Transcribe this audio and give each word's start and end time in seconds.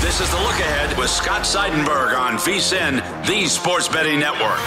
This 0.00 0.20
is 0.20 0.30
the 0.30 0.36
look 0.36 0.60
ahead 0.60 0.96
with 0.98 1.08
Scott 1.08 1.42
Seidenberg 1.42 2.18
on 2.18 2.34
VSIN, 2.34 3.00
the 3.26 3.46
Sports 3.46 3.88
Betting 3.88 4.20
Network. 4.20 4.58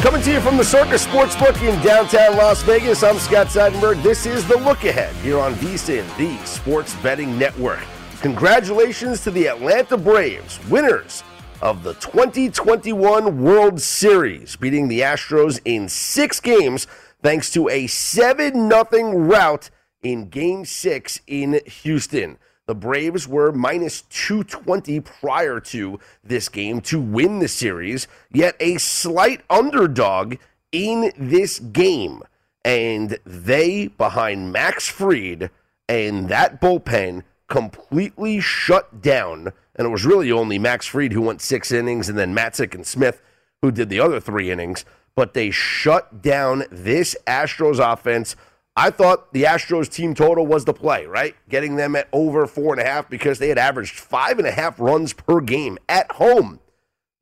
Coming 0.00 0.22
to 0.22 0.32
you 0.32 0.40
from 0.40 0.56
the 0.56 0.64
Circus 0.64 1.04
Sportsbook 1.04 1.60
in 1.60 1.82
downtown 1.84 2.36
Las 2.36 2.62
Vegas, 2.62 3.02
I'm 3.02 3.18
Scott 3.18 3.48
Seidenberg. 3.48 4.00
This 4.04 4.26
is 4.26 4.46
the 4.46 4.56
look 4.58 4.84
ahead 4.84 5.12
here 5.16 5.40
on 5.40 5.54
VSIN, 5.54 6.06
the 6.16 6.36
Sports 6.46 6.94
Betting 7.02 7.36
Network. 7.36 7.82
Congratulations 8.20 9.24
to 9.24 9.32
the 9.32 9.48
Atlanta 9.48 9.96
Braves, 9.96 10.64
winners 10.68 11.24
of 11.60 11.82
the 11.82 11.94
2021 11.94 13.42
World 13.42 13.80
Series, 13.80 14.54
beating 14.54 14.86
the 14.86 15.00
Astros 15.00 15.60
in 15.64 15.88
six 15.88 16.38
games 16.38 16.86
thanks 17.22 17.50
to 17.50 17.68
a 17.68 17.88
7 17.88 18.70
0 18.70 19.18
rout 19.18 19.70
in 20.12 20.28
Game 20.28 20.64
6 20.64 21.20
in 21.26 21.60
Houston. 21.66 22.38
The 22.66 22.74
Braves 22.74 23.28
were 23.28 23.52
minus 23.52 24.02
220 24.02 25.00
prior 25.00 25.60
to 25.60 26.00
this 26.22 26.48
game 26.48 26.80
to 26.82 27.00
win 27.00 27.38
the 27.38 27.48
series, 27.48 28.08
yet 28.32 28.56
a 28.58 28.76
slight 28.78 29.42
underdog 29.48 30.36
in 30.72 31.12
this 31.16 31.58
game. 31.58 32.22
And 32.64 33.18
they, 33.24 33.88
behind 33.88 34.52
Max 34.52 34.88
Fried 34.88 35.50
and 35.88 36.28
that 36.28 36.60
bullpen, 36.60 37.22
completely 37.48 38.40
shut 38.40 39.00
down. 39.00 39.52
And 39.76 39.86
it 39.86 39.90
was 39.90 40.04
really 40.04 40.32
only 40.32 40.58
Max 40.58 40.86
Fried 40.86 41.12
who 41.12 41.22
went 41.22 41.40
six 41.40 41.70
innings, 41.70 42.08
and 42.08 42.18
then 42.18 42.34
Matzek 42.34 42.74
and 42.74 42.86
Smith 42.86 43.22
who 43.62 43.70
did 43.70 43.88
the 43.88 44.00
other 44.00 44.20
three 44.20 44.50
innings. 44.50 44.84
But 45.14 45.34
they 45.34 45.50
shut 45.50 46.20
down 46.20 46.64
this 46.70 47.16
Astros 47.26 47.78
offense 47.78 48.34
I 48.76 48.90
thought 48.90 49.32
the 49.32 49.44
Astros 49.44 49.90
team 49.90 50.14
total 50.14 50.46
was 50.46 50.66
the 50.66 50.74
play, 50.74 51.06
right? 51.06 51.34
Getting 51.48 51.76
them 51.76 51.96
at 51.96 52.08
over 52.12 52.46
four 52.46 52.74
and 52.74 52.82
a 52.82 52.84
half 52.84 53.08
because 53.08 53.38
they 53.38 53.48
had 53.48 53.56
averaged 53.56 53.98
five 53.98 54.38
and 54.38 54.46
a 54.46 54.50
half 54.50 54.78
runs 54.78 55.14
per 55.14 55.40
game 55.40 55.78
at 55.88 56.12
home 56.12 56.60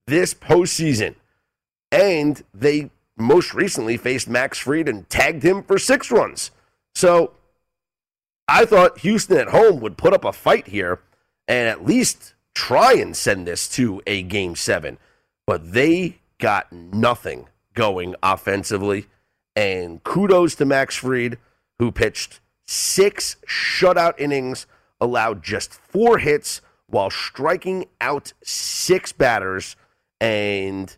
this 0.07 0.35
postseason. 0.35 1.15
And 1.93 2.43
they 2.53 2.91
most 3.17 3.55
recently 3.55 3.97
faced 3.97 4.29
Max 4.29 4.59
Fried 4.59 4.89
and 4.89 5.09
tagged 5.09 5.45
him 5.45 5.63
for 5.63 5.79
six 5.79 6.11
runs. 6.11 6.51
So 6.95 7.33
I 8.49 8.65
thought 8.65 8.99
Houston 8.99 9.37
at 9.37 9.49
home 9.49 9.81
would 9.81 9.97
put 9.97 10.13
up 10.13 10.25
a 10.25 10.33
fight 10.33 10.67
here 10.67 11.01
and 11.47 11.69
at 11.69 11.87
least 11.87 12.35
try 12.55 12.95
and 12.95 13.17
send 13.17 13.47
this 13.47 13.69
to 13.71 14.03
a 14.09 14.23
game 14.23 14.57
seven. 14.57 14.99
But 15.47 15.73
they 15.73 16.19
got 16.39 16.73
nothing 16.73 17.49
going 17.75 18.17
offensively. 18.23 19.07
And 19.57 20.03
kudos 20.03 20.55
to 20.57 20.65
Max 20.65 20.97
Fried, 20.97 21.39
who 21.79 21.93
pitched 21.93 22.41
six 22.67 23.37
shutout 23.47 24.19
innings, 24.19 24.67
allowed 25.01 25.43
just 25.43 25.73
four 25.75 26.19
hits 26.19 26.61
while 26.87 27.11
striking 27.11 27.87
out 28.01 28.33
six 28.43 29.13
batters. 29.13 29.77
And 30.21 30.97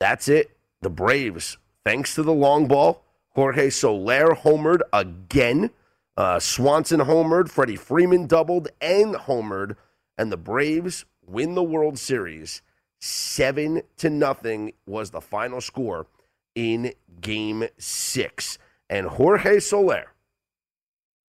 that's 0.00 0.28
it. 0.28 0.56
The 0.82 0.90
Braves, 0.90 1.56
thanks 1.84 2.14
to 2.14 2.22
the 2.22 2.32
long 2.32 2.68
ball, 2.68 3.04
Jorge 3.30 3.70
Soler 3.70 4.34
homered 4.34 4.80
again. 4.92 5.70
Uh, 6.16 6.38
Swanson 6.38 7.00
homered, 7.00 7.48
Freddie 7.48 7.76
Freeman 7.76 8.26
doubled 8.26 8.68
and 8.80 9.14
homered, 9.14 9.76
and 10.16 10.30
the 10.30 10.36
Braves 10.36 11.04
win 11.26 11.54
the 11.54 11.62
World 11.62 11.98
Series. 11.98 12.62
Seven 13.00 13.82
to 13.96 14.08
nothing 14.08 14.72
was 14.86 15.10
the 15.10 15.20
final 15.20 15.60
score 15.60 16.06
in 16.54 16.92
game 17.20 17.68
six. 17.78 18.58
And 18.88 19.06
Jorge 19.06 19.60
Soler, 19.60 20.12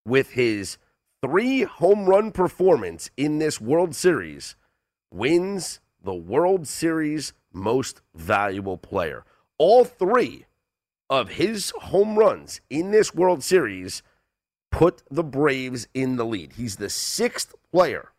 with 0.06 0.31
his 0.31 0.78
three 1.22 1.63
home 1.63 2.06
run 2.06 2.31
performance 2.31 3.09
in 3.16 3.39
this 3.39 3.61
World 3.61 3.95
Series, 3.95 4.56
wins 5.11 5.79
the 6.03 6.13
World 6.13 6.67
Series 6.67 7.34
most 7.53 8.01
valuable 8.13 8.78
player. 8.78 9.23
All 9.57 9.85
three 9.85 10.45
of 11.09 11.29
his 11.29 11.72
home 11.78 12.17
runs 12.17 12.59
in 12.69 12.91
this 12.91 13.13
World 13.13 13.44
Series 13.44 14.01
put 14.72 15.03
the 15.09 15.23
Braves 15.23 15.87
in 15.93 16.16
the 16.16 16.26
lead. 16.26 16.53
He's 16.53 16.78
the 16.78 16.90
sixth 16.90 17.53
player 17.72 18.09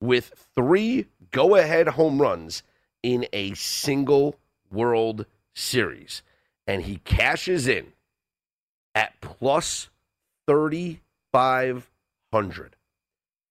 with 0.00 0.48
three 0.54 1.06
go 1.30 1.56
ahead 1.56 1.88
home 1.88 2.20
runs 2.20 2.62
in 3.02 3.26
a 3.32 3.54
single 3.54 4.36
World 4.70 5.26
Series 5.60 6.22
and 6.66 6.82
he 6.82 6.96
cashes 6.98 7.68
in 7.68 7.92
at 8.94 9.18
plus 9.20 9.88
3,500. 10.46 12.76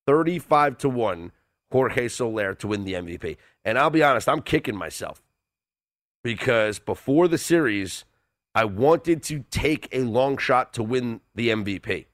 35 0.07 0.77
to 0.77 0.89
1, 0.89 1.31
Jorge 1.71 2.07
Soler 2.07 2.55
to 2.55 2.67
win 2.67 2.83
the 2.83 2.93
MVP. 2.93 3.37
And 3.63 3.77
I'll 3.77 3.91
be 3.91 4.01
honest, 4.01 4.27
I'm 4.27 4.41
kicking 4.41 4.75
myself 4.75 5.21
because 6.23 6.79
before 6.79 7.27
the 7.27 7.37
series, 7.37 8.05
I 8.55 8.65
wanted 8.65 9.21
to 9.23 9.45
take 9.51 9.87
a 9.91 10.01
long 10.01 10.37
shot 10.37 10.73
to 10.73 10.83
win 10.83 11.21
the 11.35 11.49
MVP. 11.49 12.07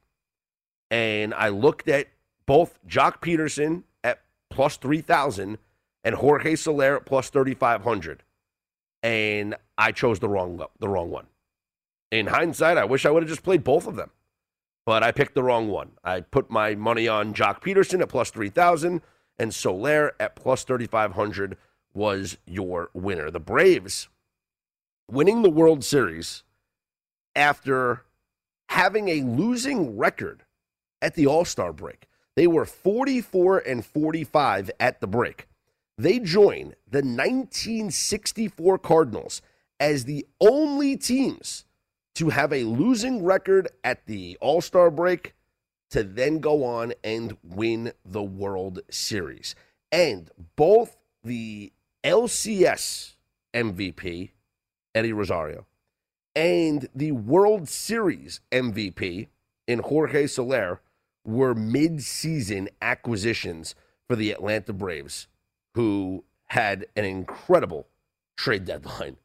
And 0.92 1.33
I 1.33 1.47
looked 1.50 1.88
at 1.88 2.07
both 2.45 2.77
Joc 2.88 3.21
Pederson 3.21 3.83
at 4.03 4.21
plus 4.50 4.77
3,000 4.77 5.57
and 6.03 6.15
Jorge 6.15 6.56
Soler 6.56 6.97
at 6.97 7.06
plus 7.06 7.30
3,500 7.30 8.24
and 9.06 9.56
I 9.78 9.92
chose 9.92 10.19
the 10.19 10.28
wrong 10.28 10.60
the 10.80 10.90
wrong 10.90 11.12
one. 11.12 11.28
In 12.12 12.25
hindsight, 12.28 12.78
I 12.78 12.86
wish 12.86 13.06
I 13.06 13.12
would 13.12 13.22
have 13.22 13.30
just 13.30 13.44
played 13.44 13.63
both 13.63 13.86
of 13.86 13.96
them. 13.96 14.10
but 14.86 15.04
I 15.04 15.12
picked 15.12 15.36
the 15.36 15.44
wrong 15.44 15.69
one. 15.69 15.92
I 16.04 16.22
put 16.22 16.50
my 16.50 16.74
money 16.75 17.07
on 17.07 17.34
Joc 17.36 17.62
Pederson 17.62 18.02
at 18.02 18.10
plus 18.10 18.31
3,000 18.31 19.02
and 19.38 19.54
Soler 19.54 20.13
at 20.19 20.36
plus 20.36 20.63
3,500 20.63 21.57
was 21.94 22.38
your 22.48 22.90
winner. 22.94 23.30
The 23.31 23.40
Braves 23.40 24.10
winning 25.10 25.44
the 25.44 25.52
World 25.52 25.84
Series 25.84 26.44
after 27.36 28.06
having 28.69 29.10
a 29.10 29.22
losing 29.22 29.98
record 29.98 30.46
at 31.02 31.16
the 31.16 31.28
All 31.28 31.46
Star 31.46 31.74
break. 31.74 32.07
They 32.36 32.48
were 32.48 32.66
44 32.66 33.60
and 33.60 33.86
45 33.86 34.72
at 34.80 35.00
the 35.00 35.07
break. 35.07 35.48
They 35.97 36.19
join 36.19 36.75
the 36.89 37.00
1964 37.00 38.77
Cardinals 38.80 39.42
as 39.80 40.06
the 40.06 40.25
only 40.42 40.97
teams 40.97 41.65
to 42.15 42.30
have 42.30 42.51
a 42.51 42.63
losing 42.63 43.24
record 43.24 43.68
at 43.83 44.06
the 44.06 44.38
All 44.42 44.62
Star 44.62 44.89
break 44.89 45.36
to 45.92 46.03
then 46.03 46.39
go 46.39 46.63
on 46.63 46.94
and 47.03 47.38
win 47.44 47.94
the 48.03 48.24
World 48.24 48.80
Series. 48.89 49.56
And 49.92 50.30
both 50.56 50.97
the 51.24 51.71
LCS 52.03 53.15
MVP, 53.53 54.31
Eddie 54.94 55.13
Rosario, 55.13 55.65
and 56.36 56.89
the 56.94 57.13
World 57.13 57.69
Series 57.69 58.42
MVP 58.51 59.27
in 59.68 59.80
Jorge 59.80 60.27
Soler 60.27 60.81
were 61.25 61.56
mid-season 61.56 62.69
acquisitions 62.81 63.74
for 64.07 64.15
the 64.15 64.31
Atlanta 64.31 64.74
Braves, 64.74 65.27
who 65.75 66.24
had 66.48 66.86
an 66.95 67.04
incredible 67.04 67.88
trade 68.38 68.66
deadline. 68.66 69.18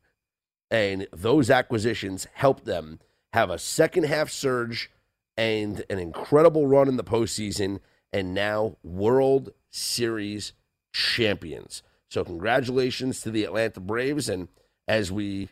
And 0.70 1.06
those 1.12 1.48
acquisitions 1.48 2.26
helped 2.34 2.64
them 2.64 2.98
have 3.32 3.50
a 3.50 3.58
second 3.58 4.04
half 4.04 4.30
surge 4.30 4.90
and 5.36 5.84
an 5.88 5.98
incredible 5.98 6.66
run 6.66 6.88
in 6.88 6.96
the 6.96 7.04
postseason, 7.04 7.78
and 8.12 8.34
now 8.34 8.76
World 8.82 9.50
Series 9.70 10.52
champions. 10.92 11.82
So, 12.08 12.24
congratulations 12.24 13.20
to 13.22 13.30
the 13.30 13.44
Atlanta 13.44 13.80
Braves. 13.80 14.28
And 14.28 14.48
as 14.88 15.12
we 15.12 15.50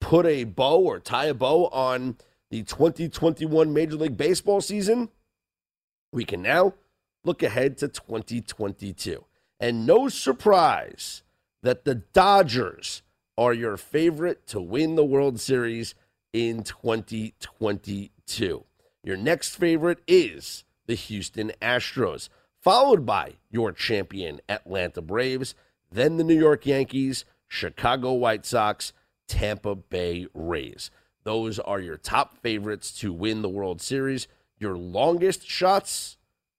put 0.00 0.24
a 0.24 0.44
bow 0.44 0.80
or 0.80 0.98
tie 0.98 1.26
a 1.26 1.34
bow 1.34 1.66
on 1.66 2.16
the 2.50 2.62
2021 2.62 3.72
Major 3.72 3.96
League 3.96 4.16
Baseball 4.16 4.62
season, 4.62 5.10
we 6.12 6.24
can 6.24 6.40
now 6.40 6.72
look 7.24 7.42
ahead 7.42 7.76
to 7.78 7.88
2022. 7.88 9.24
And 9.58 9.86
no 9.86 10.08
surprise 10.08 11.22
that 11.62 11.84
the 11.84 11.94
Dodgers 11.94 13.02
are 13.38 13.54
your 13.54 13.76
favorite 13.76 14.46
to 14.48 14.60
win 14.60 14.94
the 14.94 15.04
World 15.04 15.40
Series 15.40 15.94
in 16.32 16.62
2022. 16.62 18.64
Your 19.02 19.16
next 19.16 19.56
favorite 19.56 20.00
is 20.06 20.64
the 20.86 20.94
Houston 20.94 21.52
Astros, 21.62 22.28
followed 22.60 23.06
by 23.06 23.34
your 23.50 23.72
champion 23.72 24.40
Atlanta 24.48 25.00
Braves, 25.00 25.54
then 25.90 26.16
the 26.16 26.24
New 26.24 26.38
York 26.38 26.66
Yankees, 26.66 27.24
Chicago 27.48 28.12
White 28.12 28.44
Sox, 28.44 28.92
Tampa 29.28 29.74
Bay 29.74 30.26
Rays. 30.34 30.90
Those 31.24 31.58
are 31.58 31.80
your 31.80 31.96
top 31.96 32.38
favorites 32.38 32.92
to 33.00 33.12
win 33.12 33.42
the 33.42 33.48
World 33.48 33.80
Series. 33.80 34.28
Your 34.58 34.76
longest 34.76 35.48
shots 35.48 36.16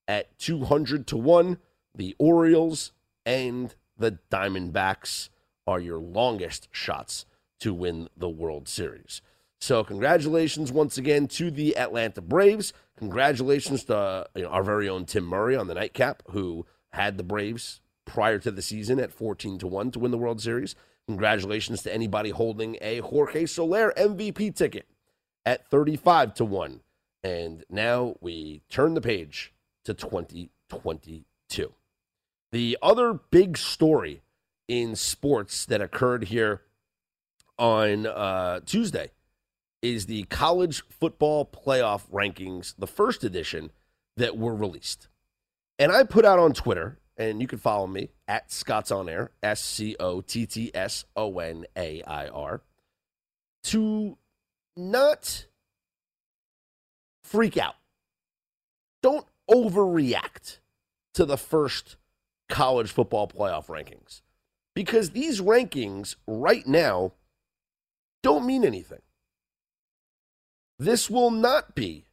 at 0.07 0.37
200 0.39 1.07
to 1.07 1.17
1, 1.17 1.57
the 1.97 2.15
Orioles 2.17 2.93
and 3.25 3.75
the 3.97 4.19
Diamondbacks 4.31 5.29
are 5.65 5.79
your 5.79 5.97
longest 5.97 6.69
shots 6.71 7.25
to 7.59 7.73
win 7.73 8.07
the 8.15 8.29
World 8.29 8.67
Series. 8.67 9.21
So, 9.59 9.83
congratulations 9.83 10.71
once 10.71 10.97
again 10.97 11.27
to 11.29 11.49
the 11.49 11.75
Atlanta 11.75 12.21
Braves. 12.21 12.73
Congratulations 12.95 13.83
to 13.85 14.27
our 14.47 14.63
very 14.63 14.87
own 14.87 15.05
Tim 15.05 15.25
Murray 15.25 15.55
on 15.55 15.67
the 15.67 15.73
nightcap, 15.73 16.21
who 16.29 16.67
had 16.91 17.17
the 17.17 17.23
Braves 17.23 17.81
prior 18.05 18.37
to 18.39 18.51
the 18.51 18.61
season 18.61 18.99
at 18.99 19.11
14 19.11 19.57
to 19.59 19.67
1 19.67 19.91
to 19.91 19.99
win 19.99 20.11
the 20.11 20.17
World 20.17 20.41
Series. 20.41 20.75
Congratulations 21.07 21.81
to 21.81 21.93
anybody 21.93 22.29
holding 22.29 22.77
a 22.81 22.99
Jorge 22.99 23.45
Soler 23.45 23.93
MVP 23.97 24.55
ticket 24.55 24.87
at 25.45 25.67
35 25.69 26.35
to 26.35 26.45
1. 26.45 26.81
And 27.23 27.65
now 27.69 28.15
we 28.21 28.61
turn 28.69 28.93
the 28.93 29.01
page 29.01 29.53
to 29.85 29.93
2022. 29.93 31.73
The 32.57 32.75
other 32.81 33.13
big 33.13 33.55
story 33.55 34.23
in 34.67 34.95
sports 34.95 35.63
that 35.67 35.79
occurred 35.79 36.23
here 36.23 36.63
on 37.59 38.07
uh, 38.07 38.61
Tuesday 38.65 39.11
is 39.83 40.07
the 40.07 40.23
college 40.23 40.81
football 40.89 41.45
playoff 41.45 42.09
rankings, 42.11 42.73
the 42.75 42.87
first 42.87 43.23
edition 43.23 43.69
that 44.15 44.39
were 44.39 44.55
released. 44.55 45.07
And 45.77 45.91
I 45.91 46.01
put 46.01 46.25
out 46.25 46.39
on 46.39 46.51
Twitter, 46.53 46.97
and 47.15 47.43
you 47.43 47.47
can 47.47 47.59
follow 47.59 47.85
me 47.85 48.09
at 48.27 48.51
Scott's 48.51 48.89
On 48.89 49.07
Air, 49.07 49.29
S 49.43 49.61
C 49.61 49.95
O 49.99 50.21
T 50.21 50.47
T 50.47 50.71
S 50.73 51.05
O 51.15 51.37
N 51.37 51.67
A 51.77 52.01
I 52.07 52.27
R, 52.27 52.63
to 53.65 54.17
not 54.75 55.45
freak 57.23 57.55
out. 57.55 57.75
Don't 59.03 59.27
overreact 59.47 60.57
to 61.13 61.23
the 61.23 61.37
first 61.37 61.97
college 62.49 62.91
football 62.91 63.27
playoff 63.27 63.67
rankings 63.67 64.21
because 64.73 65.11
these 65.11 65.41
rankings 65.41 66.15
right 66.27 66.65
now 66.67 67.13
don't 68.23 68.45
mean 68.45 68.63
anything. 68.63 69.01
This 70.79 71.09
will 71.09 71.31
not 71.31 71.75
be 71.75 72.05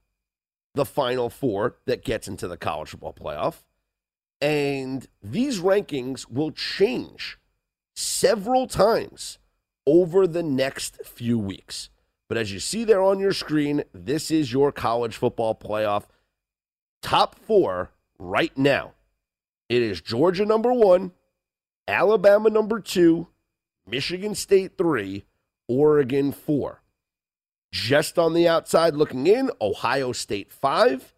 the 0.75 0.85
final 0.85 1.31
four 1.31 1.77
that 1.87 2.05
gets 2.05 2.27
into 2.27 2.49
the 2.49 2.57
college 2.57 2.91
football 2.91 3.13
playoff. 3.15 3.63
And 4.41 5.07
these 5.23 5.61
rankings 5.61 6.31
will 6.31 6.51
change 6.51 7.39
several 7.95 8.67
times 8.67 9.39
over 9.87 10.27
the 10.27 10.43
next 10.43 11.05
few 11.05 11.39
weeks. 11.39 11.91
But 12.29 12.39
as 12.39 12.53
you 12.53 12.59
see 12.59 12.85
there 12.85 13.03
on 13.03 13.19
your 13.19 13.33
screen, 13.33 13.85
this 13.93 14.31
is 14.31 14.53
your 14.53 14.73
college 14.73 15.17
football 15.17 15.55
playoff 15.55 16.05
top 17.03 17.39
four 17.39 17.91
right 18.19 18.57
now. 18.57 18.93
It 19.69 19.83
is 19.83 20.01
Georgia 20.01 20.45
number 20.45 20.73
one, 20.73 21.13
Alabama 21.89 22.51
number 22.51 22.81
two, 22.81 23.29
Michigan 23.87 24.35
State 24.35 24.77
three, 24.77 25.25
Oregon 25.69 26.33
four. 26.33 26.83
Just 27.73 28.19
on 28.19 28.35
the 28.35 28.47
outside 28.47 28.95
looking 28.95 29.27
in, 29.27 29.51
Ohio 29.61 30.13
State 30.13 30.53
five, 30.53 31.15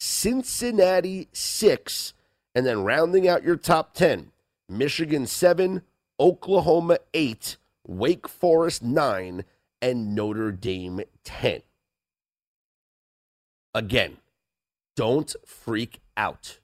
Cincinnati 0.00 1.28
six, 1.32 2.14
and 2.54 2.66
then 2.66 2.82
rounding 2.82 3.28
out 3.28 3.44
your 3.44 3.56
top 3.56 3.94
10, 3.94 4.32
Michigan 4.68 5.26
seven, 5.26 5.82
Oklahoma 6.18 6.98
eight, 7.14 7.56
Wake 7.86 8.28
Forest 8.28 8.82
nine, 8.82 9.44
and 9.80 10.14
Notre 10.14 10.50
Dame 10.50 11.02
10. 11.24 11.62
Again, 13.74 14.18
don't 14.96 15.34
freak 15.46 16.00
out. 16.16 16.58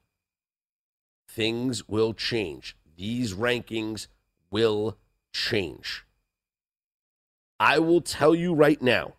Things 1.38 1.86
will 1.86 2.14
change. 2.14 2.76
These 2.96 3.34
rankings 3.34 4.08
will 4.50 4.98
change. 5.32 6.04
I 7.60 7.78
will 7.78 8.00
tell 8.00 8.34
you 8.34 8.54
right 8.54 8.82
now 8.82 9.12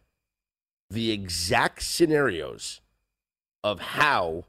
the 0.89 1.11
exact 1.11 1.81
scenarios 1.81 2.81
of 3.63 3.79
how 3.79 4.43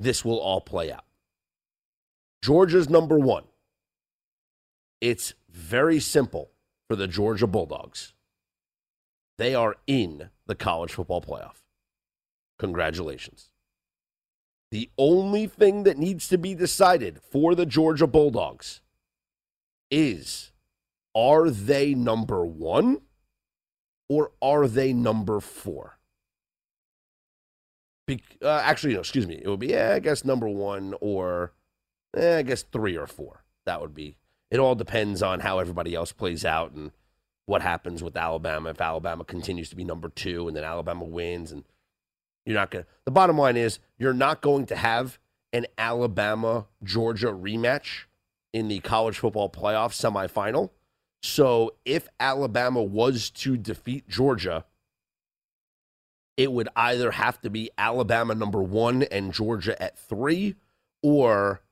this 0.00 0.24
will 0.24 0.38
all 0.38 0.62
play 0.62 0.90
out. 0.90 1.04
Georgia's 2.42 2.88
number 2.88 3.18
one. 3.18 3.44
It's 5.02 5.34
very 5.50 6.00
simple 6.00 6.52
for 6.88 6.96
the 6.96 7.06
Georgia 7.06 7.46
Bulldogs. 7.46 8.14
They 9.36 9.54
are 9.54 9.76
in 9.86 10.30
the 10.46 10.54
college 10.54 10.92
football 10.92 11.20
playoff. 11.20 11.60
Congratulations. 12.58 13.50
The 14.70 14.90
only 14.98 15.46
thing 15.46 15.84
that 15.84 15.98
needs 15.98 16.28
to 16.28 16.38
be 16.38 16.54
decided 16.54 17.20
for 17.30 17.54
the 17.54 17.66
Georgia 17.66 18.06
Bulldogs 18.06 18.80
is 19.90 20.52
are 21.14 21.50
they 21.50 21.94
number 21.94 22.44
one 22.44 23.00
or 24.08 24.32
are 24.42 24.66
they 24.66 24.92
number 24.92 25.40
four? 25.40 25.98
Be- 28.06 28.22
uh, 28.42 28.60
actually, 28.62 28.94
no, 28.94 29.00
excuse 29.00 29.26
me. 29.26 29.40
It 29.42 29.48
would 29.48 29.60
be, 29.60 29.68
yeah, 29.68 29.94
I 29.94 29.98
guess 29.98 30.24
number 30.24 30.48
one 30.48 30.94
or 31.00 31.52
eh, 32.16 32.38
I 32.38 32.42
guess 32.42 32.62
three 32.62 32.96
or 32.96 33.06
four. 33.06 33.44
That 33.64 33.80
would 33.80 33.94
be. 33.94 34.16
It 34.50 34.60
all 34.60 34.74
depends 34.74 35.22
on 35.22 35.40
how 35.40 35.58
everybody 35.58 35.94
else 35.94 36.12
plays 36.12 36.44
out 36.44 36.72
and 36.72 36.92
what 37.46 37.62
happens 37.62 38.02
with 38.02 38.16
Alabama. 38.16 38.70
If 38.70 38.80
Alabama 38.80 39.24
continues 39.24 39.70
to 39.70 39.76
be 39.76 39.84
number 39.84 40.08
two 40.08 40.46
and 40.46 40.56
then 40.56 40.64
Alabama 40.64 41.04
wins, 41.04 41.50
and 41.50 41.64
you're 42.46 42.54
not 42.54 42.70
going 42.70 42.84
to. 42.84 42.90
The 43.04 43.10
bottom 43.10 43.36
line 43.36 43.56
is 43.56 43.80
you're 43.98 44.14
not 44.14 44.40
going 44.40 44.66
to 44.66 44.76
have 44.76 45.18
an 45.52 45.66
Alabama 45.76 46.66
Georgia 46.82 47.28
rematch 47.28 48.04
in 48.52 48.68
the 48.68 48.80
college 48.80 49.18
football 49.18 49.50
playoff 49.50 49.92
semifinal. 49.92 50.70
So 51.22 51.74
if 51.84 52.08
Alabama 52.20 52.82
was 52.82 53.30
to 53.30 53.56
defeat 53.56 54.08
Georgia, 54.08 54.64
it 56.36 56.52
would 56.52 56.68
either 56.76 57.10
have 57.12 57.40
to 57.40 57.50
be 57.50 57.70
Alabama 57.76 58.34
number 58.34 58.62
one 58.62 59.02
and 59.04 59.32
Georgia 59.32 59.80
at 59.82 59.98
three, 59.98 60.54
or 61.02 61.62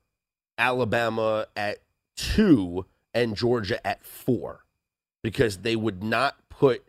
Alabama 0.58 1.46
at 1.54 1.78
two 2.16 2.86
and 3.12 3.36
Georgia 3.36 3.84
at 3.86 4.04
four, 4.04 4.64
because 5.22 5.58
they 5.58 5.76
would 5.76 6.02
not 6.02 6.36
put 6.48 6.84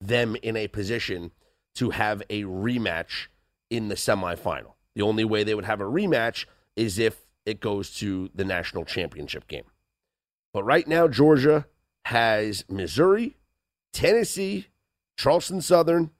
them 0.00 0.36
in 0.42 0.56
a 0.56 0.68
position 0.68 1.32
to 1.76 1.90
have 1.90 2.22
a 2.28 2.42
rematch 2.42 3.28
in 3.70 3.88
the 3.88 3.94
semifinal. 3.94 4.74
The 4.94 5.02
only 5.02 5.24
way 5.24 5.44
they 5.44 5.54
would 5.54 5.64
have 5.64 5.80
a 5.80 5.84
rematch 5.84 6.46
is 6.74 6.98
if 6.98 7.26
it 7.44 7.60
goes 7.60 7.94
to 7.98 8.30
the 8.34 8.44
national 8.44 8.84
championship 8.84 9.46
game. 9.46 9.64
But 10.52 10.64
right 10.64 10.88
now, 10.88 11.06
Georgia 11.06 11.66
has 12.06 12.64
Missouri, 12.68 13.36
Tennessee, 13.92 14.66
Charleston 15.16 15.60
Southern, 15.60 16.10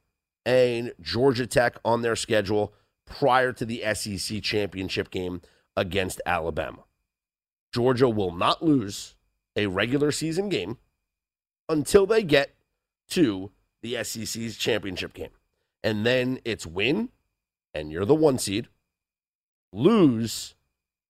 and 0.44 0.92
Georgia 1.00 1.46
Tech 1.46 1.78
on 1.84 2.02
their 2.02 2.16
schedule 2.16 2.72
prior 3.04 3.52
to 3.52 3.64
the 3.64 3.82
SEC 3.94 4.42
championship 4.42 5.10
game 5.10 5.42
against 5.76 6.20
Alabama. 6.26 6.84
Georgia 7.72 8.08
will 8.08 8.32
not 8.32 8.62
lose 8.62 9.14
a 9.56 9.66
regular 9.66 10.12
season 10.12 10.48
game 10.48 10.78
until 11.68 12.06
they 12.06 12.22
get 12.22 12.54
to 13.08 13.50
the 13.82 14.02
SEC's 14.02 14.56
championship 14.56 15.12
game. 15.12 15.30
And 15.86 16.04
then 16.04 16.40
it's 16.44 16.66
win, 16.66 17.10
and 17.72 17.92
you're 17.92 18.04
the 18.04 18.12
one 18.12 18.38
seed. 18.38 18.66
Lose, 19.72 20.56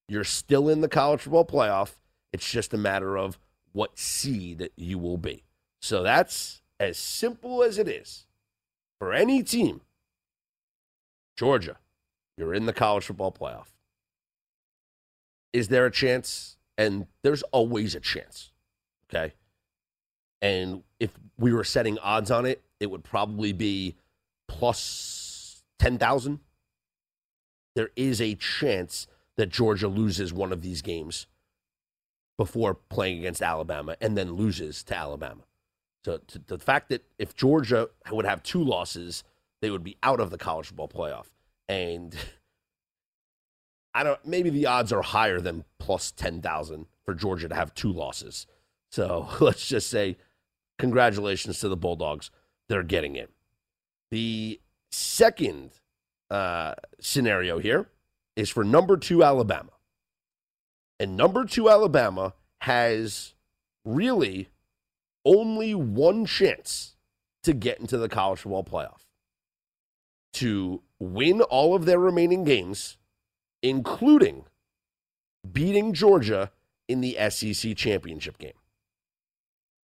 you're 0.07 0.23
still 0.23 0.69
in 0.69 0.83
the 0.83 0.89
college 0.89 1.23
football 1.23 1.47
playoff. 1.47 1.95
It's 2.31 2.51
just 2.51 2.75
a 2.75 2.77
matter 2.77 3.17
of 3.17 3.39
what 3.73 3.99
seed 3.99 4.69
you 4.77 4.99
will 4.99 5.17
be. 5.17 5.45
So 5.81 6.03
that's 6.03 6.61
as 6.79 6.99
simple 6.99 7.63
as 7.63 7.79
it 7.79 7.89
is 7.89 8.27
for 8.99 9.15
any 9.15 9.43
team. 9.43 9.81
Georgia, 11.39 11.79
you're 12.37 12.53
in 12.53 12.67
the 12.67 12.75
college 12.75 13.07
football 13.07 13.33
playoff. 13.33 13.69
Is 15.55 15.69
there 15.69 15.87
a 15.87 15.91
chance? 15.91 16.59
And 16.77 17.07
there's 17.23 17.43
always 17.45 17.95
a 17.95 18.01
chance. 18.01 18.53
Okay. 19.09 19.33
And 20.43 20.83
if 21.01 21.13
we 21.39 21.55
were 21.55 21.65
setting 21.65 21.99
odds 22.01 22.31
on 22.31 22.45
it, 22.45 22.63
it 22.79 22.91
would 22.91 23.05
probably 23.05 23.55
be 23.55 23.97
plus 24.49 25.63
10,000. 25.79 26.41
There 27.75 27.91
is 27.97 28.21
a 28.21 28.35
chance 28.35 29.07
that 29.37 29.51
Georgia 29.51 29.89
loses 29.89 30.33
one 30.33 30.53
of 30.53 30.63
these 30.63 30.83
games 30.83 31.27
before 32.39 32.75
playing 32.75 33.19
against 33.19 33.43
Alabama 33.43 33.97
and 34.01 34.17
then 34.17 34.33
loses 34.33 34.83
to 34.85 34.97
Alabama. 34.97 35.43
So 36.05 36.19
to, 36.19 36.39
the 36.39 36.59
fact 36.59 36.89
that 36.91 37.05
if 37.19 37.35
Georgia 37.35 37.89
would 38.11 38.27
have 38.27 38.43
two 38.43 38.63
losses, 38.63 39.25
they 39.61 39.71
would 39.71 39.85
be 39.85 39.97
out 40.03 40.21
of 40.21 40.31
the 40.31 40.39
college 40.39 40.69
football 40.69 40.89
playoff. 40.89 41.27
And 41.69 42.17
I 43.95 44.05
don't 44.05 44.25
maybe 44.25 44.51
the 44.51 44.67
odds 44.67 44.93
are 44.93 45.03
higher 45.03 45.41
than 45.41 45.65
plus 45.79 46.13
10,000 46.13 46.87
for 47.05 47.15
Georgia 47.15 47.49
to 47.49 47.55
have 47.55 47.75
two 47.75 47.93
losses. 47.93 48.47
So 48.91 49.29
let's 49.41 49.67
just 49.67 49.91
say 49.91 50.17
congratulations 50.79 51.61
to 51.61 51.69
the 51.69 51.77
Bulldogs. 51.77 52.31
They're 52.69 52.83
getting 52.83 53.17
it. 53.17 53.31
The 54.11 54.61
second 54.91 55.73
uh, 56.31 56.75
scenario 57.01 57.59
here 57.59 57.89
is 58.37 58.51
for 58.51 58.65
number 58.65 58.97
two 58.97 59.23
Alabama. 59.23 59.73
And 60.99 61.17
number 61.17 61.45
two 61.45 61.69
Alabama 61.69 62.35
has 62.63 63.35
really 63.85 64.49
only 65.25 65.75
one 65.75 66.25
chance 66.25 66.97
to 67.43 67.53
get 67.53 67.81
into 67.81 67.99
the 67.99 68.09
college 68.09 68.41
football 68.41 68.65
playoff 68.65 69.07
to 70.35 70.83
win 70.99 71.41
all 71.43 71.75
of 71.75 71.85
their 71.85 71.99
remaining 71.99 72.45
games, 72.45 72.99
including 73.63 74.45
beating 75.51 75.93
Georgia 75.93 76.51
in 76.89 77.01
the 77.01 77.17
SEC 77.31 77.77
championship 77.77 78.39
game. 78.39 78.53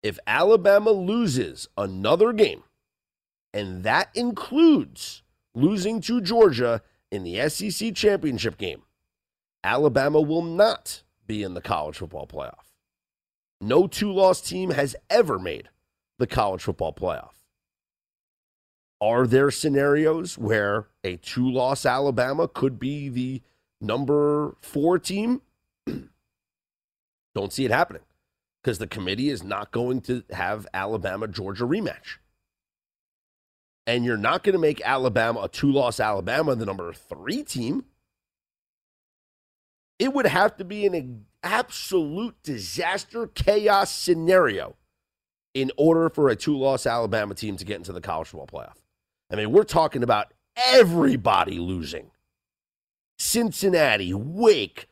If 0.02 0.18
Alabama 0.26 0.90
loses 0.90 1.68
another 1.76 2.32
game, 2.32 2.64
and 3.52 3.82
that 3.84 4.10
includes 4.14 5.22
losing 5.54 6.00
to 6.02 6.20
Georgia 6.20 6.82
in 7.10 7.24
the 7.24 7.48
SEC 7.48 7.94
championship 7.94 8.56
game, 8.56 8.82
Alabama 9.62 10.20
will 10.20 10.42
not 10.42 11.02
be 11.26 11.42
in 11.42 11.54
the 11.54 11.60
college 11.60 11.98
football 11.98 12.26
playoff. 12.26 12.72
No 13.60 13.86
two 13.86 14.12
loss 14.12 14.40
team 14.40 14.70
has 14.70 14.96
ever 15.08 15.38
made 15.38 15.68
the 16.18 16.26
college 16.26 16.62
football 16.62 16.92
playoff. 16.92 17.34
Are 19.00 19.26
there 19.26 19.50
scenarios 19.50 20.38
where 20.38 20.86
a 21.04 21.16
two 21.16 21.50
loss 21.50 21.84
Alabama 21.84 22.48
could 22.48 22.78
be 22.78 23.08
the 23.08 23.42
number 23.80 24.56
four 24.60 24.98
team? 24.98 25.42
Don't 27.34 27.52
see 27.52 27.64
it 27.64 27.70
happening 27.70 28.02
because 28.62 28.78
the 28.78 28.86
committee 28.86 29.28
is 29.28 29.42
not 29.42 29.72
going 29.72 30.00
to 30.02 30.22
have 30.30 30.66
Alabama 30.72 31.26
Georgia 31.26 31.64
rematch. 31.64 32.18
And 33.86 34.04
you're 34.04 34.16
not 34.16 34.44
going 34.44 34.52
to 34.52 34.60
make 34.60 34.80
Alabama 34.84 35.42
a 35.42 35.48
two 35.48 35.72
loss 35.72 35.98
Alabama 35.98 36.54
the 36.54 36.66
number 36.66 36.92
three 36.92 37.42
team. 37.42 37.84
It 39.98 40.12
would 40.12 40.26
have 40.26 40.56
to 40.56 40.64
be 40.64 40.86
an 40.86 41.26
absolute 41.42 42.36
disaster 42.42 43.26
chaos 43.26 43.94
scenario 43.94 44.76
in 45.54 45.70
order 45.76 46.08
for 46.08 46.28
a 46.28 46.36
two 46.36 46.56
loss 46.56 46.86
Alabama 46.86 47.34
team 47.34 47.56
to 47.56 47.64
get 47.64 47.76
into 47.76 47.92
the 47.92 48.00
college 48.00 48.28
football 48.28 48.46
playoff. 48.46 48.76
I 49.30 49.36
mean, 49.36 49.50
we're 49.52 49.64
talking 49.64 50.02
about 50.02 50.32
everybody 50.56 51.58
losing 51.58 52.10
Cincinnati, 53.18 54.12
Wake, 54.12 54.88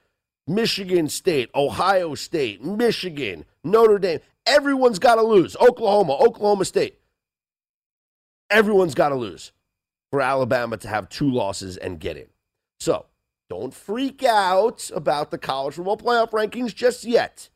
Michigan 0.47 1.09
State, 1.09 1.51
Ohio 1.55 2.15
State, 2.15 2.65
Michigan, 2.65 3.45
Notre 3.65 3.99
Dame. 3.99 4.21
Everyone's 4.47 4.99
got 4.99 5.17
to 5.17 5.23
lose. 5.23 5.57
Oklahoma, 5.61 6.15
Oklahoma 6.15 6.65
State. 6.65 7.00
Everyone's 8.51 8.95
got 8.95 9.11
to 9.11 9.15
lose 9.15 9.53
for 10.11 10.21
Alabama 10.21 10.77
to 10.79 10.89
have 10.89 11.09
two 11.09 11.31
losses 11.31 11.77
and 11.77 12.01
get 12.01 12.17
in. 12.17 12.27
So 12.81 13.07
don't 13.49 13.73
freak 13.73 14.25
out 14.25 14.91
about 14.95 15.31
the 15.31 15.39
college 15.39 15.75
football 15.75 15.97
playoff 15.97 16.31
rankings 16.31 16.75
just 16.75 17.05
yet. 17.05 17.49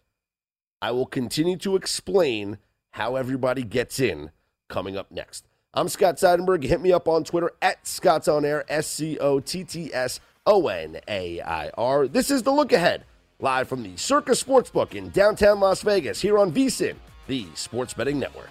I 0.80 0.92
will 0.92 1.06
continue 1.06 1.56
to 1.58 1.76
explain 1.76 2.58
how 2.92 3.16
everybody 3.16 3.64
gets 3.64 3.98
in 3.98 4.30
coming 4.68 4.96
up 4.96 5.10
next. 5.10 5.46
I'm 5.72 5.88
Scott 5.88 6.16
Seidenberg. 6.16 6.62
Hit 6.62 6.80
me 6.80 6.92
up 6.92 7.08
on 7.08 7.24
Twitter 7.24 7.50
at 7.60 7.86
Scott's 7.86 8.28
On 8.28 8.44
Air, 8.44 8.64
S 8.68 8.86
C 8.86 9.18
O 9.18 9.40
T 9.40 9.64
T 9.64 9.92
S 9.92 10.20
O 10.46 10.68
N 10.68 11.00
A 11.08 11.40
I 11.40 11.70
R. 11.70 12.06
This 12.06 12.30
is 12.30 12.44
The 12.44 12.52
Look 12.52 12.72
Ahead, 12.72 13.04
live 13.40 13.66
from 13.66 13.82
the 13.82 13.96
Circus 13.96 14.42
Sportsbook 14.42 14.94
in 14.94 15.10
downtown 15.10 15.58
Las 15.58 15.82
Vegas, 15.82 16.20
here 16.20 16.38
on 16.38 16.52
VSIN, 16.52 16.94
the 17.26 17.46
Sports 17.54 17.94
Betting 17.94 18.20
Network. 18.20 18.50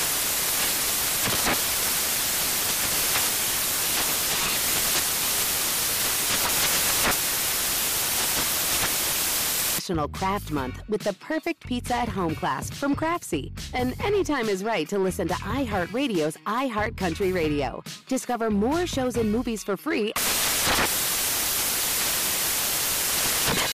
National 9.91 10.07
Craft 10.07 10.51
Month 10.51 10.83
with 10.87 11.01
the 11.01 11.11
perfect 11.13 11.67
pizza 11.67 11.95
at 11.95 12.07
home 12.07 12.33
class 12.33 12.69
from 12.69 12.95
Craftsy. 12.95 13.51
And 13.73 13.93
anytime 14.01 14.47
is 14.47 14.63
right 14.63 14.87
to 14.87 14.97
listen 14.97 15.27
to 15.27 15.33
iHeartRadio's 15.33 16.37
iHeart 16.47 16.95
Country 16.95 17.33
Radio. 17.33 17.83
Discover 18.07 18.51
more 18.51 18.87
shows 18.87 19.17
and 19.17 19.29
movies 19.29 19.65
for 19.65 19.75
free. 19.75 20.13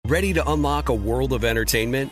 Ready 0.05 0.33
to 0.33 0.51
unlock 0.51 0.89
a 0.89 0.93
world 0.93 1.31
of 1.31 1.45
entertainment? 1.45 2.11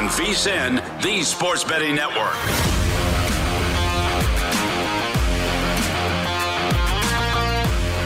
On 0.00 0.08
VSIN, 0.08 1.02
the 1.02 1.22
Sports 1.22 1.62
Betting 1.62 1.94
Network. 1.94 2.34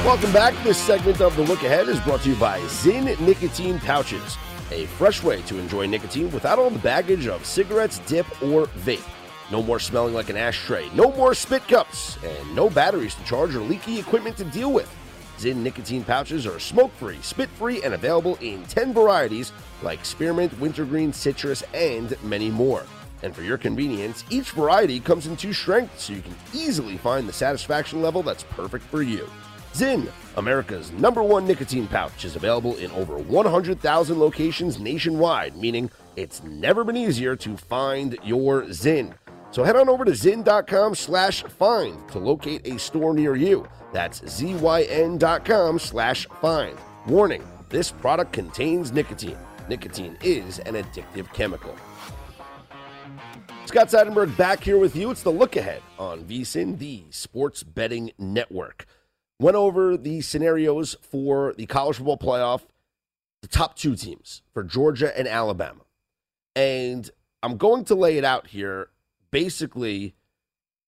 Welcome 0.04 0.32
back. 0.32 0.60
This 0.64 0.76
segment 0.76 1.20
of 1.20 1.36
The 1.36 1.44
Look 1.44 1.62
Ahead 1.62 1.88
is 1.88 2.00
brought 2.00 2.22
to 2.22 2.30
you 2.30 2.34
by 2.34 2.58
ZYN 2.62 3.20
Nicotine 3.20 3.78
Pouches, 3.78 4.36
a 4.72 4.86
fresh 4.86 5.22
way 5.22 5.42
to 5.42 5.56
enjoy 5.56 5.86
nicotine 5.86 6.32
without 6.32 6.58
all 6.58 6.68
the 6.68 6.80
baggage 6.80 7.28
of 7.28 7.46
cigarettes, 7.46 8.00
dip, 8.00 8.26
or 8.42 8.66
vape. 8.66 9.08
No 9.52 9.62
more 9.62 9.78
smelling 9.78 10.14
like 10.14 10.30
an 10.30 10.36
ashtray, 10.36 10.90
no 10.96 11.12
more 11.12 11.32
spit 11.32 11.62
cups, 11.68 12.18
and 12.24 12.56
no 12.56 12.68
batteries 12.68 13.14
to 13.14 13.22
charge 13.22 13.54
or 13.54 13.60
leaky 13.60 14.00
equipment 14.00 14.36
to 14.38 14.44
deal 14.46 14.72
with. 14.72 14.92
ZYN 15.38 15.56
nicotine 15.56 16.04
pouches 16.04 16.46
are 16.46 16.60
smoke 16.60 16.92
free, 16.94 17.18
spit 17.22 17.48
free, 17.50 17.82
and 17.82 17.94
available 17.94 18.36
in 18.40 18.64
10 18.64 18.92
varieties 18.92 19.52
like 19.82 20.04
spearmint, 20.04 20.58
wintergreen, 20.60 21.12
citrus, 21.12 21.62
and 21.74 22.16
many 22.22 22.50
more. 22.50 22.84
And 23.22 23.34
for 23.34 23.42
your 23.42 23.58
convenience, 23.58 24.24
each 24.30 24.50
variety 24.50 25.00
comes 25.00 25.26
in 25.26 25.36
two 25.36 25.52
strengths 25.52 26.04
so 26.04 26.12
you 26.12 26.22
can 26.22 26.36
easily 26.52 26.96
find 26.96 27.28
the 27.28 27.32
satisfaction 27.32 28.02
level 28.02 28.22
that's 28.22 28.44
perfect 28.44 28.84
for 28.84 29.02
you. 29.02 29.28
ZYN, 29.72 30.08
America's 30.36 30.92
number 30.92 31.22
one 31.22 31.46
nicotine 31.46 31.88
pouch, 31.88 32.24
is 32.24 32.36
available 32.36 32.76
in 32.76 32.90
over 32.92 33.18
100,000 33.18 34.18
locations 34.18 34.78
nationwide, 34.78 35.56
meaning 35.56 35.90
it's 36.16 36.44
never 36.44 36.84
been 36.84 36.96
easier 36.96 37.34
to 37.34 37.56
find 37.56 38.16
your 38.22 38.62
ZYN. 38.66 39.14
So 39.54 39.62
head 39.62 39.76
on 39.76 39.88
over 39.88 40.04
to 40.04 40.10
zyn.com 40.10 40.96
slash 40.96 41.44
find 41.44 42.08
to 42.08 42.18
locate 42.18 42.66
a 42.66 42.76
store 42.76 43.14
near 43.14 43.36
you. 43.36 43.68
That's 43.92 44.20
zyn.com 44.22 45.78
slash 45.78 46.26
find. 46.40 46.76
Warning, 47.06 47.46
this 47.68 47.92
product 47.92 48.32
contains 48.32 48.90
nicotine. 48.90 49.38
Nicotine 49.68 50.18
is 50.22 50.58
an 50.58 50.74
addictive 50.74 51.32
chemical. 51.32 51.72
Scott 53.66 53.90
Seidenberg 53.90 54.36
back 54.36 54.60
here 54.64 54.76
with 54.76 54.96
you. 54.96 55.12
It's 55.12 55.22
the 55.22 55.30
look 55.30 55.54
ahead 55.54 55.82
on 56.00 56.24
VSIN, 56.24 56.76
the 56.80 57.04
sports 57.10 57.62
betting 57.62 58.10
network. 58.18 58.86
Went 59.38 59.56
over 59.56 59.96
the 59.96 60.20
scenarios 60.20 60.96
for 61.00 61.54
the 61.56 61.66
college 61.66 61.98
football 61.98 62.18
playoff, 62.18 62.62
the 63.40 63.46
top 63.46 63.76
two 63.76 63.94
teams 63.94 64.42
for 64.52 64.64
Georgia 64.64 65.16
and 65.16 65.28
Alabama. 65.28 65.82
And 66.56 67.08
I'm 67.40 67.56
going 67.56 67.84
to 67.84 67.94
lay 67.94 68.18
it 68.18 68.24
out 68.24 68.48
here 68.48 68.88
basically 69.34 70.14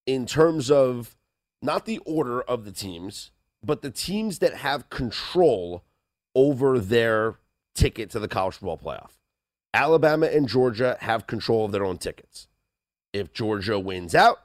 in 0.07 0.25
terms 0.25 0.71
of 0.71 1.17
not 1.63 1.85
the 1.85 1.99
order 2.07 2.41
of 2.43 2.65
the 2.65 2.71
teams, 2.71 3.33
but 3.61 3.83
the 3.83 3.91
teams 3.91 4.39
that 4.39 4.55
have 4.55 4.89
control 4.89 5.83
over 6.33 6.79
their 6.79 7.41
ticket 7.75 8.09
to 8.09 8.21
the 8.21 8.29
college 8.29 8.55
football 8.55 8.79
playoff. 8.79 9.11
Alabama 9.75 10.27
and 10.27 10.47
Georgia 10.47 10.97
have 11.01 11.27
control 11.27 11.65
of 11.65 11.73
their 11.73 11.85
own 11.85 11.99
tickets. 11.99 12.47
If 13.13 13.33
Georgia 13.33 13.81
wins 13.81 14.15
out, 14.15 14.39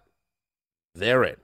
they're 0.96 1.24
in. 1.24 1.38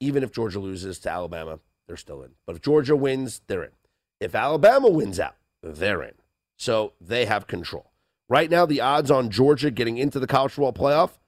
Even 0.00 0.22
if 0.22 0.32
Georgia 0.32 0.60
loses 0.60 0.98
to 1.00 1.10
Alabama, 1.10 1.60
they're 1.86 1.98
still 1.98 2.22
in. 2.22 2.30
But 2.46 2.56
if 2.56 2.62
Georgia 2.62 2.96
wins, 2.96 3.42
they're 3.48 3.64
in. 3.64 3.72
If 4.18 4.34
Alabama 4.34 4.88
wins 4.88 5.20
out, 5.20 5.36
they're 5.62 6.02
in. 6.04 6.14
So 6.56 6.94
they 7.02 7.26
have 7.26 7.46
control. 7.46 7.90
Right 8.30 8.50
now, 8.50 8.64
the 8.64 8.80
odds 8.80 9.10
on 9.10 9.28
Georgia 9.28 9.70
getting 9.70 9.98
into 9.98 10.18
the 10.18 10.26
college 10.26 10.52
football 10.52 10.72
playoff 10.72 11.18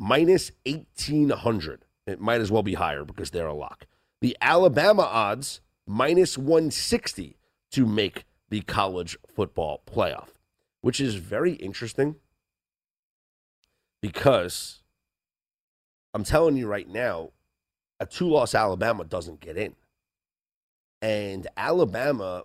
minus 0.00 0.50
1800. 0.64 1.84
It 2.06 2.20
might 2.20 2.40
as 2.40 2.50
well 2.50 2.62
be 2.62 2.74
higher 2.74 3.04
because 3.04 3.30
they're 3.30 3.46
a 3.46 3.54
lock. 3.54 3.86
The 4.22 4.36
Alabama 4.40 5.02
odds 5.02 5.60
minus 5.86 6.38
160 6.38 7.36
to 7.72 7.86
make 7.86 8.24
the 8.48 8.62
college 8.62 9.16
football 9.28 9.82
playoff, 9.86 10.30
which 10.80 11.00
is 11.00 11.16
very 11.16 11.52
interesting 11.52 12.16
because 14.00 14.80
I'm 16.14 16.24
telling 16.24 16.56
you 16.56 16.66
right 16.66 16.88
now, 16.88 17.30
a 18.00 18.06
two 18.06 18.28
loss 18.28 18.54
Alabama 18.54 19.04
doesn't 19.04 19.40
get 19.40 19.56
in. 19.56 19.76
And 21.02 21.46
Alabama 21.56 22.44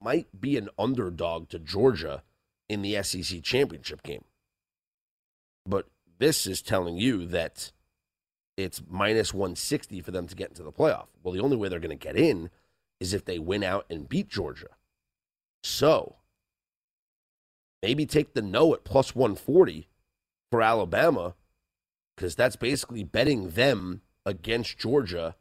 might 0.00 0.28
be 0.38 0.56
an 0.56 0.68
underdog 0.78 1.48
to 1.48 1.58
Georgia 1.58 2.22
in 2.68 2.82
the 2.82 3.02
SEC 3.02 3.42
championship 3.42 4.02
game. 4.02 4.24
But 5.66 5.86
this 6.20 6.46
is 6.46 6.62
telling 6.62 6.96
you 6.96 7.26
that 7.26 7.72
it's 8.56 8.82
minus 8.88 9.32
160 9.32 10.00
for 10.02 10.10
them 10.10 10.26
to 10.26 10.36
get 10.36 10.50
into 10.50 10.62
the 10.62 10.70
playoff. 10.70 11.06
Well, 11.22 11.34
the 11.34 11.40
only 11.40 11.56
way 11.56 11.68
they're 11.68 11.80
going 11.80 11.98
to 11.98 12.06
get 12.06 12.16
in 12.16 12.50
is 13.00 13.14
if 13.14 13.24
they 13.24 13.38
win 13.38 13.64
out 13.64 13.86
and 13.88 14.08
beat 14.08 14.28
Georgia. 14.28 14.68
So 15.64 16.16
maybe 17.82 18.04
take 18.04 18.34
the 18.34 18.42
no 18.42 18.74
at 18.74 18.84
plus 18.84 19.14
140 19.14 19.88
for 20.50 20.60
Alabama 20.60 21.34
because 22.14 22.34
that's 22.34 22.56
basically 22.56 23.02
betting 23.02 23.50
them 23.50 24.02
against 24.26 24.78
Georgia, 24.78 25.36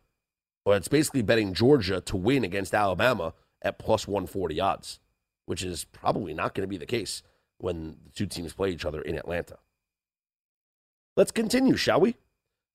or 0.65 0.77
it's 0.77 0.87
basically 0.87 1.21
betting 1.21 1.53
Georgia 1.53 1.99
to 1.99 2.15
win 2.15 2.45
against 2.45 2.73
Alabama 2.73 3.33
at 3.61 3.79
plus 3.79 4.07
140 4.07 4.61
odds, 4.61 5.01
which 5.45 5.61
is 5.61 5.83
probably 5.83 6.33
not 6.33 6.53
going 6.55 6.65
to 6.65 6.69
be 6.69 6.77
the 6.77 6.85
case 6.85 7.21
when 7.57 7.97
the 8.05 8.11
two 8.11 8.25
teams 8.25 8.53
play 8.53 8.69
each 8.71 8.85
other 8.85 9.01
in 9.01 9.17
Atlanta. 9.17 9.57
Let's 11.19 11.31
continue, 11.31 11.75
shall 11.75 11.99
we? 11.99 12.15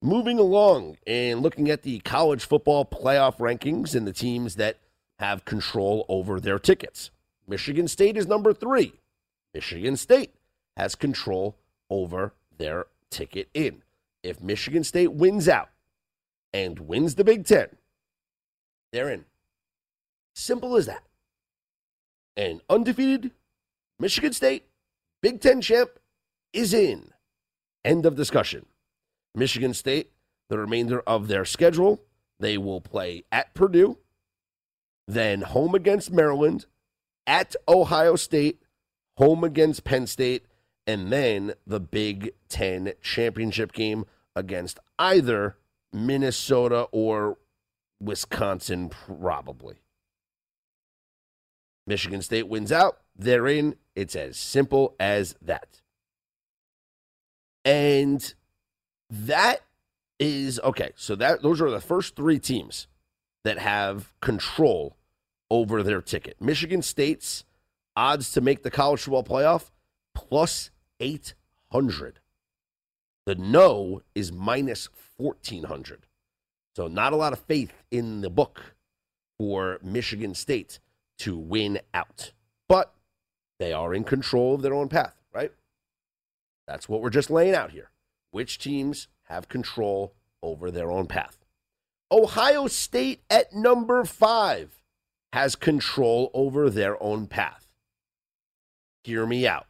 Moving 0.03 0.39
along 0.39 0.99
and 1.07 1.41
looking 1.41 1.71
at 1.71 1.81
the 1.81 2.01
college 2.01 2.45
football 2.45 2.85
playoff 2.85 3.39
rankings 3.39 3.95
and 3.95 4.07
the 4.07 4.13
teams 4.13 4.57
that 4.57 4.81
have 5.19 5.47
control 5.47 6.05
over 6.11 6.39
their 6.39 6.59
tickets. 6.59 7.11
Michigan 7.49 7.89
State 7.89 8.19
is 8.19 8.27
number 8.27 8.53
three. 8.53 9.01
Michigan 9.55 9.97
State 9.97 10.35
has 10.77 10.95
control 10.95 11.57
over 11.89 12.35
their 12.59 12.85
ticket 13.09 13.49
in. 13.55 13.83
If 14.23 14.43
Michigan 14.43 14.85
State 14.85 15.15
wins 15.15 15.49
out 15.49 15.71
and 16.53 16.81
wins 16.81 17.15
the 17.15 17.25
Big 17.25 17.47
Ten, 17.47 17.69
they're 18.93 19.09
in. 19.09 19.25
Simple 20.35 20.77
as 20.77 20.85
that. 20.85 21.05
And 22.37 22.61
undefeated 22.69 23.31
Michigan 23.99 24.35
State, 24.35 24.67
Big 25.23 25.41
Ten 25.41 25.63
champ, 25.63 25.99
is 26.53 26.75
in. 26.75 27.14
End 27.85 28.07
of 28.07 28.15
discussion. 28.17 28.67
Michigan 29.35 29.75
State, 29.75 30.13
the 30.49 30.59
remainder 30.59 31.01
of 31.01 31.29
their 31.29 31.45
schedule, 31.45 32.01
they 32.41 32.57
will 32.57 32.81
play 32.81 33.25
at 33.31 33.55
Purdue, 33.55 33.99
then 35.07 35.43
home 35.43 35.75
against 35.75 36.11
Maryland, 36.11 36.67
at 37.27 37.55
Ohio 37.69 38.17
State, 38.17 38.63
home 39.17 39.45
against 39.45 39.85
Penn 39.85 40.07
State, 40.07 40.47
and 40.87 41.13
then 41.13 41.55
the 41.67 41.81
Big 41.81 42.33
Ten 42.49 42.93
championship 43.03 43.73
game 43.73 44.05
against 44.37 44.79
either 44.99 45.57
Minnesota 45.93 46.89
or 46.93 47.39
Wisconsin, 48.01 48.89
probably. 48.89 49.77
Michigan 51.87 52.23
State 52.23 52.49
wins 52.49 52.73
out, 52.73 52.99
they're 53.17 53.47
in. 53.47 53.77
It's 53.95 54.17
as 54.17 54.37
simple 54.37 54.97
as 54.99 55.37
that. 55.41 55.81
And 57.65 58.35
that 59.11 59.61
is 60.19 60.61
okay. 60.61 60.93
So 60.97 61.15
that 61.17 61.43
those 61.43 61.61
are 61.61 61.71
the 61.71 61.81
first 61.81 62.17
three 62.17 62.39
teams 62.39 62.87
that 63.45 63.59
have 63.59 64.13
control 64.21 64.97
over 65.51 65.83
their 65.83 66.03
ticket. 66.03 66.37
Michigan 66.41 66.83
State's 66.83 67.45
odds 67.97 68.33
to 68.33 68.41
make 68.41 68.63
the 68.63 68.71
college 68.71 69.03
football 69.03 69.25
playoff 69.25 69.71
plus 70.15 70.71
800. 71.01 72.21
The 73.27 73.35
no 73.35 74.03
is 74.15 74.33
minus 74.33 74.89
1400. 75.17 76.07
So 76.77 76.89
not 76.89 77.13
a 77.13 77.17
lot 77.17 77.33
of 77.33 77.39
faith 77.41 77.73
in 77.91 78.21
the 78.21 78.31
book 78.31 78.75
for 79.39 79.79
Michigan 79.83 80.35
State 80.35 80.81
to 81.19 81.37
win 81.37 81.81
out. 81.93 82.33
But 82.69 82.93
they 83.59 83.73
are 83.73 83.95
in 83.95 84.05
control 84.05 84.55
of 84.55 84.63
their 84.63 84.75
own 84.75 84.89
path? 84.89 85.15
That's 86.67 86.89
what 86.89 87.01
we're 87.01 87.11
just 87.11 87.31
laying 87.31 87.55
out 87.55 87.71
here. 87.71 87.91
Which 88.31 88.59
teams 88.59 89.09
have 89.25 89.49
control 89.49 90.15
over 90.43 90.71
their 90.71 90.91
own 90.91 91.07
path? 91.07 91.45
Ohio 92.11 92.67
State 92.67 93.23
at 93.31 93.53
number 93.53 94.05
five 94.05 94.83
has 95.33 95.57
control 95.57 96.31
over 96.33 96.71
their 96.71 97.01
own 97.03 97.27
path. 97.27 97.67
Hear 99.03 99.27
me 99.27 99.47
out. 99.47 99.67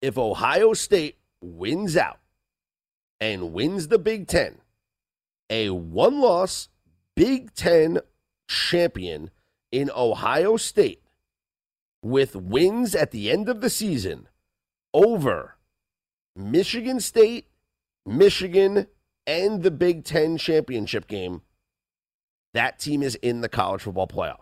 If 0.00 0.16
Ohio 0.16 0.74
State 0.74 1.18
wins 1.42 1.96
out 1.96 2.20
and 3.20 3.52
wins 3.52 3.88
the 3.88 3.98
Big 3.98 4.28
Ten, 4.28 4.58
a 5.50 5.70
one 5.70 6.20
loss 6.20 6.68
Big 7.16 7.54
Ten 7.54 7.98
champion 8.48 9.30
in 9.72 9.90
Ohio 9.90 10.56
State 10.56 11.02
with 12.02 12.36
wins 12.36 12.94
at 12.94 13.10
the 13.10 13.30
end 13.30 13.48
of 13.48 13.60
the 13.60 13.70
season 13.70 14.27
over 14.94 15.56
Michigan 16.36 17.00
State, 17.00 17.46
Michigan, 18.06 18.86
and 19.26 19.62
the 19.62 19.70
Big 19.70 20.04
Ten 20.04 20.38
championship 20.38 21.06
game, 21.06 21.42
that 22.54 22.78
team 22.78 23.02
is 23.02 23.14
in 23.16 23.40
the 23.40 23.48
college 23.48 23.82
football 23.82 24.06
playoff. 24.06 24.40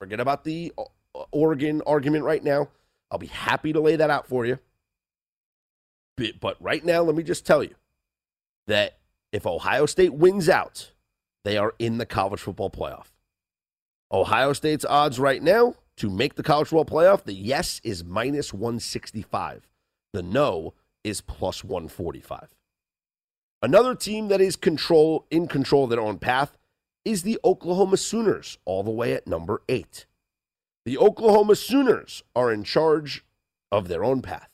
Forget 0.00 0.20
about 0.20 0.44
the 0.44 0.72
uh, 0.76 0.82
uh, 1.14 1.24
Oregon 1.30 1.82
argument 1.86 2.24
right 2.24 2.42
now. 2.42 2.68
I'll 3.10 3.18
be 3.18 3.26
happy 3.28 3.72
to 3.72 3.80
lay 3.80 3.96
that 3.96 4.10
out 4.10 4.26
for 4.26 4.44
you. 4.44 4.58
But 6.40 6.56
right 6.60 6.84
now, 6.84 7.02
let 7.02 7.14
me 7.14 7.22
just 7.22 7.46
tell 7.46 7.62
you 7.62 7.74
that 8.66 8.98
if 9.32 9.46
Ohio 9.46 9.86
State 9.86 10.14
wins 10.14 10.48
out, 10.48 10.92
they 11.44 11.56
are 11.56 11.74
in 11.78 11.98
the 11.98 12.06
college 12.06 12.40
football 12.40 12.70
playoff. 12.70 13.06
Ohio 14.12 14.52
State's 14.52 14.84
odds 14.84 15.18
right 15.18 15.42
now 15.42 15.74
to 15.96 16.10
make 16.10 16.34
the 16.34 16.42
college 16.42 16.68
football 16.68 16.84
playoff, 16.84 17.24
the 17.24 17.34
yes 17.34 17.80
is 17.84 18.04
minus 18.04 18.52
165. 18.52 19.68
The 20.12 20.22
no 20.22 20.74
is 21.02 21.20
plus 21.20 21.62
145. 21.62 22.54
Another 23.62 23.94
team 23.94 24.28
that 24.28 24.40
is 24.40 24.56
control 24.56 25.26
in 25.30 25.48
control 25.48 25.84
of 25.84 25.90
their 25.90 26.00
own 26.00 26.18
path 26.18 26.56
is 27.04 27.22
the 27.22 27.38
Oklahoma 27.44 27.96
Sooners, 27.96 28.58
all 28.64 28.82
the 28.82 28.90
way 28.90 29.12
at 29.12 29.26
number 29.26 29.62
eight. 29.68 30.06
The 30.84 30.98
Oklahoma 30.98 31.56
Sooners 31.56 32.22
are 32.34 32.52
in 32.52 32.64
charge 32.64 33.24
of 33.70 33.88
their 33.88 34.04
own 34.04 34.22
path. 34.22 34.50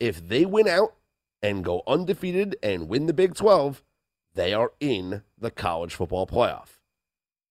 If 0.00 0.28
they 0.28 0.44
win 0.44 0.66
out 0.66 0.94
and 1.42 1.64
go 1.64 1.82
undefeated 1.86 2.56
and 2.62 2.88
win 2.88 3.06
the 3.06 3.12
Big 3.12 3.34
12, 3.34 3.82
they 4.34 4.52
are 4.52 4.72
in 4.80 5.22
the 5.38 5.50
college 5.50 5.94
football 5.94 6.26
playoff. 6.26 6.80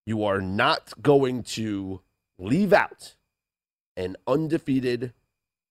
You 0.06 0.22
are 0.24 0.40
not 0.40 0.92
going 1.02 1.42
to 1.44 2.02
leave 2.38 2.72
out 2.72 3.16
an 3.96 4.16
undefeated 4.26 5.12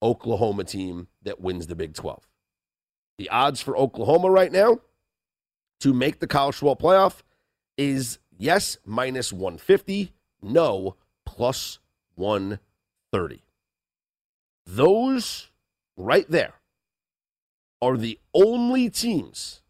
Oklahoma 0.02 0.64
team 0.64 1.08
that 1.22 1.40
wins 1.40 1.68
the 1.68 1.76
Big 1.76 1.94
12. 1.94 2.28
The 3.18 3.30
odds 3.30 3.62
for 3.62 3.78
Oklahoma 3.78 4.30
right 4.30 4.52
now 4.52 4.80
to 5.80 5.94
make 5.94 6.20
the 6.20 6.28
college 6.28 6.56
football 6.56 6.76
playoff 6.76 7.22
is 7.78 8.20
yes, 8.38 8.78
minus 8.86 9.32
150, 9.32 10.14
no, 10.42 10.96
plus 11.26 11.80
130. 12.16 13.44
Those 14.66 15.50
right 15.98 16.30
there 16.30 16.54
are 17.82 17.98
the 17.98 18.20
only 18.34 18.90
teams 18.90 19.62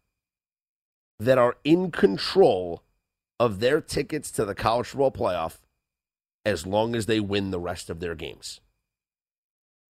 that 1.18 1.38
are 1.38 1.56
in 1.64 1.90
control 1.90 2.82
of 3.40 3.60
their 3.60 3.80
tickets 3.80 4.30
to 4.32 4.44
the 4.44 4.54
college 4.54 4.88
football 4.88 5.10
playoff 5.10 5.58
as 6.44 6.66
long 6.66 6.94
as 6.94 7.06
they 7.06 7.20
win 7.20 7.50
the 7.50 7.60
rest 7.60 7.90
of 7.90 8.00
their 8.00 8.14
games. 8.14 8.60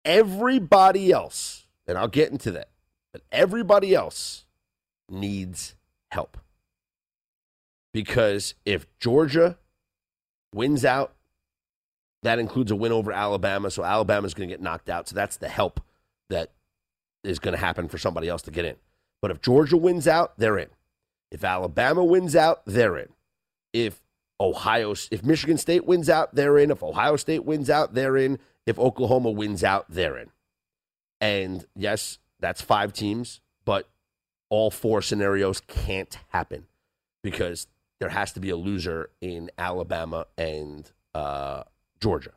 Everybody 0.05 1.11
else, 1.11 1.67
and 1.87 1.97
I'll 1.99 2.09
get 2.09 2.31
into 2.31 2.51
that, 2.53 2.69
but 3.13 3.23
everybody 3.33 3.95
else 3.95 4.45
needs 5.09 5.77
help. 6.11 6.39
Because 7.93 8.55
if 8.65 8.87
Georgia 8.99 9.59
wins 10.53 10.85
out, 10.85 11.15
that 12.23 12.39
includes 12.39 12.71
a 12.71 12.77
win 12.77 12.93
over 12.93 13.13
Alabama. 13.13 13.71
So 13.71 13.85
Alabama's 13.85 14.35
going 14.35 14.49
to 14.49 14.53
get 14.53 14.63
knocked 14.63 14.89
out. 14.89 15.09
So 15.09 15.15
that's 15.15 15.37
the 15.37 15.49
help 15.49 15.81
that 16.31 16.53
is 17.23 17.39
going 17.39 17.55
to 17.55 17.61
happen 17.61 17.89
for 17.89 17.99
somebody 17.99 18.29
else 18.29 18.43
to 18.43 18.51
get 18.51 18.65
in. 18.65 18.77
But 19.23 19.31
if 19.31 19.41
Georgia 19.41 19.77
wins 19.77 20.09
out, 20.09 20.39
they're 20.39 20.59
in. 20.59 20.69
If 21.31 21.45
Alabama 21.45 22.05
wins 22.05 22.35
out, 22.35 22.63
they're 22.67 22.97
in. 22.97 23.09
If 23.73 24.03
Ohio, 24.45 24.95
if 25.11 25.25
Michigan 25.25 25.57
State 25.57 25.87
wins 25.87 26.11
out, 26.11 26.35
they're 26.35 26.59
in. 26.59 26.71
If 26.71 26.83
Ohio 26.83 27.17
State 27.17 27.45
wins 27.45 27.71
out, 27.71 27.95
they're 27.95 28.17
in. 28.17 28.39
If 28.67 28.79
Oklahoma 28.79 29.31
wins 29.31 29.65
out, 29.65 29.87
they're 29.89 30.19
in. 30.19 30.31
And 31.21 31.67
yes, 31.75 32.19
that's 32.41 32.61
five 32.61 32.93
teams, 32.93 33.41
but 33.65 33.89
all 34.51 34.71
four 34.71 35.01
scenarios 35.01 35.61
can't 35.67 36.19
happen 36.29 36.67
because 37.23 37.67
there 38.01 38.11
has 38.11 38.33
to 38.33 38.41
be 38.41 38.51
a 38.51 38.57
loser 38.57 39.11
in 39.23 39.51
Alabama 39.57 40.27
and 40.37 40.91
uh, 41.15 41.63
Georgia. 42.01 42.33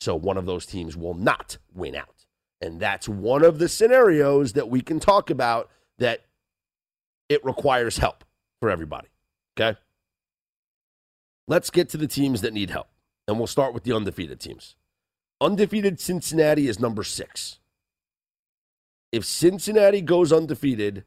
So 0.00 0.14
one 0.14 0.36
of 0.36 0.44
those 0.44 0.66
teams 0.66 0.96
will 0.96 1.14
not 1.14 1.56
win 1.74 1.96
out. 1.96 2.26
And 2.60 2.80
that's 2.80 3.08
one 3.08 3.42
of 3.42 3.58
the 3.58 3.68
scenarios 3.68 4.52
that 4.52 4.68
we 4.68 4.82
can 4.82 5.00
talk 5.00 5.30
about 5.30 5.70
that 5.98 6.20
it 7.28 7.42
requires 7.44 7.96
help 7.96 8.24
for 8.60 8.70
everybody. 8.70 9.08
Okay? 9.58 9.78
Let's 11.48 11.70
get 11.70 11.88
to 11.90 11.96
the 11.96 12.06
teams 12.06 12.40
that 12.40 12.52
need 12.52 12.70
help. 12.70 12.88
And 13.28 13.38
we'll 13.38 13.46
start 13.46 13.74
with 13.74 13.84
the 13.84 13.94
undefeated 13.94 14.40
teams. 14.40 14.76
Undefeated 15.40 16.00
Cincinnati 16.00 16.68
is 16.68 16.80
number 16.80 17.02
six. 17.02 17.58
If 19.12 19.24
Cincinnati 19.24 20.00
goes 20.00 20.32
undefeated, 20.32 21.04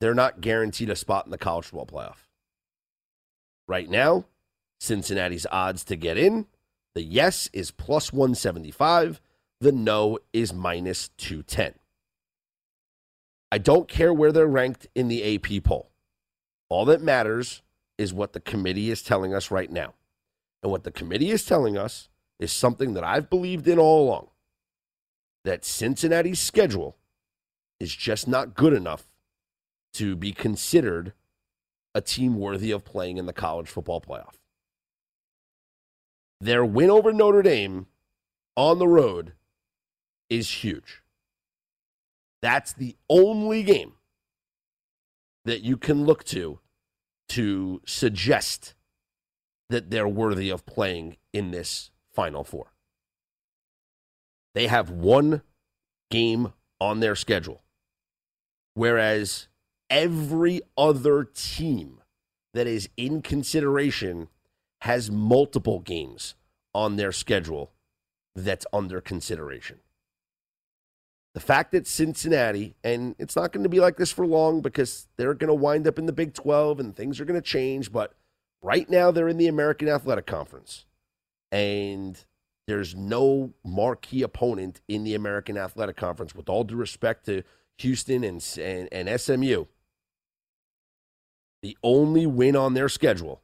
they're 0.00 0.14
not 0.14 0.40
guaranteed 0.40 0.90
a 0.90 0.96
spot 0.96 1.24
in 1.24 1.30
the 1.30 1.38
college 1.38 1.66
football 1.66 1.86
playoff. 1.86 2.28
Right 3.66 3.88
now, 3.88 4.24
Cincinnati's 4.80 5.46
odds 5.50 5.84
to 5.84 5.96
get 5.96 6.18
in 6.18 6.46
the 6.94 7.02
yes 7.02 7.50
is 7.52 7.72
plus 7.72 8.12
175, 8.12 9.20
the 9.60 9.72
no 9.72 10.18
is 10.32 10.52
minus 10.52 11.08
210. 11.18 11.74
I 13.50 13.58
don't 13.58 13.88
care 13.88 14.12
where 14.12 14.30
they're 14.30 14.46
ranked 14.46 14.86
in 14.94 15.08
the 15.08 15.34
AP 15.34 15.64
poll. 15.64 15.90
All 16.68 16.84
that 16.86 17.02
matters 17.02 17.62
is 17.98 18.12
what 18.12 18.32
the 18.32 18.40
committee 18.40 18.90
is 18.90 19.02
telling 19.02 19.34
us 19.34 19.50
right 19.50 19.70
now. 19.70 19.94
And 20.62 20.72
what 20.72 20.84
the 20.84 20.90
committee 20.90 21.30
is 21.30 21.44
telling 21.44 21.76
us 21.76 22.08
is 22.38 22.52
something 22.52 22.94
that 22.94 23.04
I've 23.04 23.30
believed 23.30 23.68
in 23.68 23.78
all 23.78 24.06
along 24.06 24.28
that 25.44 25.64
Cincinnati's 25.64 26.40
schedule 26.40 26.96
is 27.78 27.94
just 27.94 28.26
not 28.26 28.54
good 28.54 28.72
enough 28.72 29.04
to 29.92 30.16
be 30.16 30.32
considered 30.32 31.12
a 31.94 32.00
team 32.00 32.36
worthy 32.36 32.70
of 32.70 32.84
playing 32.84 33.18
in 33.18 33.26
the 33.26 33.32
college 33.32 33.68
football 33.68 34.00
playoff. 34.00 34.34
Their 36.40 36.64
win 36.64 36.90
over 36.90 37.12
Notre 37.12 37.42
Dame 37.42 37.86
on 38.56 38.78
the 38.78 38.88
road 38.88 39.34
is 40.28 40.64
huge. 40.64 41.02
That's 42.42 42.72
the 42.72 42.96
only 43.08 43.62
game 43.62 43.92
that 45.44 45.62
you 45.62 45.76
can 45.76 46.04
look 46.04 46.24
to 46.24 46.58
to 47.30 47.80
suggest 47.86 48.74
that 49.70 49.90
they're 49.90 50.08
worthy 50.08 50.50
of 50.50 50.66
playing 50.66 51.16
in 51.32 51.50
this 51.50 51.90
Final 52.12 52.44
Four. 52.44 52.72
They 54.54 54.66
have 54.68 54.90
one 54.90 55.42
game 56.10 56.52
on 56.80 57.00
their 57.00 57.16
schedule, 57.16 57.62
whereas 58.74 59.48
every 59.90 60.60
other 60.76 61.24
team 61.24 62.00
that 62.52 62.66
is 62.66 62.88
in 62.96 63.20
consideration 63.20 64.28
has 64.82 65.10
multiple 65.10 65.80
games 65.80 66.34
on 66.72 66.96
their 66.96 67.10
schedule 67.10 67.72
that's 68.36 68.66
under 68.72 69.00
consideration. 69.00 69.80
The 71.34 71.40
fact 71.40 71.72
that 71.72 71.86
Cincinnati, 71.86 72.76
and 72.84 73.16
it's 73.18 73.34
not 73.34 73.52
going 73.52 73.64
to 73.64 73.68
be 73.68 73.80
like 73.80 73.96
this 73.96 74.12
for 74.12 74.24
long 74.24 74.60
because 74.60 75.08
they're 75.16 75.34
going 75.34 75.48
to 75.48 75.54
wind 75.54 75.86
up 75.88 75.98
in 75.98 76.06
the 76.06 76.12
Big 76.12 76.32
12 76.32 76.78
and 76.78 76.94
things 76.94 77.20
are 77.20 77.24
going 77.24 77.40
to 77.40 77.46
change, 77.46 77.92
but 77.92 78.14
right 78.62 78.88
now 78.88 79.10
they're 79.10 79.28
in 79.28 79.36
the 79.36 79.48
American 79.48 79.88
Athletic 79.88 80.26
Conference. 80.26 80.86
And 81.50 82.24
there's 82.66 82.94
no 82.94 83.52
marquee 83.64 84.22
opponent 84.22 84.80
in 84.88 85.04
the 85.04 85.14
American 85.14 85.58
Athletic 85.58 85.96
Conference, 85.96 86.34
with 86.34 86.48
all 86.48 86.64
due 86.64 86.76
respect 86.76 87.26
to 87.26 87.42
Houston 87.78 88.24
and, 88.24 88.42
and, 88.60 88.88
and 88.92 89.20
SMU. 89.20 89.64
The 91.62 91.76
only 91.82 92.26
win 92.26 92.56
on 92.56 92.74
their 92.74 92.88
schedule, 92.88 93.42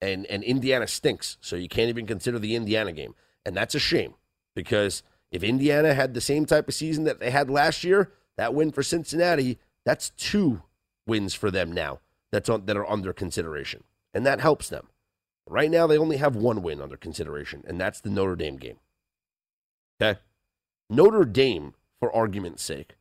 and, 0.00 0.26
and 0.26 0.42
Indiana 0.42 0.86
stinks, 0.86 1.38
so 1.40 1.56
you 1.56 1.68
can't 1.68 1.88
even 1.88 2.06
consider 2.06 2.38
the 2.38 2.54
Indiana 2.54 2.92
game. 2.92 3.14
And 3.44 3.56
that's 3.56 3.74
a 3.74 3.78
shame 3.78 4.14
because 4.54 5.02
if 5.32 5.42
Indiana 5.42 5.94
had 5.94 6.12
the 6.12 6.20
same 6.20 6.44
type 6.44 6.68
of 6.68 6.74
season 6.74 7.04
that 7.04 7.18
they 7.18 7.30
had 7.30 7.50
last 7.50 7.82
year, 7.82 8.12
that 8.36 8.54
win 8.54 8.70
for 8.70 8.82
Cincinnati, 8.82 9.58
that's 9.84 10.10
two 10.10 10.62
wins 11.06 11.34
for 11.34 11.50
them 11.50 11.72
now 11.72 12.00
that's 12.30 12.48
on, 12.48 12.66
that 12.66 12.76
are 12.76 12.88
under 12.88 13.12
consideration. 13.12 13.82
And 14.14 14.26
that 14.26 14.40
helps 14.40 14.68
them. 14.68 14.88
Right 15.48 15.70
now, 15.70 15.86
they 15.86 15.98
only 15.98 16.18
have 16.18 16.36
one 16.36 16.62
win 16.62 16.80
under 16.80 16.96
consideration, 16.96 17.64
and 17.66 17.80
that's 17.80 18.00
the 18.00 18.10
Notre 18.10 18.36
Dame 18.36 18.58
game. 18.58 18.76
Okay? 20.00 20.20
Notre 20.88 21.24
Dame, 21.24 21.74
for 21.98 22.14
argument's 22.14 22.62
sake, 22.62 22.96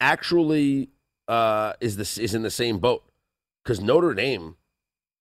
actually 0.00 0.90
uh, 1.28 1.74
is, 1.80 1.98
is 2.18 2.34
in 2.34 2.42
the 2.42 2.50
same 2.50 2.78
boat 2.78 3.02
because 3.62 3.80
Notre 3.80 4.14
Dame 4.14 4.56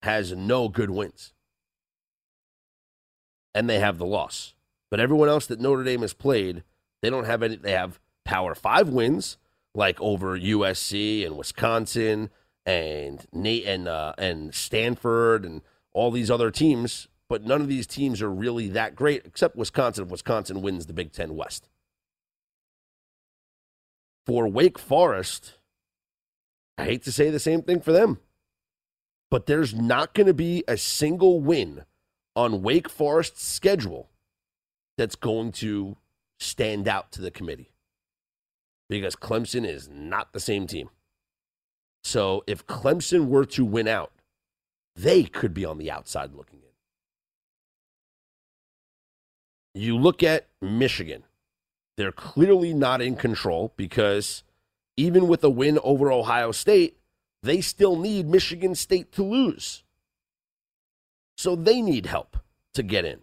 has 0.04 0.32
no 0.34 0.69
good 0.69 0.91
wins. 0.91 1.34
And 3.56 3.69
they 3.69 3.80
have 3.80 3.98
the 3.98 4.06
loss. 4.06 4.54
But 4.91 4.99
everyone 4.99 5.30
else 5.30 5.45
that 5.47 5.60
Notre 5.60 5.84
Dame 5.84 6.02
has 6.02 6.13
played, 6.13 6.63
they 7.02 7.10
don't 7.10 7.25
have 7.25 7.43
any. 7.43 7.56
They 7.56 7.71
have 7.71 7.99
Power 8.25 8.56
Five 8.56 8.89
wins, 8.89 9.38
like 9.75 9.99
over 10.02 10.38
USC 10.38 11.25
and 11.25 11.38
Wisconsin 11.38 12.30
and 12.65 13.25
Nate 13.32 13.65
and 13.65 13.88
uh, 13.88 14.13
and 14.17 14.54
Stanford 14.54 15.45
and 15.45 15.62
all 15.93 16.12
these 16.12 16.32
other 16.32 16.52
teams. 16.52 17.08
But 17.28 17.43
none 17.43 17.62
of 17.62 17.67
these 17.67 17.86
teams 17.86 18.21
are 18.23 18.32
really 18.32 18.69
that 18.69 18.95
great, 18.95 19.23
except 19.25 19.56
Wisconsin. 19.56 20.06
If 20.06 20.12
Wisconsin 20.12 20.62
wins 20.62 20.88
the 20.88 20.93
Big 20.93 21.12
Ten 21.12 21.36
West, 21.36 21.69
for 24.25 24.47
Wake 24.47 24.80
Forest, 24.80 25.56
I 26.78 26.86
hate 26.86 27.04
to 27.04 27.12
say 27.12 27.30
the 27.30 27.39
same 27.39 27.62
thing 27.62 27.82
for 27.82 27.91
them, 27.91 28.19
but 29.30 29.45
there's 29.45 29.75
not 29.75 30.15
going 30.15 30.28
to 30.28 30.34
be 30.34 30.63
a 30.67 30.78
single 30.78 31.39
win 31.39 31.86
on 32.36 32.63
Wake 32.63 32.89
Forest's 32.89 33.47
schedule 33.47 34.09
that's 35.00 35.16
going 35.16 35.54
to 35.54 35.96
stand 36.40 36.86
out 36.86 37.10
to 37.14 37.22
the 37.22 37.32
committee 37.32 37.72
because 38.90 39.16
Clemson 39.16 39.66
is 39.66 39.88
not 39.90 40.34
the 40.34 40.42
same 40.42 40.68
team. 40.68 40.90
So 42.04 42.44
if 42.48 42.68
Clemson 42.68 43.28
were 43.28 43.46
to 43.46 43.64
win 43.64 43.88
out, 43.88 44.12
they 44.98 45.24
could 45.24 45.54
be 45.54 45.64
on 45.64 45.78
the 45.78 45.90
outside 45.90 46.34
looking 46.34 46.60
in. 49.74 49.82
You 49.82 49.98
look 49.98 50.22
at 50.22 50.48
Michigan, 50.62 51.24
they're 51.96 52.12
clearly 52.12 52.74
not 52.74 53.02
in 53.02 53.16
control 53.16 53.72
because 53.78 54.44
even 54.98 55.30
with 55.30 55.46
a 55.46 55.50
win 55.50 55.80
over 55.82 56.12
Ohio 56.12 56.52
State, 56.52 56.98
they 57.42 57.62
still 57.62 57.96
need 57.96 58.28
Michigan 58.28 58.76
State 58.76 59.14
to 59.14 59.24
lose. 59.24 59.86
So 61.38 61.56
they 61.56 61.82
need 61.82 62.06
help 62.06 62.36
to 62.74 62.84
get 62.84 63.06
in. 63.06 63.20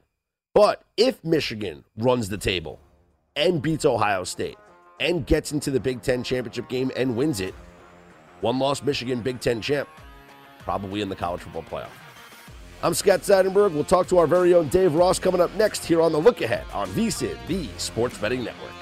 But 0.56 0.84
if 0.96 1.22
Michigan 1.22 1.84
runs 1.98 2.30
the 2.30 2.38
table 2.38 2.80
and 3.36 3.60
beats 3.60 3.84
Ohio 3.84 4.24
State 4.24 4.56
and 5.00 5.26
gets 5.26 5.52
into 5.52 5.70
the 5.70 5.78
Big 5.78 6.00
Ten 6.00 6.22
championship 6.22 6.70
game 6.70 6.90
and 6.96 7.14
wins 7.14 7.40
it, 7.40 7.54
one 8.40 8.58
loss 8.58 8.82
Michigan 8.82 9.20
Big 9.20 9.38
Ten 9.38 9.60
champ, 9.60 9.86
probably 10.60 11.02
in 11.02 11.10
the 11.10 11.14
college 11.14 11.42
football 11.42 11.62
playoff. 11.64 11.90
I'm 12.82 12.94
Scott 12.94 13.20
Seidenberg. 13.20 13.74
We'll 13.74 13.84
talk 13.84 14.06
to 14.08 14.16
our 14.16 14.26
very 14.26 14.54
own 14.54 14.68
Dave 14.68 14.94
Ross 14.94 15.18
coming 15.18 15.42
up 15.42 15.54
next 15.56 15.84
here 15.84 16.00
on 16.00 16.10
the 16.10 16.18
Look 16.18 16.40
Ahead 16.40 16.64
on 16.72 16.88
VSIN, 16.88 17.36
the 17.48 17.68
Sports 17.76 18.16
Betting 18.16 18.42
Network. 18.42 18.72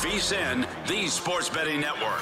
VSIN, 0.00 0.66
the 0.86 1.08
Sports 1.08 1.50
Betting 1.50 1.78
Network. 1.78 2.20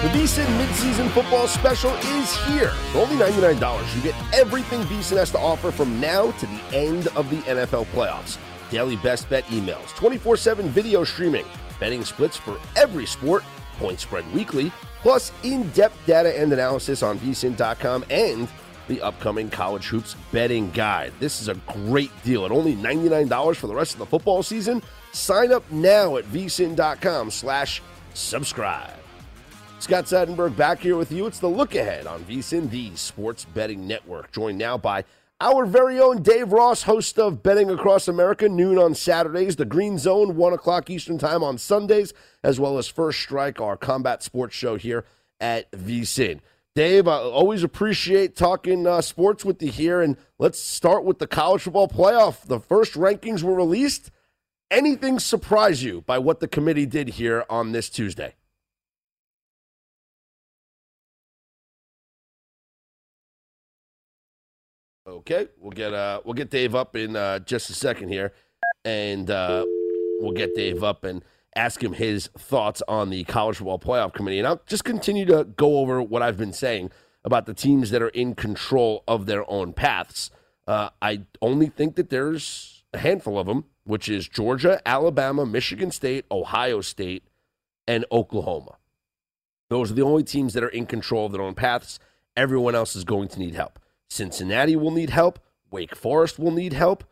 The 0.00 0.08
VSIN 0.18 0.46
midseason 0.58 1.10
football 1.10 1.46
special 1.46 1.90
is 1.92 2.34
here. 2.46 2.70
For 2.92 3.00
only 3.00 3.16
$99, 3.16 3.96
you 3.96 4.00
get 4.00 4.14
everything 4.32 4.80
VSIN 4.84 5.18
has 5.18 5.30
to 5.32 5.38
offer 5.38 5.70
from 5.70 6.00
now 6.00 6.30
to 6.30 6.46
the 6.46 6.60
end 6.72 7.08
of 7.08 7.28
the 7.28 7.36
NFL 7.42 7.84
playoffs. 7.92 8.38
Daily 8.70 8.96
best 8.96 9.28
bet 9.28 9.44
emails, 9.48 9.94
24 9.96 10.38
7 10.38 10.66
video 10.70 11.04
streaming, 11.04 11.44
betting 11.78 12.02
splits 12.02 12.38
for 12.38 12.58
every 12.76 13.04
sport, 13.04 13.44
point 13.76 14.00
spread 14.00 14.24
weekly, 14.32 14.72
plus 15.02 15.32
in 15.42 15.68
depth 15.72 15.98
data 16.06 16.34
and 16.40 16.50
analysis 16.50 17.02
on 17.02 17.18
vsin.com 17.18 18.06
and 18.08 18.48
the 18.88 19.00
upcoming 19.02 19.50
college 19.50 19.86
hoops 19.86 20.16
betting 20.32 20.70
guide. 20.70 21.12
This 21.20 21.40
is 21.40 21.48
a 21.48 21.54
great 21.66 22.10
deal 22.22 22.44
at 22.44 22.50
only 22.50 22.74
$99 22.74 23.56
for 23.56 23.66
the 23.66 23.74
rest 23.74 23.92
of 23.94 23.98
the 23.98 24.06
football 24.06 24.42
season. 24.42 24.82
Sign 25.12 25.52
up 25.52 25.70
now 25.70 26.16
at 26.16 26.24
vsin.com 26.24 27.30
slash 27.30 27.82
subscribe. 28.14 28.90
Scott 29.78 30.06
Seidenberg 30.06 30.56
back 30.56 30.80
here 30.80 30.96
with 30.96 31.12
you. 31.12 31.26
It's 31.26 31.40
the 31.40 31.48
look 31.48 31.74
ahead 31.74 32.06
on 32.06 32.24
VSIN, 32.24 32.70
the 32.70 32.96
sports 32.96 33.44
betting 33.44 33.86
network. 33.86 34.32
Joined 34.32 34.56
now 34.56 34.78
by 34.78 35.04
our 35.40 35.66
very 35.66 36.00
own 36.00 36.22
Dave 36.22 36.52
Ross, 36.52 36.84
host 36.84 37.18
of 37.18 37.42
Betting 37.42 37.68
Across 37.68 38.08
America, 38.08 38.48
noon 38.48 38.78
on 38.78 38.94
Saturdays, 38.94 39.56
the 39.56 39.64
Green 39.64 39.98
Zone, 39.98 40.36
1 40.36 40.52
o'clock 40.54 40.88
Eastern 40.88 41.18
Time 41.18 41.42
on 41.42 41.58
Sundays, 41.58 42.14
as 42.42 42.58
well 42.58 42.78
as 42.78 42.88
First 42.88 43.20
Strike, 43.20 43.60
our 43.60 43.76
combat 43.76 44.22
sports 44.22 44.54
show 44.54 44.76
here 44.76 45.04
at 45.40 45.70
VSIN. 45.72 46.40
Dave, 46.74 47.06
I 47.06 47.18
always 47.18 47.62
appreciate 47.62 48.34
talking 48.34 48.84
uh, 48.84 49.00
sports 49.00 49.44
with 49.44 49.62
you 49.62 49.70
here. 49.70 50.00
And 50.02 50.16
let's 50.40 50.58
start 50.58 51.04
with 51.04 51.20
the 51.20 51.26
college 51.28 51.62
football 51.62 51.86
playoff. 51.86 52.46
The 52.46 52.58
first 52.58 52.94
rankings 52.94 53.44
were 53.44 53.54
released. 53.54 54.10
Anything 54.72 55.20
surprise 55.20 55.84
you 55.84 56.00
by 56.00 56.18
what 56.18 56.40
the 56.40 56.48
committee 56.48 56.86
did 56.86 57.10
here 57.10 57.44
on 57.48 57.70
this 57.70 57.88
Tuesday? 57.88 58.34
Okay, 65.06 65.48
we'll 65.60 65.70
get 65.70 65.92
uh 65.92 66.22
we'll 66.24 66.34
get 66.34 66.50
Dave 66.50 66.74
up 66.74 66.96
in 66.96 67.14
uh, 67.14 67.38
just 67.40 67.68
a 67.70 67.74
second 67.74 68.08
here, 68.08 68.32
and 68.84 69.30
uh, 69.30 69.64
we'll 70.18 70.32
get 70.32 70.54
Dave 70.54 70.82
up 70.82 71.04
and 71.04 71.22
ask 71.56 71.82
him 71.82 71.92
his 71.92 72.28
thoughts 72.36 72.82
on 72.88 73.10
the 73.10 73.24
college 73.24 73.58
football 73.58 73.78
playoff 73.78 74.12
committee. 74.12 74.38
And 74.38 74.46
I'll 74.46 74.62
just 74.66 74.84
continue 74.84 75.24
to 75.26 75.44
go 75.44 75.78
over 75.78 76.02
what 76.02 76.22
I've 76.22 76.36
been 76.36 76.52
saying 76.52 76.90
about 77.24 77.46
the 77.46 77.54
teams 77.54 77.90
that 77.90 78.02
are 78.02 78.08
in 78.08 78.34
control 78.34 79.02
of 79.08 79.26
their 79.26 79.48
own 79.50 79.72
paths. 79.72 80.30
Uh, 80.66 80.90
I 81.00 81.22
only 81.40 81.66
think 81.66 81.96
that 81.96 82.10
there's 82.10 82.84
a 82.92 82.98
handful 82.98 83.38
of 83.38 83.46
them, 83.46 83.64
which 83.84 84.08
is 84.08 84.28
Georgia, 84.28 84.80
Alabama, 84.86 85.46
Michigan 85.46 85.90
State, 85.90 86.24
Ohio 86.30 86.80
State, 86.80 87.24
and 87.86 88.04
Oklahoma. 88.10 88.76
Those 89.70 89.90
are 89.90 89.94
the 89.94 90.02
only 90.02 90.24
teams 90.24 90.54
that 90.54 90.64
are 90.64 90.68
in 90.68 90.86
control 90.86 91.26
of 91.26 91.32
their 91.32 91.42
own 91.42 91.54
paths. 91.54 91.98
Everyone 92.36 92.74
else 92.74 92.94
is 92.96 93.04
going 93.04 93.28
to 93.28 93.38
need 93.38 93.54
help. 93.54 93.78
Cincinnati 94.08 94.76
will 94.76 94.90
need 94.90 95.10
help. 95.10 95.38
Wake 95.70 95.96
Forest 95.96 96.38
will 96.38 96.50
need 96.50 96.72
help. 96.72 97.04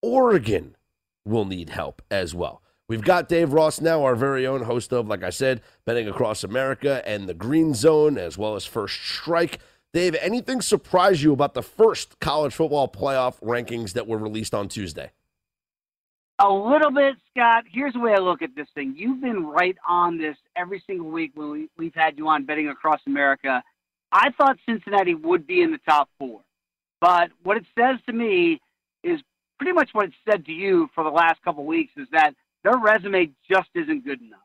Oregon 0.00 0.76
will 1.24 1.44
need 1.44 1.70
help 1.70 2.02
as 2.10 2.34
well. 2.34 2.61
We've 2.92 3.00
got 3.00 3.26
Dave 3.26 3.54
Ross 3.54 3.80
now, 3.80 4.04
our 4.04 4.14
very 4.14 4.46
own 4.46 4.64
host 4.64 4.92
of, 4.92 5.08
like 5.08 5.22
I 5.22 5.30
said, 5.30 5.62
Betting 5.86 6.08
Across 6.08 6.44
America 6.44 7.00
and 7.08 7.26
the 7.26 7.32
Green 7.32 7.72
Zone, 7.72 8.18
as 8.18 8.36
well 8.36 8.54
as 8.54 8.66
First 8.66 9.00
Strike. 9.02 9.60
Dave, 9.94 10.14
anything 10.20 10.60
surprise 10.60 11.22
you 11.22 11.32
about 11.32 11.54
the 11.54 11.62
first 11.62 12.20
college 12.20 12.52
football 12.52 12.86
playoff 12.86 13.40
rankings 13.40 13.94
that 13.94 14.06
were 14.06 14.18
released 14.18 14.52
on 14.52 14.68
Tuesday? 14.68 15.10
A 16.38 16.52
little 16.52 16.90
bit, 16.90 17.14
Scott. 17.30 17.64
Here's 17.66 17.94
the 17.94 17.98
way 17.98 18.12
I 18.12 18.18
look 18.18 18.42
at 18.42 18.54
this 18.54 18.68
thing. 18.74 18.92
You've 18.94 19.22
been 19.22 19.46
right 19.46 19.78
on 19.88 20.18
this 20.18 20.36
every 20.54 20.84
single 20.86 21.08
week 21.08 21.32
when 21.34 21.50
we, 21.50 21.70
we've 21.78 21.94
had 21.94 22.18
you 22.18 22.28
on 22.28 22.44
Betting 22.44 22.68
Across 22.68 23.00
America. 23.06 23.62
I 24.12 24.32
thought 24.32 24.58
Cincinnati 24.68 25.14
would 25.14 25.46
be 25.46 25.62
in 25.62 25.70
the 25.70 25.80
top 25.88 26.10
four. 26.18 26.42
But 27.00 27.30
what 27.42 27.56
it 27.56 27.64
says 27.74 27.96
to 28.04 28.12
me 28.12 28.60
is 29.02 29.18
pretty 29.56 29.72
much 29.72 29.94
what 29.94 30.08
it 30.08 30.12
said 30.28 30.44
to 30.44 30.52
you 30.52 30.90
for 30.94 31.02
the 31.02 31.10
last 31.10 31.42
couple 31.42 31.64
weeks 31.64 31.92
is 31.96 32.06
that 32.12 32.34
their 32.64 32.78
resume 32.78 33.30
just 33.50 33.68
isn't 33.74 34.04
good 34.04 34.20
enough. 34.20 34.40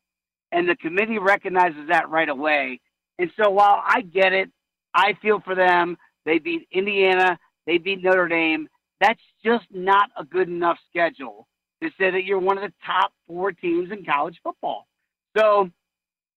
And 0.51 0.67
the 0.67 0.75
committee 0.75 1.19
recognizes 1.19 1.89
that 1.89 2.09
right 2.09 2.29
away. 2.29 2.79
And 3.19 3.31
so 3.39 3.49
while 3.49 3.81
I 3.85 4.01
get 4.01 4.33
it, 4.33 4.49
I 4.93 5.13
feel 5.21 5.39
for 5.41 5.55
them. 5.55 5.97
They 6.25 6.39
beat 6.39 6.67
Indiana, 6.71 7.37
they 7.65 7.77
beat 7.77 8.03
Notre 8.03 8.27
Dame. 8.27 8.67
That's 8.99 9.21
just 9.45 9.65
not 9.71 10.09
a 10.17 10.25
good 10.25 10.47
enough 10.49 10.77
schedule 10.89 11.47
to 11.81 11.89
say 11.99 12.11
that 12.11 12.23
you're 12.25 12.39
one 12.39 12.57
of 12.57 12.63
the 12.63 12.73
top 12.85 13.13
four 13.27 13.51
teams 13.51 13.91
in 13.91 14.03
college 14.03 14.39
football. 14.43 14.87
So 15.37 15.69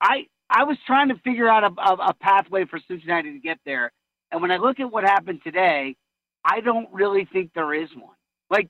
I 0.01 0.27
I 0.51 0.64
was 0.64 0.77
trying 0.87 1.09
to 1.09 1.14
figure 1.25 1.49
out 1.49 1.64
a, 1.64 1.81
a, 1.81 2.09
a 2.11 2.14
pathway 2.14 2.64
for 2.66 2.81
Cincinnati 2.88 3.33
to 3.33 3.38
get 3.38 3.59
there. 3.64 3.93
And 4.33 4.43
when 4.43 4.51
I 4.51 4.57
look 4.57 4.81
at 4.81 4.90
what 4.90 5.05
happened 5.05 5.40
today, 5.43 5.97
I 6.45 6.61
don't 6.61 6.88
really 6.93 7.27
think 7.33 7.53
there 7.55 7.73
is 7.73 7.88
one. 7.95 8.16
Like, 8.51 8.69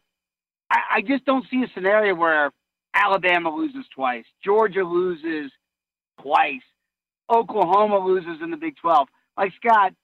I, 0.70 0.78
I 0.96 1.00
just 1.02 1.24
don't 1.24 1.44
see 1.50 1.62
a 1.62 1.70
scenario 1.74 2.14
where 2.14 2.50
Alabama 2.94 3.54
loses 3.54 3.84
twice, 3.94 4.24
Georgia 4.44 4.82
loses 4.82 5.52
twice, 6.20 6.62
Oklahoma 7.30 7.98
loses 7.98 8.42
in 8.42 8.50
the 8.50 8.56
Big 8.56 8.76
12. 8.76 9.08
Like, 9.36 9.52
Scott, 9.64 9.94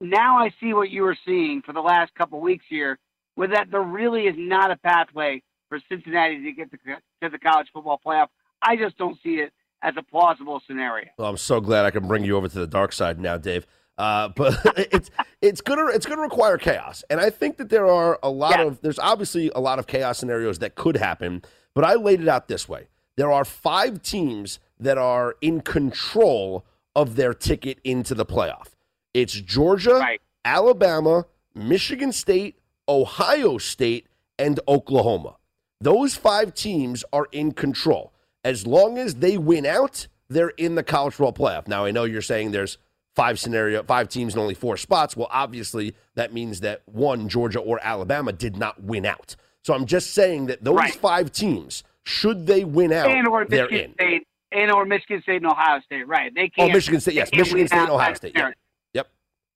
now 0.00 0.38
I 0.38 0.50
see 0.60 0.74
what 0.74 0.90
you 0.90 1.02
were 1.02 1.16
seeing 1.26 1.62
for 1.62 1.72
the 1.72 1.80
last 1.80 2.14
couple 2.14 2.40
weeks 2.40 2.64
here, 2.68 2.98
with 3.36 3.50
that 3.52 3.70
there 3.70 3.82
really 3.82 4.22
is 4.22 4.34
not 4.36 4.70
a 4.70 4.76
pathway 4.76 5.42
for 5.68 5.80
Cincinnati 5.88 6.42
to 6.42 6.52
get 6.52 6.70
to, 6.70 6.76
to 7.22 7.28
the 7.28 7.38
college 7.38 7.68
football 7.72 8.00
playoff. 8.04 8.28
I 8.60 8.76
just 8.76 8.96
don't 8.98 9.18
see 9.22 9.36
it 9.36 9.52
as 9.82 9.94
a 9.96 10.02
plausible 10.02 10.60
scenario. 10.66 11.08
Well, 11.18 11.28
I'm 11.28 11.36
so 11.36 11.60
glad 11.60 11.84
I 11.84 11.90
can 11.90 12.06
bring 12.06 12.24
you 12.24 12.36
over 12.36 12.48
to 12.48 12.58
the 12.58 12.66
dark 12.66 12.92
side 12.92 13.20
now, 13.20 13.36
Dave. 13.36 13.66
Uh, 14.02 14.26
but 14.30 14.58
it's 14.76 15.10
it's 15.40 15.60
gonna 15.60 15.86
it's 15.86 16.06
gonna 16.06 16.22
require 16.22 16.58
chaos, 16.58 17.04
and 17.08 17.20
I 17.20 17.30
think 17.30 17.56
that 17.58 17.68
there 17.68 17.86
are 17.86 18.18
a 18.20 18.28
lot 18.28 18.58
yeah. 18.58 18.64
of 18.64 18.80
there's 18.80 18.98
obviously 18.98 19.52
a 19.54 19.60
lot 19.60 19.78
of 19.78 19.86
chaos 19.86 20.18
scenarios 20.18 20.58
that 20.58 20.74
could 20.74 20.96
happen. 20.96 21.42
But 21.72 21.84
I 21.84 21.94
laid 21.94 22.20
it 22.20 22.26
out 22.26 22.48
this 22.48 22.68
way: 22.68 22.88
there 23.14 23.30
are 23.30 23.44
five 23.44 24.02
teams 24.02 24.58
that 24.80 24.98
are 24.98 25.36
in 25.40 25.60
control 25.60 26.66
of 26.96 27.14
their 27.14 27.32
ticket 27.32 27.78
into 27.84 28.12
the 28.16 28.26
playoff. 28.26 28.70
It's 29.14 29.34
Georgia, 29.34 29.94
right. 29.94 30.20
Alabama, 30.44 31.26
Michigan 31.54 32.10
State, 32.10 32.58
Ohio 32.88 33.56
State, 33.56 34.08
and 34.36 34.58
Oklahoma. 34.66 35.36
Those 35.80 36.16
five 36.16 36.54
teams 36.54 37.04
are 37.12 37.28
in 37.30 37.52
control. 37.52 38.12
As 38.42 38.66
long 38.66 38.98
as 38.98 39.14
they 39.16 39.38
win 39.38 39.64
out, 39.64 40.08
they're 40.28 40.48
in 40.48 40.74
the 40.74 40.82
college 40.82 41.14
football 41.14 41.48
playoff. 41.48 41.68
Now 41.68 41.84
I 41.84 41.92
know 41.92 42.02
you're 42.02 42.20
saying 42.20 42.50
there's 42.50 42.78
five 43.14 43.38
scenario, 43.38 43.82
five 43.82 44.08
teams 44.08 44.34
and 44.34 44.42
only 44.42 44.54
four 44.54 44.76
spots. 44.76 45.16
Well, 45.16 45.28
obviously 45.30 45.94
that 46.14 46.32
means 46.32 46.60
that 46.60 46.82
one 46.86 47.28
Georgia 47.28 47.60
or 47.60 47.78
Alabama 47.82 48.32
did 48.32 48.56
not 48.56 48.82
win 48.82 49.06
out. 49.06 49.36
So 49.64 49.74
I'm 49.74 49.86
just 49.86 50.12
saying 50.12 50.46
that 50.46 50.64
those 50.64 50.76
right. 50.76 50.94
five 50.94 51.30
teams, 51.30 51.84
should 52.04 52.46
they 52.46 52.64
win 52.64 52.92
out, 52.92 53.10
and 53.10 53.28
or 53.28 53.44
they're 53.44 53.64
Michigan 53.64 53.90
in. 53.90 53.94
State, 53.94 54.26
and 54.50 54.70
or 54.72 54.84
Michigan 54.84 55.22
State 55.22 55.36
and 55.36 55.46
Ohio 55.46 55.80
State, 55.80 56.08
right? 56.08 56.34
They 56.34 56.44
oh, 56.44 56.48
can't. 56.56 56.70
Oh, 56.70 56.74
Michigan 56.74 57.00
State, 57.00 57.14
yes, 57.14 57.30
Michigan 57.32 57.66
State 57.68 57.78
and 57.78 57.90
Ohio 57.90 58.14
State. 58.14 58.36
Yep. 58.36 58.54
yep. 58.92 59.08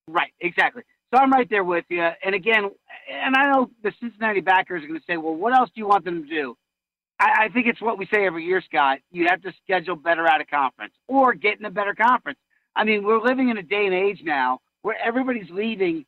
Right, 0.08 0.32
exactly. 0.40 0.82
So 1.12 1.20
I'm 1.20 1.32
right 1.32 1.48
there 1.50 1.64
with 1.64 1.84
you. 1.88 2.02
And 2.24 2.34
again, 2.34 2.70
and 3.10 3.36
I 3.36 3.50
know 3.50 3.70
the 3.82 3.92
Cincinnati 4.00 4.40
backers 4.40 4.82
are 4.82 4.86
going 4.86 4.98
to 4.98 5.06
say, 5.06 5.16
well, 5.16 5.34
what 5.34 5.54
else 5.54 5.70
do 5.74 5.80
you 5.80 5.86
want 5.86 6.04
them 6.04 6.22
to 6.22 6.28
do? 6.28 6.56
I, 7.18 7.44
I 7.44 7.48
think 7.48 7.66
it's 7.66 7.80
what 7.80 7.98
we 7.98 8.06
say 8.12 8.26
every 8.26 8.44
year, 8.44 8.60
Scott. 8.60 8.98
You 9.10 9.26
have 9.28 9.42
to 9.42 9.52
schedule 9.64 9.96
better 9.96 10.26
out 10.26 10.40
of 10.40 10.48
conference 10.48 10.94
or 11.08 11.34
get 11.34 11.58
in 11.58 11.64
a 11.64 11.70
better 11.70 11.94
conference. 11.94 12.38
I 12.76 12.84
mean, 12.84 13.02
we're 13.02 13.20
living 13.20 13.48
in 13.48 13.56
a 13.56 13.62
day 13.62 13.86
and 13.86 13.94
age 13.94 14.20
now 14.22 14.60
where 14.82 14.96
everybody's 15.02 15.50
leaving 15.50 16.04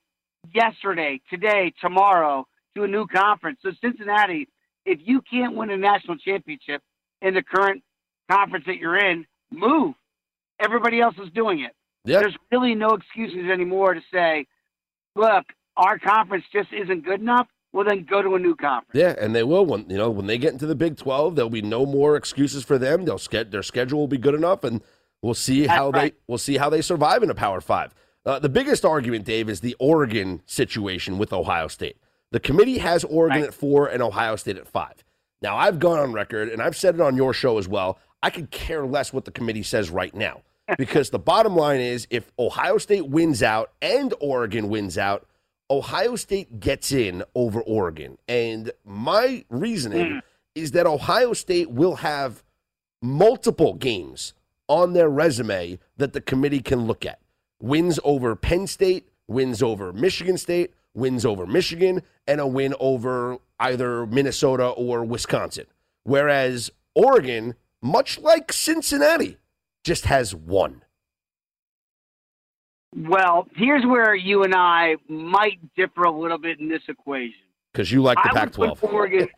yesterday, 0.54 1.20
today, 1.31 1.72
tomorrow 1.81 2.46
to 2.76 2.85
a 2.85 2.87
new 2.87 3.07
conference. 3.07 3.59
So 3.62 3.70
Cincinnati, 3.81 4.48
if 4.85 5.00
you 5.02 5.22
can't 5.22 5.57
win 5.57 5.70
a 5.70 5.76
national 5.76 6.18
championship 6.18 6.83
in 7.22 7.35
the 7.35 7.42
current 7.42 7.83
conference 8.31 8.66
that 8.66 8.76
you're 8.76 8.98
in, 8.98 9.26
move. 9.50 9.94
Everybody 10.61 11.00
else 11.00 11.14
is 11.22 11.31
doing 11.35 11.61
it. 11.61 11.72
Yep. 12.04 12.20
There's 12.20 12.37
really 12.52 12.74
no 12.74 12.90
excuses 12.90 13.50
anymore 13.50 13.94
to 13.94 14.00
say, 14.12 14.46
look, 15.16 15.46
our 15.76 15.98
conference 15.98 16.44
just 16.52 16.68
isn't 16.72 17.04
good 17.04 17.20
enough 17.20 17.48
well 17.72 17.85
then 17.85 18.07
go 18.09 18.22
to 18.22 18.35
a 18.35 18.38
new 18.38 18.54
conference. 18.54 18.90
Yeah, 18.94 19.14
and 19.18 19.35
they 19.35 19.42
will 19.42 19.66
when 19.66 19.88
you 19.88 19.96
know 19.96 20.11
when 20.11 20.26
they 20.26 20.38
get 20.38 20.52
into 20.52 20.66
the 20.66 20.74
Big 20.74 20.96
Twelve, 20.96 21.37
there'll 21.37 21.50
be 21.50 21.62
no 21.62 21.85
more 21.85 22.16
excuses 22.16 22.64
for 22.64 22.78
them. 22.78 23.04
They'll 23.04 23.18
get 23.18 23.50
their 23.50 23.62
schedule 23.62 24.00
will 24.00 24.09
be 24.09 24.18
good 24.18 24.35
enough, 24.35 24.64
and 24.64 24.83
we'll 25.22 25.35
see 25.35 25.66
That's 25.66 25.72
how 25.78 25.90
right. 25.90 26.12
they 26.14 26.18
we'll 26.26 26.38
see 26.38 26.57
how 26.57 26.70
they 26.70 26.83
survive 26.83 27.22
in 27.22 27.31
a 27.31 27.35
Power 27.35 27.61
Five. 27.61 27.94
Uh, 28.26 28.38
the 28.38 28.48
biggest 28.48 28.85
argument, 28.85 29.24
Dave, 29.24 29.48
is 29.48 29.61
the 29.61 29.74
Oregon 29.78 30.42
situation 30.46 31.18
with 31.18 31.33
Ohio 31.33 31.68
State. 31.68 31.96
The 32.31 32.40
committee 32.40 32.78
has 32.78 33.04
Oregon 33.04 33.40
Right. 33.40 33.48
at 33.48 33.54
four 33.54 33.87
and 33.88 34.02
Ohio 34.02 34.37
State 34.37 34.59
at 34.59 34.66
five. 34.68 35.02
Now, 35.40 35.57
I've 35.57 35.78
gone 35.78 35.98
on 35.98 36.12
record, 36.12 36.48
and 36.48 36.61
I've 36.61 36.76
said 36.76 36.94
it 36.96 37.00
on 37.00 37.16
your 37.16 37.33
show 37.33 37.59
as 37.59 37.66
well. 37.68 37.98
I 38.22 38.31
could 38.31 38.50
care 38.50 38.85
less 38.85 39.12
what 39.12 39.24
the 39.24 39.31
committee 39.31 39.62
says 39.62 39.88
right 39.88 40.12
now 40.14 40.42
because 40.78 41.09
the 41.11 41.18
bottom 41.18 41.54
line 41.57 41.81
is 41.81 42.07
if 42.11 42.31
Ohio 42.38 42.76
State 42.76 43.09
wins 43.09 43.42
out 43.42 43.72
and 43.81 44.12
Oregon 44.20 44.68
wins 44.68 44.98
out, 44.98 45.26
Ohio 45.70 46.16
State 46.16 46.61
gets 46.61 46.92
in 46.92 47.22
over 47.35 47.61
Oregon. 47.62 48.18
And 48.26 48.72
my 48.85 49.44
reasoning 49.48 50.20
is 50.54 50.72
that 50.72 50.87
Ohio 50.87 51.33
State 51.35 51.70
will 51.70 51.96
have 51.96 52.42
multiple 53.00 53.74
games 53.74 54.35
on 54.68 54.92
their 54.92 55.09
resume 55.09 55.78
that 55.96 56.12
the 56.12 56.20
committee 56.20 56.61
can 56.61 56.87
look 56.87 57.04
at. 57.04 57.20
Wins 57.61 57.98
over 58.04 58.37
Penn 58.37 58.66
State, 58.66 59.09
wins 59.26 59.62
over 59.62 59.92
Michigan 59.92 60.38
State, 60.38 60.72
wins 60.94 61.24
over 61.24 61.46
Michigan, 61.46 62.02
and 62.26 62.40
a 62.40 62.46
win 62.46 62.74
over 62.78 63.38
either 63.59 64.07
Minnesota 64.07 64.68
or 64.68 65.04
Wisconsin. 65.04 65.66
Whereas 66.04 66.70
Oregon, 66.94 67.54
much 67.83 68.18
like 68.18 68.52
Cincinnati, 68.52 69.38
just 69.85 70.04
has 70.07 70.35
one. 70.35 70.83
Well, 72.96 73.46
here's 73.54 73.85
where 73.85 74.14
you 74.14 74.44
and 74.44 74.54
I 74.54 74.96
might 75.09 75.59
differ 75.76 76.04
a 76.04 76.11
little 76.11 76.38
bit 76.38 76.59
in 76.59 76.68
this 76.68 76.83
equation. 76.88 77.35
Because 77.72 77.92
you 77.92 78.02
like 78.02 78.16
the 78.22 78.31
Pac 78.33 78.52
12. 78.52 78.83
Oregon. 78.85 79.28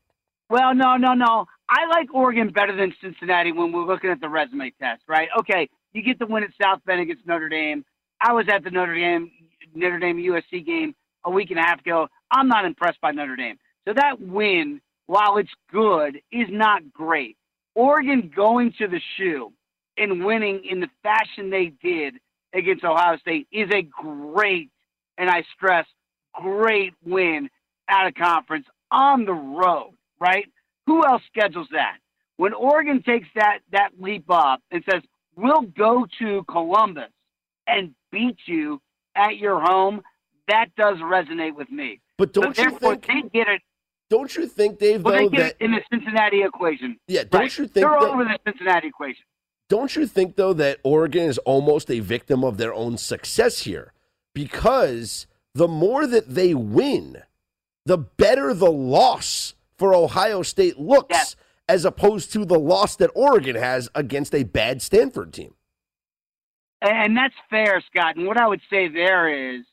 well, 0.50 0.74
no, 0.74 0.96
no, 0.96 1.14
no. 1.14 1.46
I 1.70 1.86
like 1.86 2.12
Oregon 2.12 2.50
better 2.50 2.76
than 2.76 2.92
Cincinnati 3.00 3.52
when 3.52 3.70
we're 3.70 3.86
looking 3.86 4.10
at 4.10 4.20
the 4.20 4.28
resume 4.28 4.72
test, 4.80 5.02
right? 5.08 5.28
Okay, 5.38 5.68
you 5.92 6.02
get 6.02 6.18
the 6.18 6.26
win 6.26 6.42
at 6.42 6.50
South 6.60 6.80
Bend 6.84 7.00
against 7.00 7.26
Notre 7.26 7.48
Dame. 7.48 7.84
I 8.20 8.32
was 8.32 8.46
at 8.52 8.64
the 8.64 8.70
Notre 8.70 8.94
Dame 8.96 9.30
Notre 9.74 10.00
Dame 10.00 10.16
USC 10.16 10.66
game 10.66 10.94
a 11.24 11.30
week 11.30 11.50
and 11.50 11.58
a 11.60 11.62
half 11.62 11.80
ago. 11.80 12.08
I'm 12.30 12.48
not 12.48 12.64
impressed 12.64 13.00
by 13.00 13.12
Notre 13.12 13.36
Dame. 13.36 13.56
So 13.86 13.94
that 13.94 14.20
win, 14.20 14.80
while 15.06 15.36
it's 15.36 15.50
good, 15.70 16.16
is 16.32 16.48
not 16.50 16.92
great. 16.92 17.36
Oregon 17.74 18.32
going 18.34 18.72
to 18.78 18.88
the 18.88 19.00
shoe 19.16 19.52
and 19.96 20.24
winning 20.24 20.64
in 20.68 20.80
the 20.80 20.88
fashion 21.04 21.50
they 21.50 21.72
did 21.82 22.14
against 22.52 22.84
Ohio 22.84 23.16
State 23.18 23.46
is 23.52 23.68
a 23.72 23.82
great, 23.82 24.70
and 25.18 25.30
I 25.30 25.44
stress, 25.54 25.86
great 26.34 26.94
win 27.04 27.48
out 27.88 28.08
of 28.08 28.14
conference 28.14 28.66
on 28.90 29.24
the 29.24 29.32
road, 29.32 29.92
right? 30.18 30.46
Who 30.86 31.04
else 31.04 31.22
schedules 31.26 31.68
that? 31.72 31.98
When 32.36 32.54
Oregon 32.54 33.02
takes 33.02 33.28
that 33.34 33.58
that 33.72 33.90
leap 33.98 34.24
up 34.30 34.62
and 34.70 34.82
says, 34.90 35.02
"We'll 35.36 35.62
go 35.62 36.06
to 36.20 36.44
Columbus 36.44 37.10
and 37.66 37.94
beat 38.10 38.38
you 38.46 38.80
at 39.14 39.36
your 39.36 39.60
home," 39.60 40.02
that 40.48 40.74
does 40.76 40.96
resonate 40.98 41.54
with 41.54 41.70
me. 41.70 42.00
But 42.16 42.32
don't 42.32 42.56
so 42.56 42.62
you 42.62 42.70
therefore 42.70 42.96
think- 42.96 43.32
they 43.32 43.38
get 43.38 43.48
it? 43.48 43.62
Don't 44.08 44.34
you 44.34 44.46
think, 44.46 44.78
Dave, 44.80 45.04
Well, 45.04 45.14
though, 45.14 45.28
they 45.28 45.36
get 45.36 45.58
that 45.58 45.64
in 45.64 45.70
the 45.70 45.82
Cincinnati 45.92 46.42
equation. 46.42 46.98
Yeah, 47.06 47.22
don't 47.22 47.42
Right. 47.42 47.58
you 47.58 47.64
think 47.66 47.74
they're 47.74 47.88
that- 47.88 48.10
over 48.10 48.24
the 48.24 48.38
Cincinnati 48.44 48.88
equation? 48.88 49.24
Don't 49.68 49.94
you 49.94 50.04
think, 50.06 50.34
though, 50.34 50.52
that 50.54 50.80
Oregon 50.82 51.28
is 51.28 51.38
almost 51.38 51.90
a 51.92 52.00
victim 52.00 52.42
of 52.42 52.56
their 52.56 52.74
own 52.74 52.96
success 52.98 53.60
here? 53.62 53.92
Because 54.34 55.28
the 55.54 55.68
more 55.68 56.08
that 56.08 56.34
they 56.34 56.54
win, 56.54 57.22
the 57.86 57.98
better 57.98 58.52
the 58.52 58.70
loss 58.70 59.54
for 59.80 59.94
Ohio 59.94 60.42
State 60.42 60.78
looks, 60.78 61.36
as 61.66 61.86
opposed 61.86 62.34
to 62.34 62.44
the 62.44 62.58
loss 62.58 62.96
that 62.96 63.10
Oregon 63.14 63.56
has 63.56 63.88
against 63.94 64.34
a 64.34 64.42
bad 64.42 64.82
Stanford 64.82 65.32
team. 65.32 65.54
And 66.82 67.16
that's 67.16 67.34
fair, 67.48 67.82
Scott. 67.90 68.16
And 68.16 68.26
what 68.26 68.38
I 68.38 68.46
would 68.46 68.60
say 68.68 68.88
there 68.88 69.56
is 69.56 69.64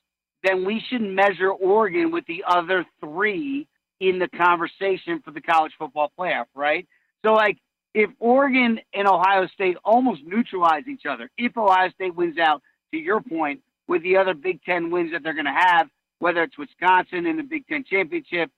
then 0.43 0.63
we 0.63 0.81
should 0.89 1.01
measure 1.01 1.51
Oregon 1.51 2.11
with 2.11 2.25
the 2.25 2.45
other 2.47 2.85
three 3.01 3.67
in 3.99 4.17
the 4.17 4.29
conversation 4.29 5.21
for 5.25 5.31
the 5.31 5.41
college 5.41 5.73
football 5.77 6.09
playoff, 6.17 6.45
right? 6.55 6.87
So, 7.25 7.33
like, 7.33 7.57
if 7.93 8.09
Oregon 8.19 8.79
and 8.93 9.07
Ohio 9.09 9.47
State 9.47 9.75
almost 9.83 10.21
neutralize 10.25 10.87
each 10.87 11.05
other, 11.05 11.29
if 11.37 11.57
Ohio 11.57 11.89
State 11.89 12.15
wins 12.15 12.37
out, 12.37 12.61
to 12.93 12.97
your 12.97 13.19
point, 13.19 13.59
with 13.89 14.03
the 14.03 14.15
other 14.15 14.33
Big 14.33 14.63
Ten 14.63 14.89
wins 14.89 15.11
that 15.11 15.23
they're 15.23 15.33
going 15.33 15.45
to 15.45 15.51
have, 15.51 15.89
whether 16.19 16.43
it's 16.43 16.57
Wisconsin 16.57 17.25
in 17.25 17.35
the 17.35 17.43
Big 17.43 17.67
Ten 17.67 17.83
championship, 17.83 18.49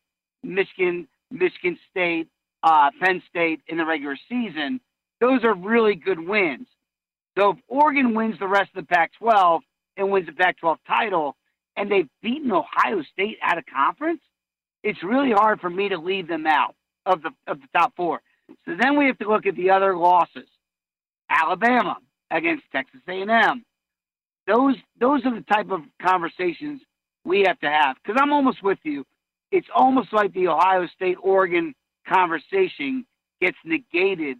Michigan, 0.43 1.07
Michigan 1.31 1.77
State, 1.89 2.27
uh, 2.63 2.89
Penn 3.01 3.21
State 3.29 3.61
in 3.67 3.77
the 3.77 3.85
regular 3.85 4.17
season, 4.27 4.79
those 5.19 5.43
are 5.43 5.53
really 5.53 5.95
good 5.95 6.19
wins. 6.19 6.67
So 7.37 7.51
if 7.51 7.57
Oregon 7.67 8.13
wins 8.15 8.39
the 8.39 8.47
rest 8.47 8.71
of 8.75 8.85
the 8.85 8.93
Pac 8.93 9.11
12 9.19 9.61
and 9.97 10.11
wins 10.11 10.25
the 10.27 10.33
Pac-12 10.33 10.77
title, 10.87 11.35
and 11.75 11.91
they've 11.91 12.09
beaten 12.21 12.51
Ohio 12.51 13.01
State 13.13 13.37
out 13.41 13.57
of 13.57 13.65
conference, 13.65 14.21
it's 14.83 15.01
really 15.03 15.31
hard 15.31 15.59
for 15.59 15.69
me 15.69 15.89
to 15.89 15.97
leave 15.97 16.27
them 16.27 16.45
out 16.47 16.75
of 17.05 17.21
the 17.21 17.31
of 17.47 17.59
the 17.59 17.67
top 17.77 17.93
four. 17.95 18.21
So 18.65 18.75
then 18.79 18.97
we 18.97 19.05
have 19.05 19.17
to 19.19 19.29
look 19.29 19.45
at 19.45 19.55
the 19.55 19.71
other 19.71 19.95
losses. 19.95 20.47
Alabama 21.29 21.97
against 22.31 22.63
Texas 22.71 23.01
A&M. 23.07 23.63
Those 24.47 24.75
those 24.99 25.25
are 25.25 25.33
the 25.35 25.45
type 25.51 25.69
of 25.71 25.81
conversations 26.01 26.81
we 27.23 27.43
have 27.47 27.59
to 27.59 27.69
have. 27.69 27.97
Because 28.03 28.19
I'm 28.21 28.33
almost 28.33 28.63
with 28.63 28.79
you. 28.83 29.05
It's 29.51 29.67
almost 29.73 30.13
like 30.13 30.33
the 30.33 30.47
Ohio 30.47 30.87
State 30.95 31.17
Oregon 31.21 31.73
conversation 32.07 33.05
gets 33.41 33.57
negated 33.65 34.37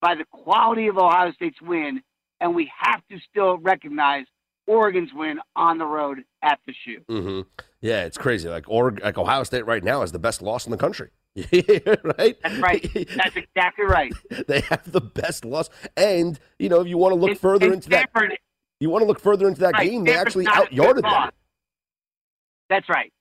by 0.00 0.14
the 0.14 0.24
quality 0.30 0.88
of 0.88 0.98
Ohio 0.98 1.32
State's 1.32 1.60
win, 1.62 2.02
and 2.40 2.54
we 2.54 2.70
have 2.80 3.00
to 3.10 3.18
still 3.30 3.58
recognize 3.58 4.24
Oregon's 4.66 5.10
win 5.14 5.38
on 5.56 5.78
the 5.78 5.86
road 5.86 6.22
at 6.42 6.58
the 6.66 6.74
shoe. 6.84 7.00
Mm-hmm. 7.10 7.48
Yeah, 7.80 8.04
it's 8.04 8.18
crazy. 8.18 8.48
Like 8.48 8.64
or 8.68 8.92
like 9.02 9.18
Ohio 9.18 9.42
State 9.44 9.66
right 9.66 9.82
now 9.82 10.02
is 10.02 10.12
the 10.12 10.18
best 10.18 10.42
loss 10.42 10.66
in 10.66 10.70
the 10.70 10.76
country. 10.76 11.10
right? 11.36 12.36
That's 12.42 12.58
right. 12.58 13.08
That's 13.16 13.36
exactly 13.36 13.86
right. 13.86 14.12
they 14.48 14.60
have 14.60 14.90
the 14.92 15.00
best 15.00 15.44
loss, 15.44 15.70
and 15.96 16.38
you 16.58 16.68
know 16.68 16.80
if 16.80 16.86
you 16.88 16.98
want 16.98 17.12
to 17.12 17.20
look 17.20 17.30
And- 17.30 17.40
further 17.40 17.66
and 17.66 17.74
into 17.76 17.88
that, 17.90 18.10
you 18.80 18.90
want 18.90 19.02
to 19.02 19.06
look 19.06 19.18
further 19.20 19.48
into 19.48 19.60
that 19.60 19.74
Right, 19.74 19.90
game. 19.90 20.04
They 20.04 20.16
actually 20.16 20.44
a 20.44 20.66
good 20.74 21.02
them. 21.04 21.30
That's 22.68 22.88
right. 22.88 23.12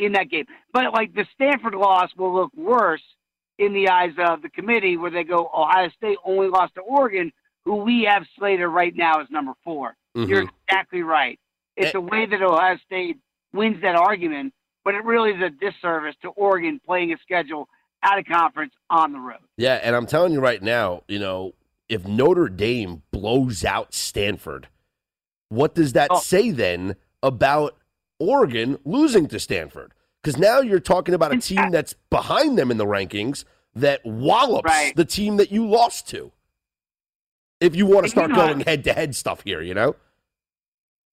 In 0.00 0.12
that 0.12 0.30
game. 0.30 0.46
But 0.72 0.92
like 0.94 1.14
the 1.14 1.26
Stanford 1.34 1.74
loss 1.74 2.10
will 2.16 2.34
look 2.34 2.50
worse 2.56 3.02
in 3.58 3.74
the 3.74 3.90
eyes 3.90 4.12
of 4.18 4.40
the 4.40 4.48
committee 4.48 4.96
where 4.96 5.10
they 5.10 5.24
go 5.24 5.50
Ohio 5.54 5.90
State 5.90 6.16
only 6.24 6.48
lost 6.48 6.74
to 6.76 6.80
Oregon, 6.80 7.30
who 7.66 7.76
we 7.76 8.04
have 8.08 8.22
slated 8.38 8.66
right 8.68 8.94
now 8.96 9.20
as 9.20 9.28
number 9.30 9.52
4 9.62 9.94
Mhm. 10.16 10.28
You're 10.28 10.44
exactly 10.66 11.02
right. 11.02 11.38
It's 11.76 11.94
a 11.94 12.00
way 12.00 12.24
that 12.26 12.40
Ohio 12.42 12.78
State 12.86 13.18
wins 13.52 13.80
that 13.82 13.94
argument, 13.94 14.54
but 14.84 14.94
it 14.94 15.04
really 15.04 15.32
is 15.32 15.42
a 15.42 15.50
disservice 15.50 16.16
to 16.22 16.28
Oregon 16.30 16.80
playing 16.84 17.12
a 17.12 17.18
schedule 17.18 17.68
out 18.02 18.18
of 18.18 18.24
conference 18.24 18.72
on 18.88 19.12
the 19.12 19.18
road. 19.18 19.38
Yeah, 19.58 19.74
and 19.82 19.94
I'm 19.94 20.06
telling 20.06 20.32
you 20.32 20.40
right 20.40 20.62
now, 20.62 21.02
you 21.08 21.18
know, 21.18 21.52
if 21.90 22.06
Notre 22.06 22.48
Dame 22.48 23.02
blows 23.10 23.64
out 23.64 23.92
Stanford, 23.92 24.68
what 25.50 25.74
does 25.74 25.92
that 25.92 26.08
Oh. 26.10 26.18
say 26.18 26.50
then 26.50 26.96
about 27.22 27.76
Oregon 28.20 28.78
losing 28.84 29.26
to 29.28 29.40
Stanford? 29.40 29.92
Because 30.22 30.38
now 30.38 30.60
you're 30.60 30.78
talking 30.80 31.14
about 31.14 31.34
a 31.34 31.38
team 31.38 31.70
that's 31.70 31.94
behind 32.10 32.56
them 32.58 32.70
in 32.70 32.76
the 32.76 32.84
rankings 32.86 33.44
that 33.74 34.04
wallops 34.04 34.66
Right. 34.66 34.94
the 34.94 35.04
team 35.04 35.38
that 35.38 35.50
you 35.50 35.66
lost 35.66 36.06
to. 36.10 36.30
If 37.60 37.74
you 37.74 37.86
want 37.86 37.94
to 37.94 37.98
And 37.98 38.04
you 38.06 38.10
start 38.10 38.30
know- 38.30 38.36
going 38.54 38.60
head 38.60 38.84
to 38.84 38.92
head 38.92 39.16
stuff 39.16 39.42
here, 39.44 39.60
you 39.62 39.74
know? 39.74 39.96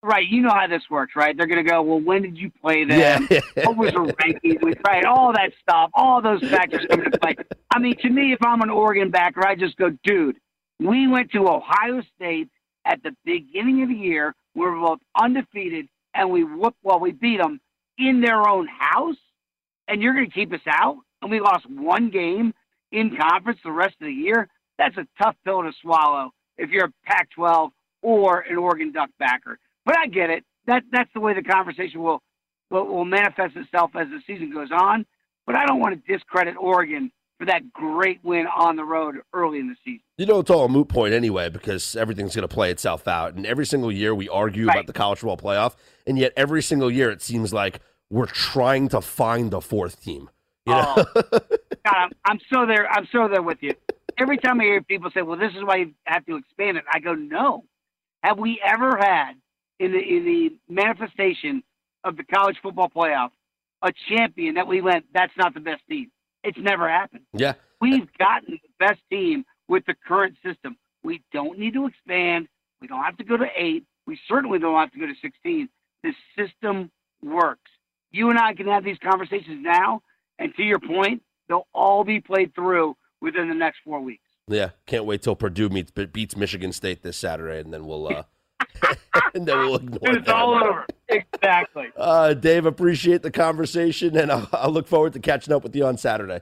Right, 0.05 0.27
you 0.27 0.43
know 0.43 0.51
how 0.51 0.67
this 0.67 0.83
works, 0.91 1.15
right? 1.15 1.37
They're 1.37 1.47
going 1.47 1.65
to 1.65 1.71
go, 1.71 1.81
well, 1.81 2.01
when 2.01 2.23
did 2.23 2.37
you 2.37 2.51
play 2.61 2.85
them? 2.85 2.99
Yeah. 2.99 3.41
what 3.65 3.77
was 3.77 3.93
the 3.93 4.01
ranking? 4.01 4.59
Right, 4.85 5.05
all 5.05 5.33
that 5.33 5.53
stuff, 5.61 5.91
all 5.95 6.21
those 6.21 6.41
factors 6.51 6.85
come 6.91 7.03
into 7.05 7.19
play. 7.19 7.37
I 7.73 7.79
mean, 7.79 7.97
to 7.99 8.11
me, 8.11 8.33
if 8.33 8.41
I'm 8.45 8.63
an 8.63 8.71
Oregon 8.71 9.11
backer, 9.13 9.47
I 9.47 9.55
just 9.55 9.77
go, 9.77 9.91
dude, 10.03 10.39
we 10.81 11.07
went 11.07 11.31
to 11.33 11.49
Ohio 11.49 12.03
State 12.17 12.49
at 12.85 13.01
the 13.05 13.15
beginning 13.25 13.85
of 13.85 13.91
the 13.91 13.95
year. 13.95 14.35
We 14.57 14.63
were 14.63 14.75
both 14.75 14.99
undefeated, 15.17 15.87
and 16.15 16.31
we 16.31 16.45
whooped, 16.45 16.79
well, 16.83 17.01
we 17.01 17.13
beat 17.13 17.39
them 17.39 17.61
in 17.99 18.21
their 18.21 18.49
own 18.49 18.67
house, 18.67 19.17
and 19.89 20.03
you're 20.03 20.15
going 20.15 20.27
to 20.27 20.33
keep 20.33 20.53
us 20.53 20.61
out? 20.67 20.99
And 21.21 21.31
we 21.31 21.41
lost 21.41 21.69
one 21.69 22.11
game 22.11 22.53
in 22.91 23.17
conference 23.17 23.61
the 23.65 23.71
rest 23.71 23.95
of 24.01 24.07
the 24.07 24.13
year? 24.13 24.49
That's 24.79 24.97
a 24.97 25.07
tough 25.21 25.37
pill 25.45 25.63
to 25.63 25.73
swallow 25.81 26.33
if 26.59 26.71
you're 26.71 26.87
a 26.87 26.93
Pac 27.05 27.31
12 27.31 27.73
or 28.03 28.41
an 28.41 28.57
Oregon 28.57 28.93
Duck 28.93 29.11
backer. 29.19 29.59
But 29.85 29.97
I 29.97 30.07
get 30.07 30.31
it. 30.31 30.45
That 30.67 30.85
that's 30.93 31.11
the 31.13 31.21
way 31.21 31.35
the 31.35 31.43
conversation 31.43 32.03
will, 32.03 32.23
will 32.71 32.87
will 32.87 33.05
manifest 33.05 33.57
itself 33.57 33.93
as 33.95 34.09
the 34.09 34.21
season 34.27 34.53
goes 34.53 34.71
on. 34.71 35.07
But 35.47 35.57
I 35.57 35.67
don't 35.67 35.81
want 35.81 36.05
to 36.05 36.13
discredit 36.13 36.57
Oregon 36.57 37.11
for 37.43 37.47
that 37.47 37.73
great 37.73 38.21
win 38.23 38.47
on 38.47 38.77
the 38.77 38.85
road 38.85 39.17
early 39.33 39.59
in 39.59 39.67
the 39.67 39.75
season. 39.85 40.05
You 40.17 40.27
know, 40.27 40.39
it's 40.39 40.49
all 40.49 40.67
a 40.67 40.69
moot 40.69 40.89
point 40.89 41.13
anyway 41.13 41.49
because 41.49 41.97
everything's 41.97 42.37
going 42.37 42.47
to 42.47 42.55
play 42.55 42.71
itself 42.71 43.09
out. 43.09 43.35
And 43.35 43.45
every 43.45 43.67
single 43.67 43.91
year 43.91 44.15
we 44.15 44.29
argue 44.29 44.69
about 44.69 44.87
the 44.87 44.93
college 44.93 45.19
football 45.19 45.37
playoff. 45.37 45.75
And 46.07 46.17
yet 46.17 46.33
every 46.37 46.63
single 46.63 46.89
year 46.89 47.11
it 47.11 47.21
seems 47.21 47.53
like 47.53 47.81
we're 48.11 48.27
trying 48.27 48.89
to 48.91 49.01
find 49.01 49.51
the 49.51 49.61
fourth 49.61 50.01
team. 50.01 50.31
You 50.67 50.75
know? 50.75 50.95
Oh. 50.97 51.05
God, 51.85 51.97
I'm, 51.97 52.11
I'm 52.25 52.39
so 52.53 52.65
there. 52.65 52.89
I'm 52.89 53.09
so 53.11 53.27
there 53.27 53.43
with 53.43 53.59
you. 53.61 53.75
Every 54.19 54.39
time 54.39 54.61
I 54.61 54.65
hear 54.65 54.81
people 54.81 55.11
say, 55.13 55.23
"Well, 55.23 55.37
this 55.37 55.51
is 55.57 55.65
why 55.65 55.79
you 55.79 55.95
have 56.05 56.25
to 56.27 56.37
expand 56.37 56.77
it," 56.77 56.85
I 56.93 57.01
go, 57.01 57.15
"No. 57.15 57.65
Have 58.23 58.39
we 58.39 58.61
ever 58.65 58.97
had 58.97 59.33
in 59.81 59.91
the 59.91 59.99
in 59.99 60.25
the 60.25 60.73
manifestation 60.73 61.65
of 62.05 62.17
the 62.17 62.23
college 62.23 62.59
football 62.63 62.89
playoff 62.89 63.31
a 63.83 63.91
champion 64.09 64.55
that 64.55 64.69
we 64.69 64.81
went? 64.81 65.07
That's 65.13 65.33
not 65.37 65.55
the 65.55 65.61
best 65.61 65.83
team. 65.89 66.13
It's 66.45 66.59
never 66.59 66.89
happened. 66.89 67.25
yeah. 67.33 67.55
We've 67.81 68.09
gotten 68.17 68.61
the 68.63 68.87
best 68.87 69.01
team 69.11 69.45
with 69.69 69.85
the 69.87 69.95
current 70.07 70.37
system. 70.45 70.77
We 71.03 71.23
don't 71.33 71.59
need 71.59 71.75
to 71.75 71.87
expand. 71.87 72.47
We 72.81 72.87
don't 72.87 73.03
have 73.03 73.17
to 73.17 73.25
go 73.25 73.37
to 73.37 73.47
eight. 73.57 73.85
We 74.07 74.19
certainly 74.29 74.59
don't 74.59 74.77
have 74.79 74.93
to 74.93 74.99
go 74.99 75.07
to 75.07 75.15
16. 75.21 75.69
The 76.05 76.13
system 76.37 76.91
works. 77.23 77.71
You 78.13 78.31
and 78.31 78.39
I 78.39 78.55
can 78.55 78.67
have 78.69 78.85
these 78.85 78.99
conversations 78.99 79.59
now, 79.63 80.03
and 80.39 80.55
to 80.57 80.63
your 80.63 80.79
point, 80.79 81.23
they'll 81.49 81.67
all 81.73 82.05
be 82.05 82.21
played 82.21 82.55
through 82.55 82.97
within 83.21 83.49
the 83.49 83.55
next 83.55 83.79
four 83.85 84.01
weeks. 84.01 84.23
Yeah, 84.49 84.71
can't 84.87 85.05
wait 85.05 85.23
till 85.23 85.37
Purdue 85.37 85.69
meets 85.69 85.91
beats 85.91 86.37
Michigan 86.37 86.73
State 86.73 87.03
this 87.03 87.17
Saturday, 87.17 87.61
and 87.61 87.73
then 87.73 87.87
we'll 87.87 88.09
uh, 88.09 88.25
and 89.35 89.47
then 89.47 89.59
we'll 89.59 89.77
ignore 89.77 90.17
It's 90.17 90.29
all 90.29 90.55
over. 90.55 90.87
Exactly. 91.09 91.89
Uh, 91.97 92.35
Dave, 92.35 92.67
appreciate 92.67 93.23
the 93.23 93.31
conversation, 93.31 94.17
and 94.17 94.33
I'll, 94.33 94.49
I'll 94.53 94.71
look 94.71 94.89
forward 94.89 95.13
to 95.13 95.21
catching 95.21 95.53
up 95.53 95.63
with 95.63 95.75
you 95.77 95.87
on 95.87 95.97
Saturday. 95.97 96.41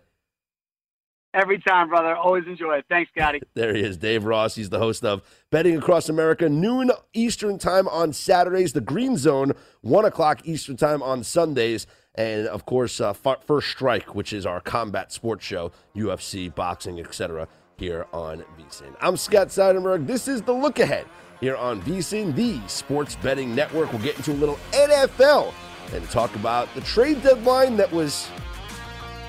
Every 1.32 1.58
time, 1.58 1.88
brother. 1.88 2.16
Always 2.16 2.46
enjoy 2.46 2.78
it. 2.78 2.86
Thanks, 2.88 3.10
Scotty. 3.16 3.40
There 3.54 3.74
he 3.74 3.82
is, 3.82 3.96
Dave 3.96 4.24
Ross. 4.24 4.54
He's 4.56 4.70
the 4.70 4.78
host 4.78 5.04
of 5.04 5.22
Betting 5.50 5.76
Across 5.76 6.08
America, 6.08 6.48
noon 6.48 6.90
Eastern 7.12 7.58
Time 7.58 7.86
on 7.88 8.12
Saturdays. 8.12 8.72
The 8.72 8.80
Green 8.80 9.16
Zone, 9.16 9.52
one 9.82 10.04
o'clock 10.04 10.40
Eastern 10.44 10.76
Time 10.76 11.02
on 11.02 11.22
Sundays, 11.22 11.86
and 12.14 12.46
of 12.48 12.66
course, 12.66 13.00
uh, 13.00 13.12
First 13.12 13.68
Strike, 13.68 14.14
which 14.14 14.32
is 14.32 14.44
our 14.46 14.60
combat 14.60 15.12
sports 15.12 15.44
show, 15.44 15.72
UFC, 15.94 16.52
boxing, 16.52 16.98
etc. 16.98 17.46
Here 17.76 18.06
on 18.12 18.44
VSIN. 18.58 18.94
I'm 19.00 19.16
Scott 19.16 19.48
Seidenberg. 19.48 20.06
This 20.06 20.26
is 20.26 20.42
the 20.42 20.52
Look 20.52 20.78
Ahead 20.78 21.06
here 21.40 21.56
on 21.56 21.80
VSIN, 21.82 22.34
the 22.34 22.60
Sports 22.68 23.16
Betting 23.16 23.54
Network. 23.54 23.92
We'll 23.92 24.02
get 24.02 24.16
into 24.16 24.32
a 24.32 24.34
little 24.34 24.58
NFL 24.72 25.52
and 25.92 26.08
talk 26.10 26.34
about 26.36 26.72
the 26.74 26.80
trade 26.82 27.22
deadline 27.22 27.76
that 27.78 27.90
was 27.90 28.28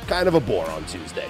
kind 0.08 0.28
of 0.28 0.36
a 0.36 0.40
bore 0.40 0.70
on 0.70 0.86
Tuesday. 0.86 1.30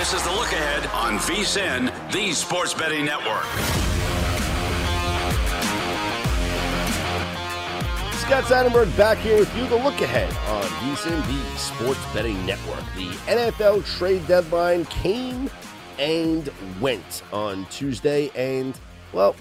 This 0.00 0.14
is 0.14 0.22
the 0.22 0.30
look 0.30 0.50
ahead 0.50 0.86
on 0.94 1.18
VSIN, 1.18 2.10
the 2.10 2.32
Sports 2.32 2.72
Betting 2.72 3.04
Network. 3.04 3.44
Scott 8.14 8.44
Seidenberg 8.44 8.96
back 8.96 9.18
here 9.18 9.36
with 9.36 9.54
you. 9.54 9.66
The 9.66 9.76
look 9.76 10.00
ahead 10.00 10.30
on 10.48 10.62
VSIN, 10.62 11.20
the 11.26 11.58
Sports 11.58 12.00
Betting 12.14 12.46
Network. 12.46 12.82
The 12.96 13.10
NFL 13.30 13.84
trade 13.98 14.26
deadline 14.26 14.86
came 14.86 15.50
and 15.98 16.48
went 16.80 17.22
on 17.30 17.66
Tuesday, 17.66 18.30
and, 18.34 18.80
well, 19.12 19.36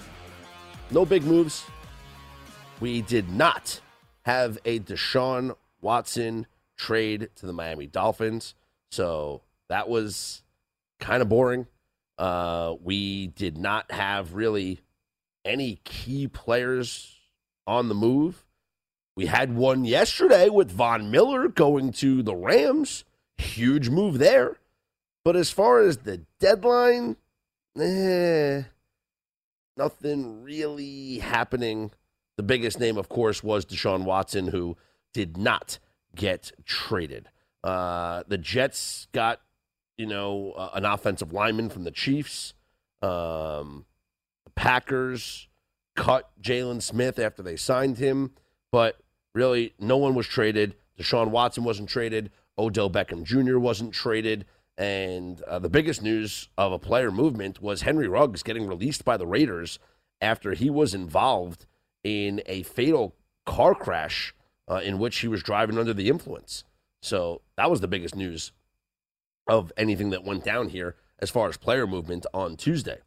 no 0.92 1.06
big 1.06 1.24
moves. 1.24 1.64
We 2.82 3.02
did 3.02 3.30
not 3.30 3.80
have 4.24 4.58
a 4.66 4.82
Deshaun 4.82 5.56
Watson 5.80 6.48
trade 6.76 7.30
to 7.38 7.46
the 7.46 7.54
Miami 7.54 7.88
Dolphins, 7.88 8.56
so 8.92 9.44
that 9.70 9.88
was 9.88 10.44
kind 11.00 11.22
of 11.22 11.30
boring. 11.30 11.68
Uh, 12.18 12.76
we 12.82 13.28
did 13.28 13.58
not 13.58 13.92
have 13.92 14.34
really 14.34 14.82
any 15.46 15.80
key 15.84 16.28
players 16.28 17.16
on 17.66 17.88
the 17.88 17.96
move. 17.96 18.46
We 19.16 19.26
had 19.26 19.56
one 19.56 19.86
yesterday 19.86 20.50
with 20.50 20.72
Von 20.72 21.12
Miller 21.12 21.48
going 21.48 21.92
to 21.94 22.24
the 22.24 22.36
Rams. 22.36 23.04
Huge 23.38 23.90
move 23.90 24.18
there. 24.18 24.58
But 25.24 25.36
as 25.36 25.52
far 25.52 25.82
as 25.82 25.98
the 25.98 26.26
deadline, 26.40 27.18
eh, 27.78 28.64
nothing 29.78 30.42
really 30.44 31.20
happening. 31.20 31.92
The 32.38 32.44
biggest 32.44 32.80
name, 32.80 32.98
of 32.98 33.10
course, 33.10 33.44
was 33.44 33.66
Deshaun 33.66 34.06
Watson, 34.06 34.48
who 34.48 34.78
did 35.14 35.38
not 35.38 35.80
get 36.16 36.52
traded. 36.66 37.30
Uh, 37.64 38.24
the 38.28 38.38
Jets 38.38 39.08
got, 39.12 39.42
you 40.00 40.06
know, 40.06 40.54
uh, 40.54 40.70
an 40.76 40.86
offensive 40.86 41.34
lineman 41.34 41.70
from 41.70 41.84
the 41.84 41.92
Chiefs. 41.92 42.54
Um, 43.02 43.86
the 44.46 44.52
Packers 44.56 45.50
cut 45.98 46.32
Jaylon 46.42 46.82
Smith 46.82 47.20
after 47.20 47.44
they 47.44 47.58
signed 47.58 47.98
him, 47.98 48.32
but 48.72 48.98
really 49.36 49.74
no 49.78 49.98
one 49.98 50.16
was 50.16 50.26
traded. 50.26 50.76
Deshaun 50.98 51.32
Watson 51.32 51.66
wasn't 51.66 51.90
traded. 51.90 52.32
Odell 52.58 52.90
Beckham 52.90 53.26
Jr. 53.26 53.60
wasn't 53.60 53.94
traded. 53.94 54.46
And 54.78 55.42
uh, 55.42 55.60
the 55.60 55.70
biggest 55.70 56.02
news 56.02 56.48
of 56.58 56.72
a 56.72 56.80
player 56.80 57.12
movement 57.12 57.62
was 57.62 57.82
Henry 57.82 58.08
Ruggs 58.08 58.42
getting 58.42 58.68
released 58.68 59.04
by 59.04 59.18
the 59.18 59.28
Raiders 59.28 59.80
after 60.22 60.54
he 60.54 60.70
was 60.70 60.94
involved 60.94 61.66
in 62.06 62.42
a 62.46 62.64
fatal 62.64 63.18
car 63.46 63.76
crash 63.76 64.34
uh, 64.70 64.76
in 64.82 64.98
which 64.98 65.20
he 65.20 65.28
was 65.28 65.44
driving 65.44 65.78
under 65.78 65.94
the 65.94 66.08
influence. 66.08 66.64
So 67.02 67.42
that 67.58 67.70
was 67.70 67.82
the 67.82 67.88
biggest 67.90 68.16
news 68.16 68.54
of 69.50 69.72
anything 69.78 70.12
that 70.12 70.24
went 70.24 70.44
down 70.44 70.70
here 70.70 70.96
as 71.20 71.30
far 71.30 71.50
as 71.50 71.58
player 71.58 71.86
movement 71.86 72.26
on 72.34 72.56
Tuesday. 72.56 73.00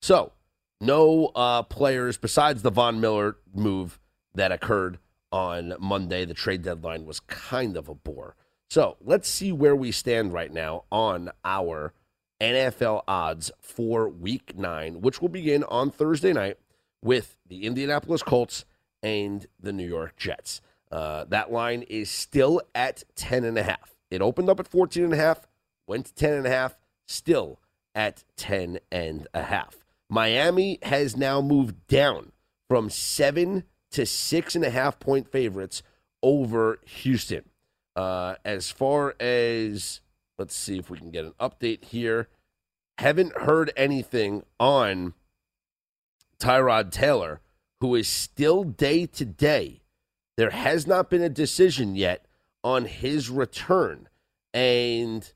So 0.00 0.32
no 0.80 1.26
uh, 1.34 1.62
players 1.62 2.16
besides 2.16 2.62
the 2.62 2.70
Von 2.70 3.00
Miller 3.00 3.36
move 3.54 3.98
that 4.34 4.52
occurred 4.52 4.98
on 5.30 5.74
Monday. 5.78 6.24
The 6.24 6.34
trade 6.34 6.62
deadline 6.62 7.04
was 7.04 7.20
kind 7.20 7.76
of 7.76 7.88
a 7.88 7.94
bore. 7.94 8.36
So 8.68 8.96
let's 9.00 9.28
see 9.28 9.52
where 9.52 9.76
we 9.76 9.92
stand 9.92 10.32
right 10.32 10.52
now 10.52 10.84
on 10.90 11.30
our 11.44 11.92
NFL 12.40 13.02
odds 13.06 13.50
for 13.60 14.08
week 14.08 14.56
nine, 14.56 15.00
which 15.00 15.20
will 15.20 15.28
begin 15.28 15.64
on 15.64 15.90
Thursday 15.90 16.32
night 16.32 16.56
with 17.02 17.36
the 17.46 17.66
Indianapolis 17.66 18.22
Colts 18.22 18.64
and 19.02 19.46
the 19.60 19.72
New 19.72 19.86
York 19.86 20.16
Jets. 20.16 20.60
Uh, 20.90 21.24
that 21.28 21.52
line 21.52 21.82
is 21.82 22.10
still 22.10 22.60
at 22.74 23.04
10.5. 23.16 23.76
It 24.10 24.22
opened 24.22 24.48
up 24.48 24.58
at 24.58 24.70
14.5, 24.70 25.44
went 25.90 26.06
to 26.06 26.24
10.5, 26.24 26.76
still 27.08 27.60
at 27.96 28.22
10.5. 28.36 29.66
Miami 30.08 30.78
has 30.82 31.16
now 31.16 31.40
moved 31.40 31.84
down 31.88 32.30
from 32.68 32.88
seven 32.88 33.64
to 33.90 34.06
six 34.06 34.54
and 34.54 34.64
a 34.64 34.70
half 34.70 35.00
point 35.00 35.30
favorites 35.32 35.82
over 36.22 36.78
Houston. 36.86 37.42
Uh, 37.96 38.36
as 38.44 38.70
far 38.70 39.16
as, 39.18 40.00
let's 40.38 40.54
see 40.54 40.78
if 40.78 40.90
we 40.90 40.98
can 40.98 41.10
get 41.10 41.24
an 41.24 41.34
update 41.40 41.84
here. 41.86 42.28
Haven't 42.98 43.36
heard 43.36 43.72
anything 43.76 44.44
on 44.60 45.14
Tyrod 46.38 46.92
Taylor, 46.92 47.40
who 47.80 47.96
is 47.96 48.06
still 48.06 48.62
day 48.62 49.06
to 49.06 49.24
day. 49.24 49.80
There 50.36 50.50
has 50.50 50.86
not 50.86 51.10
been 51.10 51.22
a 51.22 51.28
decision 51.28 51.96
yet 51.96 52.26
on 52.62 52.84
his 52.84 53.28
return. 53.28 54.08
And 54.54 55.32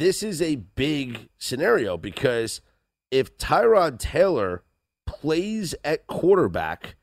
this 0.00 0.22
is 0.22 0.40
a 0.40 0.56
big 0.56 1.28
scenario 1.36 1.98
because 1.98 2.62
if 3.10 3.36
Tyrod 3.36 3.98
Taylor 3.98 4.62
plays 5.06 5.74
at 5.84 6.06
quarterback, 6.06 6.96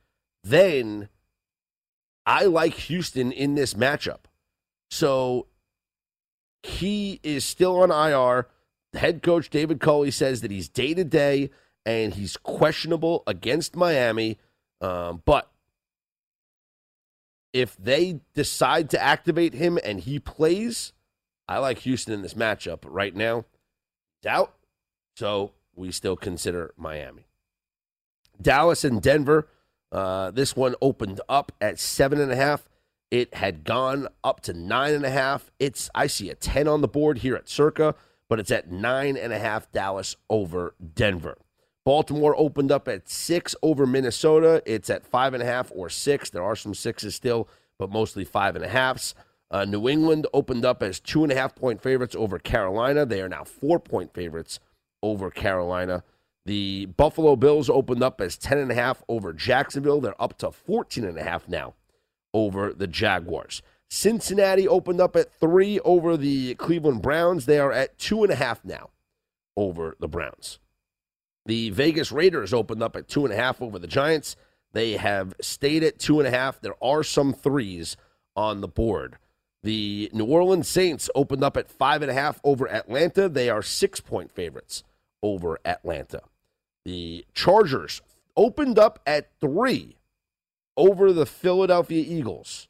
then 0.44 1.08
I 2.26 2.46
like 2.46 2.74
Houston 2.74 3.32
in 3.32 3.54
this 3.54 3.76
matchup. 3.76 4.22
So 4.90 5.46
he 6.64 7.20
is 7.22 7.46
still 7.46 7.82
on 7.82 7.92
IR. 7.92 8.48
Head 8.94 9.22
coach 9.22 9.52
David 9.52 9.80
Culley 9.80 10.10
says 10.10 10.42
that 10.42 10.50
he's 10.50 10.68
day 10.68 10.96
to 10.96 11.04
day 11.04 11.52
and 11.86 12.16
he's 12.16 12.36
questionable 12.36 13.22
against 13.28 13.76
Miami. 13.76 14.40
Um, 14.82 15.22
but 15.24 15.52
if 17.54 17.78
they 17.78 18.22
decide 18.34 18.90
to 18.90 19.00
activate 19.00 19.54
him 19.54 19.78
and 19.84 20.00
he 20.00 20.18
plays, 20.18 20.94
I 21.48 21.60
like 21.60 21.80
Houston 21.80 22.14
in 22.14 22.22
this 22.22 22.34
matchup. 22.34 22.82
But 22.82 22.94
right 22.94 23.16
now, 23.16 23.46
out. 24.26 24.54
So 25.16 25.54
we 25.76 25.92
still 25.92 26.16
consider 26.16 26.74
Miami. 26.78 27.28
Dallas 28.42 28.84
and 28.84 29.02
Denver. 29.02 29.48
Uh, 29.92 30.32
this 30.32 30.56
one 30.56 30.76
opened 30.82 31.22
up 31.30 31.52
at 31.62 31.80
seven 31.80 32.20
and 32.20 32.32
a 32.32 32.36
half. 32.36 32.68
It 33.10 33.34
had 33.36 33.64
gone 33.64 34.10
up 34.24 34.42
to 34.42 34.54
nine 34.54 34.94
and 34.94 35.06
a 35.06 35.10
half. 35.10 35.50
It's 35.60 35.90
I 35.96 36.08
see 36.08 36.30
a 36.30 36.36
ten 36.36 36.68
on 36.68 36.82
the 36.82 36.88
board 36.88 37.20
here 37.20 37.36
at 37.36 37.48
Circa, 37.48 37.96
but 38.28 38.40
it's 38.40 38.52
at 38.52 38.70
nine 38.70 39.16
and 39.16 39.32
a 39.32 39.40
half. 39.40 39.72
Dallas 39.72 40.18
over 40.30 40.76
Denver. 40.94 41.38
Baltimore 41.86 42.36
opened 42.38 42.70
up 42.70 42.90
at 42.90 43.08
six 43.08 43.56
over 43.64 43.88
Minnesota. 43.88 44.62
It's 44.66 44.90
at 44.90 45.06
five 45.06 45.34
and 45.34 45.42
a 45.42 45.46
half 45.46 45.72
or 45.74 45.90
six. 45.90 46.30
There 46.30 46.44
are 46.44 46.56
some 46.56 46.74
sixes 46.74 47.16
still, 47.16 47.48
but 47.80 47.90
mostly 47.90 48.26
five 48.26 48.58
and 48.58 48.66
a 48.66 48.68
halfs. 48.68 49.16
Uh, 49.50 49.66
New 49.66 49.88
England 49.88 50.28
opened 50.34 50.66
up 50.66 50.84
as 50.84 51.00
two 51.00 51.24
and 51.24 51.32
a 51.32 51.36
half 51.36 51.56
point 51.56 51.82
favorites 51.82 52.16
over 52.16 52.38
Carolina. 52.38 53.06
They 53.06 53.22
are 53.22 53.30
now 53.30 53.44
four 53.44 53.80
point 53.80 54.14
favorites 54.14 54.60
over 55.02 55.32
Carolina. 55.32 56.04
The 56.46 56.86
Buffalo 56.86 57.36
Bills 57.36 57.70
opened 57.70 58.04
up 58.04 58.22
as 58.22 58.38
10.5 58.38 59.02
over 59.10 59.34
Jacksonville. 59.34 60.00
They're 60.00 60.22
up 60.22 60.38
to 60.40 60.48
14.5 60.48 61.50
now 61.50 61.74
over 62.34 62.74
the 62.74 62.88
Jaguars. 62.88 63.62
Cincinnati 63.90 64.68
opened 64.68 65.00
up 65.00 65.16
at 65.16 65.34
three 65.34 65.80
over 65.82 66.18
the 66.18 66.56
Cleveland 66.56 67.02
Browns. 67.02 67.46
They 67.46 67.60
are 67.60 67.72
at 67.72 67.98
two 67.98 68.24
and 68.24 68.32
a 68.32 68.36
half 68.36 68.64
now 68.64 68.90
over 69.56 69.96
the 70.00 70.08
Browns. 70.08 70.60
The 71.46 71.70
Vegas 71.70 72.12
Raiders 72.12 72.54
opened 72.54 72.84
up 72.84 72.96
at 72.98 73.08
two 73.08 73.24
and 73.24 73.34
a 73.34 73.38
half 73.38 73.62
over 73.62 73.80
the 73.80 73.88
Giants. 73.88 74.36
They 74.74 74.98
have 74.98 75.34
stayed 75.42 75.84
at 75.84 76.00
two 76.00 76.20
and 76.20 76.28
a 76.28 76.32
half. 76.32 76.60
There 76.60 76.82
are 76.84 77.04
some 77.04 77.34
threes 77.34 77.96
on 78.36 78.60
the 78.60 78.68
board. 78.68 79.18
The 79.64 80.10
New 80.14 80.26
Orleans 80.26 80.68
Saints 80.68 81.10
opened 81.16 81.44
up 81.44 81.58
at 81.58 81.70
five 81.70 82.02
and 82.02 82.12
a 82.12 82.14
half 82.14 82.40
over 82.44 82.70
Atlanta. 82.70 83.28
They 83.28 83.50
are 83.50 83.62
six 83.62 84.00
point 84.00 84.32
favorites 84.32 84.84
over 85.22 85.60
Atlanta. 85.66 86.22
The 86.86 87.26
Chargers 87.34 88.02
opened 88.36 88.80
up 88.80 89.00
at 89.06 89.32
three 89.42 89.98
over 90.78 91.12
the 91.12 91.26
Philadelphia 91.26 92.04
Eagles 92.08 92.68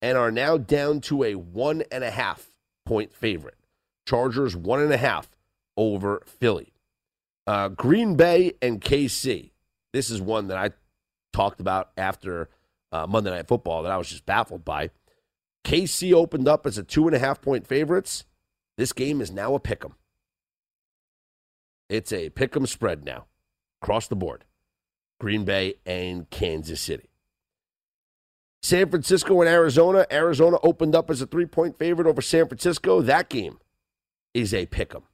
and 0.00 0.18
are 0.18 0.32
now 0.32 0.56
down 0.56 1.00
to 1.02 1.22
a 1.22 1.34
one 1.34 1.84
and 1.92 2.02
a 2.02 2.10
half 2.10 2.48
point 2.84 3.12
favorite. 3.12 3.58
Chargers 4.06 4.56
one 4.56 4.80
and 4.80 4.92
a 4.92 4.96
half 4.96 5.30
over 5.76 6.22
Philly. 6.26 6.72
Uh, 7.46 7.68
Green 7.68 8.16
Bay 8.16 8.54
and 8.60 8.80
KC. 8.80 9.50
This 9.92 10.10
is 10.10 10.20
one 10.20 10.48
that 10.48 10.56
I 10.56 10.70
talked 11.32 11.60
about 11.60 11.90
after 11.96 12.48
uh, 12.90 13.06
Monday 13.06 13.30
Night 13.30 13.48
Football 13.48 13.82
that 13.82 13.92
I 13.92 13.96
was 13.96 14.08
just 14.08 14.26
baffled 14.26 14.64
by. 14.64 14.90
KC 15.64 16.12
opened 16.12 16.48
up 16.48 16.66
as 16.66 16.78
a 16.78 16.82
two 16.82 17.06
and 17.06 17.14
a 17.14 17.18
half 17.18 17.40
point 17.40 17.66
favorites. 17.66 18.24
This 18.76 18.92
game 18.92 19.20
is 19.20 19.30
now 19.30 19.54
a 19.54 19.60
pick 19.60 19.84
'em. 19.84 19.94
It's 21.88 22.12
a 22.12 22.30
pick 22.30 22.56
'em 22.56 22.66
spread 22.66 23.04
now, 23.04 23.26
across 23.82 24.08
the 24.08 24.16
board. 24.16 24.44
Green 25.20 25.44
Bay 25.44 25.74
and 25.86 26.28
Kansas 26.30 26.80
City. 26.80 27.10
San 28.62 28.90
Francisco 28.90 29.40
and 29.40 29.48
Arizona. 29.48 30.06
Arizona 30.10 30.58
opened 30.62 30.94
up 30.94 31.10
as 31.10 31.20
a 31.20 31.26
three 31.26 31.46
point 31.46 31.78
favorite 31.78 32.06
over 32.06 32.22
San 32.22 32.48
Francisco. 32.48 33.00
That 33.00 33.28
game 33.28 33.58
is 34.34 34.54
a 34.54 34.66
pick 34.66 34.94
'em. 34.94 35.04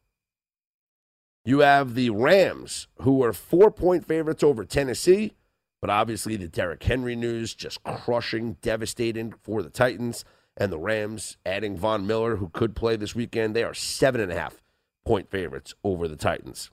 You 1.45 1.61
have 1.61 1.95
the 1.95 2.11
Rams, 2.11 2.89
who 3.03 3.23
are 3.23 3.33
four 3.33 3.71
point 3.71 4.07
favorites 4.07 4.43
over 4.43 4.65
Tennessee, 4.65 5.33
but 5.81 5.91
obviously 5.91 6.37
the 6.37 6.49
Derrick 6.49 6.83
Henry 6.83 7.17
news 7.17 7.55
just 7.55 7.83
crushing, 7.85 8.55
devastating 8.61 9.33
for 9.33 9.63
the 9.63 9.71
Titans. 9.71 10.25
And 10.59 10.73
the 10.73 10.79
Rams 10.79 11.37
adding 11.47 11.77
Von 11.77 12.07
Miller, 12.07 12.37
who 12.37 12.49
could 12.49 12.75
play 12.75 12.97
this 12.97 13.15
weekend. 13.15 13.55
They 13.55 13.63
are 13.63 13.75
seven 13.75 14.21
and 14.21 14.33
a 14.33 14.39
half 14.39 14.63
point 15.07 15.31
favorites 15.31 15.75
over 15.85 16.09
the 16.09 16.17
Titans. 16.17 16.71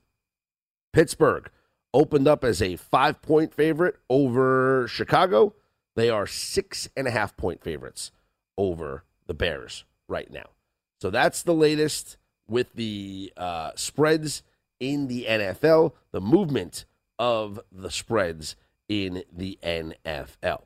Pittsburgh 0.91 1.49
opened 1.93 2.27
up 2.27 2.43
as 2.43 2.61
a 2.61 2.75
five 2.75 3.21
point 3.21 3.53
favorite 3.53 3.95
over 4.09 4.87
Chicago. 4.87 5.53
They 5.95 6.09
are 6.09 6.27
six 6.27 6.89
and 6.97 7.07
a 7.07 7.11
half 7.11 7.37
point 7.37 7.63
favorites 7.63 8.11
over 8.57 9.05
the 9.27 9.33
Bears 9.33 9.85
right 10.07 10.31
now. 10.31 10.49
So 11.01 11.09
that's 11.09 11.43
the 11.43 11.53
latest 11.53 12.17
with 12.47 12.73
the 12.73 13.31
uh, 13.37 13.71
spreads 13.75 14.43
in 14.79 15.07
the 15.07 15.25
NFL, 15.29 15.93
the 16.11 16.21
movement 16.21 16.85
of 17.17 17.59
the 17.71 17.91
spreads 17.91 18.55
in 18.87 19.23
the 19.31 19.57
NFL. 19.63 20.63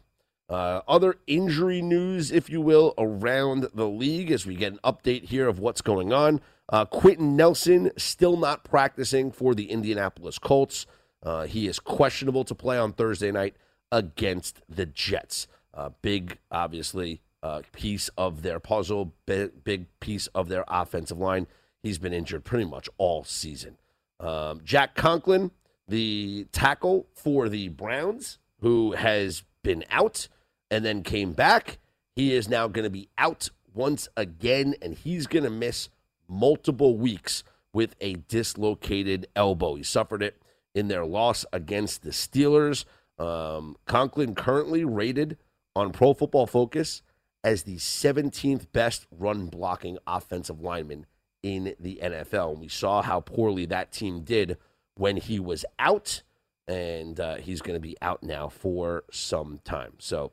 Uh, 0.50 0.82
other 0.88 1.16
injury 1.28 1.82
news, 1.82 2.32
if 2.32 2.50
you 2.50 2.60
will, 2.60 2.94
around 2.98 3.68
the 3.74 3.88
league 3.88 4.32
as 4.32 4.46
we 4.46 4.56
get 4.56 4.74
an 4.74 4.80
update 4.84 5.26
here 5.26 5.48
of 5.48 5.60
what's 5.60 5.82
going 5.82 6.12
on. 6.12 6.42
Uh, 6.70 6.86
Quenton 6.86 7.36
Nelson 7.36 7.92
still 7.98 8.36
not 8.36 8.64
practicing 8.64 9.32
for 9.32 9.54
the 9.54 9.70
Indianapolis 9.70 10.40
Colts. 10.40 10.88
Uh, 11.22 11.46
he 11.46 11.68
is 11.68 11.80
questionable 11.80 12.44
to 12.46 12.56
play 12.56 12.78
on 12.78 12.94
Thursday 12.94 13.32
night 13.32 13.56
against 13.92 14.62
the 14.68 14.86
Jets. 14.86 15.48
Uh, 15.74 15.90
big, 16.02 16.38
obviously, 16.52 17.22
uh, 17.44 17.62
piece 17.72 18.10
of 18.18 18.42
their 18.42 18.60
puzzle, 18.60 19.14
big, 19.26 19.64
big 19.64 19.86
piece 20.00 20.28
of 20.28 20.50
their 20.50 20.66
offensive 20.68 21.18
line. 21.20 21.48
He's 21.84 21.98
been 22.00 22.14
injured 22.14 22.44
pretty 22.44 22.66
much 22.66 22.90
all 22.98 23.24
season. 23.24 23.78
Um, 24.20 24.62
Jack 24.64 24.96
Conklin, 24.96 25.52
the 25.88 26.48
tackle 26.52 27.08
for 27.14 27.50
the 27.50 27.70
Browns, 27.70 28.40
who 28.62 28.94
has 28.94 29.44
been 29.64 29.86
out 29.90 30.28
and 30.72 30.86
then 30.86 31.04
came 31.04 31.34
back. 31.34 31.80
He 32.16 32.34
is 32.34 32.50
now 32.50 32.68
going 32.68 32.84
to 32.84 32.90
be 32.90 33.10
out 33.18 33.50
once 33.74 34.08
again, 34.18 34.76
and 34.82 34.94
he's 34.94 35.28
going 35.28 35.44
to 35.44 35.50
miss 35.50 35.90
multiple 36.28 36.98
weeks 36.98 37.44
with 37.74 37.96
a 38.02 38.16
dislocated 38.28 39.28
elbow. 39.36 39.76
He 39.76 39.84
suffered 39.84 40.24
it 40.24 40.42
in 40.74 40.88
their 40.88 41.06
loss 41.06 41.46
against 41.52 42.04
the 42.04 42.10
Steelers. 42.10 42.86
Um, 43.18 43.76
Conklin 43.86 44.36
currently 44.36 44.84
rated 44.84 45.38
on 45.76 45.92
Pro 45.92 46.14
Football 46.14 46.48
Focus 46.48 47.02
as 47.44 47.64
the 47.64 47.78
17th 47.78 48.72
best 48.72 49.08
run 49.12 49.48
blocking 49.48 49.98
offensive 50.06 50.62
lineman 50.62 51.06
in 51.42 51.76
the 51.80 52.00
NFL. 52.02 52.52
And 52.52 52.62
we 52.62 52.68
saw 52.68 53.02
how 53.02 53.22
poorly 53.22 53.66
that 53.68 53.92
team 53.92 54.22
did 54.22 54.58
when 54.96 55.18
he 55.18 55.40
was 55.40 55.64
out, 55.78 56.24
and 56.68 57.20
uh, 57.20 57.36
he's 57.36 57.62
going 57.62 57.76
to 57.76 57.80
be 57.80 57.96
out 58.02 58.24
now 58.24 58.50
for 58.50 59.04
some 59.12 59.60
time. 59.64 59.94
So 60.00 60.32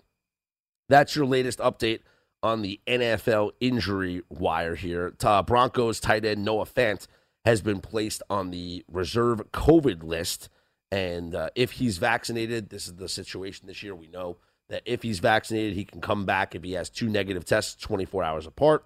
that's 0.88 1.16
your 1.16 1.26
latest 1.26 1.58
update 1.58 2.00
on 2.42 2.62
the 2.62 2.80
NFL 2.86 3.52
injury 3.60 4.22
wire 4.28 4.74
here. 4.74 5.14
Uh, 5.22 5.42
Broncos 5.42 6.00
tight 6.00 6.24
end 6.24 6.44
Noah 6.44 6.66
Fant 6.66 7.06
has 7.44 7.60
been 7.60 7.80
placed 7.80 8.22
on 8.28 8.50
the 8.50 8.84
reserve 8.88 9.40
COVID 9.52 10.02
list. 10.02 10.48
And 10.90 11.34
uh, 11.34 11.50
if 11.54 11.72
he's 11.72 11.98
vaccinated, 11.98 12.70
this 12.70 12.86
is 12.86 12.94
the 12.94 13.08
situation 13.08 13.66
this 13.66 13.82
year. 13.82 13.94
We 13.94 14.08
know 14.08 14.38
that 14.68 14.82
if 14.84 15.02
he's 15.02 15.20
vaccinated, 15.20 15.74
he 15.74 15.84
can 15.84 16.00
come 16.00 16.24
back 16.24 16.54
if 16.54 16.64
he 16.64 16.72
has 16.72 16.90
two 16.90 17.08
negative 17.08 17.44
tests 17.44 17.74
24 17.80 18.22
hours 18.22 18.46
apart. 18.46 18.84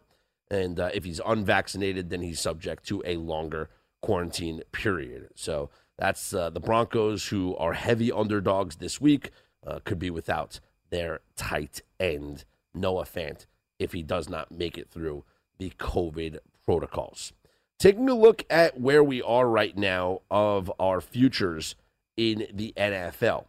And 0.50 0.80
uh, 0.80 0.90
if 0.92 1.04
he's 1.04 1.20
unvaccinated, 1.24 2.10
then 2.10 2.22
he's 2.22 2.40
subject 2.40 2.84
to 2.88 3.02
a 3.06 3.16
longer 3.16 3.70
quarantine 4.02 4.62
period. 4.72 5.28
So 5.34 5.70
that's 5.98 6.34
uh, 6.34 6.50
the 6.50 6.60
Broncos, 6.60 7.28
who 7.28 7.56
are 7.56 7.74
heavy 7.74 8.10
underdogs 8.10 8.76
this 8.76 9.00
week, 9.00 9.30
uh, 9.66 9.80
could 9.84 9.98
be 9.98 10.10
without 10.10 10.60
their 10.90 11.20
tight 11.36 11.82
end, 11.98 12.44
Noah 12.74 13.04
Fant, 13.04 13.46
if 13.78 13.92
he 13.92 14.02
does 14.02 14.28
not 14.28 14.52
make 14.52 14.76
it 14.76 14.90
through 14.90 15.24
the 15.58 15.70
COVID 15.78 16.38
protocols. 16.64 17.32
Taking 17.78 18.08
a 18.08 18.14
look 18.14 18.44
at 18.50 18.78
where 18.78 19.02
we 19.02 19.22
are 19.22 19.48
right 19.48 19.76
now 19.76 20.20
of 20.30 20.70
our 20.78 21.00
futures 21.00 21.74
in 22.16 22.46
the 22.52 22.74
NFL. 22.76 23.46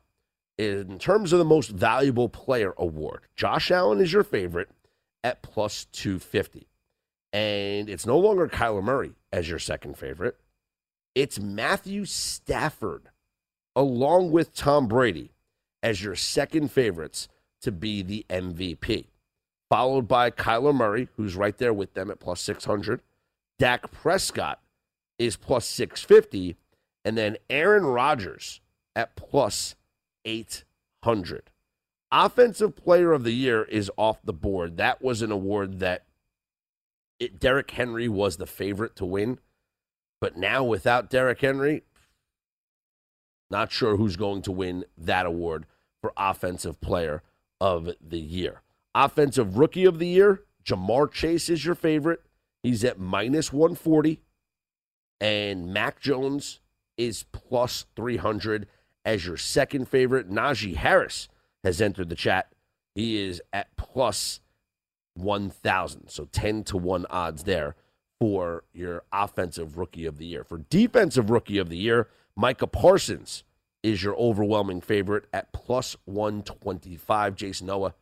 In 0.58 1.00
terms 1.00 1.34
of 1.34 1.40
the 1.40 1.46
most 1.46 1.70
valuable 1.70 2.30
player 2.30 2.74
award, 2.78 3.22
Josh 3.36 3.72
Allen 3.72 4.00
is 4.00 4.14
your 4.14 4.24
favorite 4.24 4.70
at 5.24 5.42
plus 5.42 5.86
250. 5.92 6.68
And 7.34 7.90
it's 7.90 8.06
no 8.06 8.18
longer 8.18 8.48
Kyler 8.48 8.84
Murray 8.84 9.16
as 9.32 9.50
your 9.50 9.60
second 9.60 9.98
favorite. 9.98 10.38
It's 11.16 11.40
Matthew 11.40 12.06
Stafford, 12.06 13.10
along 13.76 14.32
with 14.32 14.54
Tom 14.54 14.88
Brady, 14.88 15.32
as 15.84 16.04
your 16.04 16.16
second 16.16 16.72
favorites 16.72 17.28
to 17.62 17.72
be 17.72 18.02
the 18.02 18.26
MVP. 18.30 19.08
Followed 19.70 20.08
by 20.08 20.32
Kyler 20.32 20.76
Murray, 20.76 21.08
who's 21.16 21.36
right 21.36 21.58
there 21.58 21.74
with 21.74 21.94
them 21.94 22.12
at 22.12 22.20
plus 22.20 22.42
600. 22.42 23.02
Dak 23.58 23.92
Prescott 23.92 24.60
is 25.18 25.38
plus 25.38 25.66
650. 25.66 26.58
And 27.06 27.18
then 27.18 27.38
Aaron 27.50 27.86
Rodgers 27.86 28.60
at 28.96 29.16
plus 29.16 29.76
800. 30.26 31.50
Offensive 32.12 32.76
Player 32.76 33.14
of 33.14 33.24
the 33.24 33.32
Year 33.32 33.64
is 33.64 33.90
off 33.96 34.22
the 34.24 34.34
board. 34.34 34.78
That 34.78 35.02
was 35.02 35.22
an 35.22 35.32
award 35.32 35.80
that 35.80 36.06
it, 37.20 37.40
Derrick 37.40 37.72
Henry 37.72 38.10
was 38.10 38.38
the 38.38 38.46
favorite 38.46 38.96
to 38.98 39.06
win. 39.06 39.40
But 40.20 40.36
now 40.36 40.64
without 40.64 41.10
Derrick 41.10 41.40
Henry, 41.40 41.84
not 43.50 43.72
sure 43.72 43.96
who's 43.96 44.18
going 44.18 44.42
to 44.44 44.52
win 44.52 44.86
that 44.98 45.26
award 45.26 45.66
for 46.02 46.12
Offensive 46.18 46.82
Player 46.82 47.22
of 47.60 47.90
the 48.02 48.20
Year. 48.20 48.62
Offensive 48.94 49.58
Rookie 49.58 49.86
of 49.86 50.00
the 50.00 50.08
Year, 50.08 50.44
Ja'Marr 50.66 51.12
Chase 51.12 51.50
is 51.50 51.64
your 51.64 51.76
favorite. 51.76 52.22
He's 52.64 52.84
at 52.84 53.00
minus 53.00 53.54
140. 53.54 54.20
And 55.20 55.72
Mac 55.72 56.00
Jones 56.00 56.60
is 56.98 57.24
plus 57.32 57.86
300 57.96 58.68
as 59.06 59.26
your 59.26 59.38
second 59.38 59.88
favorite. 59.88 60.30
Najee 60.30 60.76
Harris 60.76 61.30
has 61.64 61.80
entered 61.80 62.10
the 62.10 62.16
chat. 62.16 62.52
He 62.96 63.24
is 63.24 63.42
at 63.54 63.76
plus 63.78 64.42
1,000. 65.16 66.10
So 66.10 66.26
10 66.26 66.64
to 66.66 66.78
1 66.78 67.06
odds 67.10 67.44
there 67.44 67.76
for 68.20 68.64
your 68.74 69.04
offensive 69.12 69.78
rookie 69.78 70.06
of 70.06 70.18
the 70.18 70.26
year. 70.26 70.44
For 70.44 70.58
defensive 70.58 71.30
rookie 71.30 71.58
of 71.58 71.70
the 71.70 71.78
year, 71.78 72.08
Micah 72.36 72.68
Parsons 72.68 73.44
is 73.84 74.04
your 74.04 74.16
overwhelming 74.16 74.82
favorite 74.82 75.26
at 75.34 75.52
plus 75.54 75.96
125. 76.06 77.36
Jayson 77.36 77.68
Oweh 77.68 77.94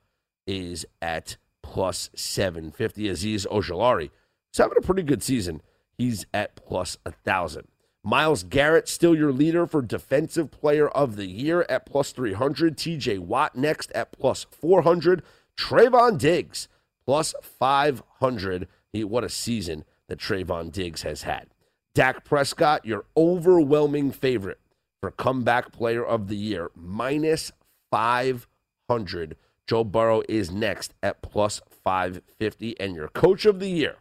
is 0.46 0.86
at 1.02 1.38
plus 1.62 2.10
750. 2.16 3.04
Azeez 3.04 3.48
Ojulari 3.48 4.10
is 4.54 4.58
having 4.58 4.78
a 4.78 4.82
pretty 4.82 5.04
good 5.04 5.24
season. 5.24 5.62
He's 5.98 6.26
at 6.34 6.56
plus 6.56 6.98
1,000. 7.04 7.68
Myles 8.04 8.44
Garrett, 8.44 8.88
still 8.88 9.14
your 9.14 9.34
leader 9.34 9.68
for 9.68 9.82
Defensive 9.82 10.52
Player 10.52 10.88
of 10.88 11.18
the 11.18 11.28
Year 11.28 11.66
at 11.70 11.86
plus 11.86 12.12
300. 12.12 12.78
TJ 12.78 13.20
Watt 13.20 13.56
next 13.56 13.92
at 13.92 14.12
plus 14.12 14.46
400. 14.52 15.22
Trevon 15.58 16.18
Diggs 16.18 16.70
plus 17.06 17.34
500. 17.42 18.68
He, 18.94 19.04
what 19.04 19.24
a 19.24 19.30
season 19.30 19.84
that 20.08 20.20
Trevon 20.20 20.72
Diggs 20.72 21.04
has 21.04 21.24
had. 21.24 21.48
Dak 21.94 22.24
Prescott, 22.24 22.86
your 22.86 23.06
overwhelming 23.18 24.12
favorite 24.12 24.60
for 25.02 25.12
comeback 25.12 25.72
player 25.72 26.06
of 26.06 26.28
the 26.28 26.36
year, 26.36 26.72
minus 26.76 27.52
500. 27.91 29.36
Joe 29.68 29.84
Burrow 29.84 30.24
is 30.28 30.52
next 30.52 30.93
at 31.04 31.22
plus 31.22 31.62
550. 31.84 32.80
And 32.80 32.95
your 32.95 33.08
coach 33.10 33.45
of 33.45 33.60
the 33.60 33.70
year, 33.70 33.97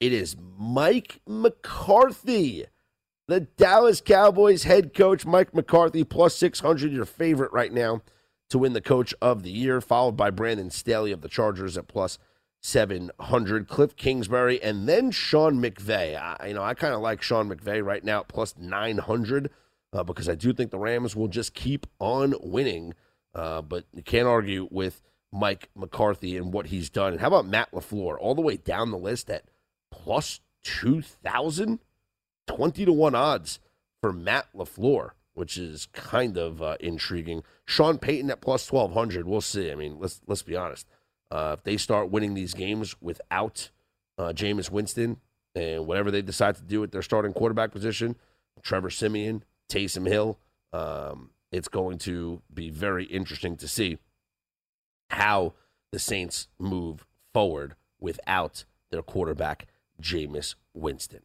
it 0.00 0.12
is 0.12 0.36
Mike 0.58 1.20
McCarthy. 1.26 2.66
The 3.28 3.40
Dallas 3.40 4.00
Cowboys 4.00 4.64
head 4.64 4.94
coach, 4.94 5.24
Mike 5.24 5.54
McCarthy, 5.54 6.04
plus 6.04 6.36
600, 6.36 6.92
your 6.92 7.04
favorite 7.04 7.52
right 7.52 7.72
now 7.72 8.02
to 8.50 8.58
win 8.58 8.72
the 8.72 8.80
coach 8.80 9.14
of 9.22 9.42
the 9.42 9.50
year, 9.50 9.80
followed 9.80 10.16
by 10.16 10.30
Brandon 10.30 10.70
Staley 10.70 11.12
of 11.12 11.22
the 11.22 11.28
Chargers 11.28 11.78
at 11.78 11.88
plus 11.88 12.18
700, 12.62 13.68
Cliff 13.68 13.96
Kingsbury, 13.96 14.62
and 14.62 14.88
then 14.88 15.10
Sean 15.10 15.60
McVay. 15.60 16.46
You 16.46 16.54
know, 16.54 16.62
I 16.62 16.74
kind 16.74 16.94
of 16.94 17.00
like 17.00 17.20
Sean 17.20 17.50
McVay 17.50 17.84
right 17.84 18.04
now 18.04 18.22
plus 18.22 18.54
900 18.56 19.50
uh, 19.92 20.04
because 20.04 20.28
I 20.28 20.36
do 20.36 20.52
think 20.52 20.70
the 20.70 20.78
Rams 20.78 21.14
will 21.14 21.28
just 21.28 21.54
keep 21.54 21.86
on 21.98 22.34
winning. 22.40 22.94
Uh, 23.34 23.62
but 23.62 23.84
you 23.92 24.02
can't 24.02 24.28
argue 24.28 24.68
with 24.70 25.02
Mike 25.32 25.70
McCarthy 25.74 26.36
and 26.36 26.52
what 26.52 26.66
he's 26.66 26.88
done. 26.88 27.12
And 27.12 27.20
how 27.20 27.28
about 27.28 27.46
Matt 27.46 27.72
LaFleur, 27.72 28.16
all 28.18 28.34
the 28.34 28.42
way 28.42 28.56
down 28.56 28.90
the 28.90 28.98
list 28.98 29.28
at 29.28 29.44
plus 29.90 30.40
2,000? 30.62 31.80
20 32.46 32.84
to 32.84 32.92
1 32.92 33.14
odds 33.14 33.60
for 34.00 34.12
Matt 34.12 34.46
LaFleur, 34.54 35.10
which 35.34 35.56
is 35.56 35.86
kind 35.92 36.36
of 36.36 36.62
uh, 36.62 36.76
intriguing. 36.80 37.42
Sean 37.64 37.98
Payton 37.98 38.30
at 38.30 38.40
plus 38.40 38.70
1,200. 38.70 39.26
We'll 39.26 39.40
see. 39.40 39.70
I 39.72 39.74
mean, 39.74 39.96
let's, 39.98 40.20
let's 40.26 40.42
be 40.42 40.56
honest. 40.56 40.86
Uh, 41.32 41.56
if 41.56 41.64
they 41.64 41.78
start 41.78 42.10
winning 42.10 42.34
these 42.34 42.52
games 42.52 42.94
without 43.00 43.70
uh, 44.18 44.34
Jameis 44.34 44.70
Winston 44.70 45.16
and 45.54 45.86
whatever 45.86 46.10
they 46.10 46.20
decide 46.20 46.56
to 46.56 46.62
do 46.62 46.82
at 46.84 46.92
their 46.92 47.00
starting 47.00 47.32
quarterback 47.32 47.72
position, 47.72 48.16
Trevor 48.62 48.90
Siemian, 48.90 49.42
Taysom 49.70 50.06
Hill, 50.06 50.38
um, 50.74 51.30
it's 51.50 51.68
going 51.68 51.96
to 52.00 52.42
be 52.52 52.68
very 52.68 53.06
interesting 53.06 53.56
to 53.56 53.66
see 53.66 53.96
how 55.08 55.54
the 55.90 55.98
Saints 55.98 56.48
move 56.58 57.06
forward 57.32 57.76
without 57.98 58.66
their 58.90 59.02
quarterback, 59.02 59.68
Jameis 60.02 60.54
Winston. 60.74 61.22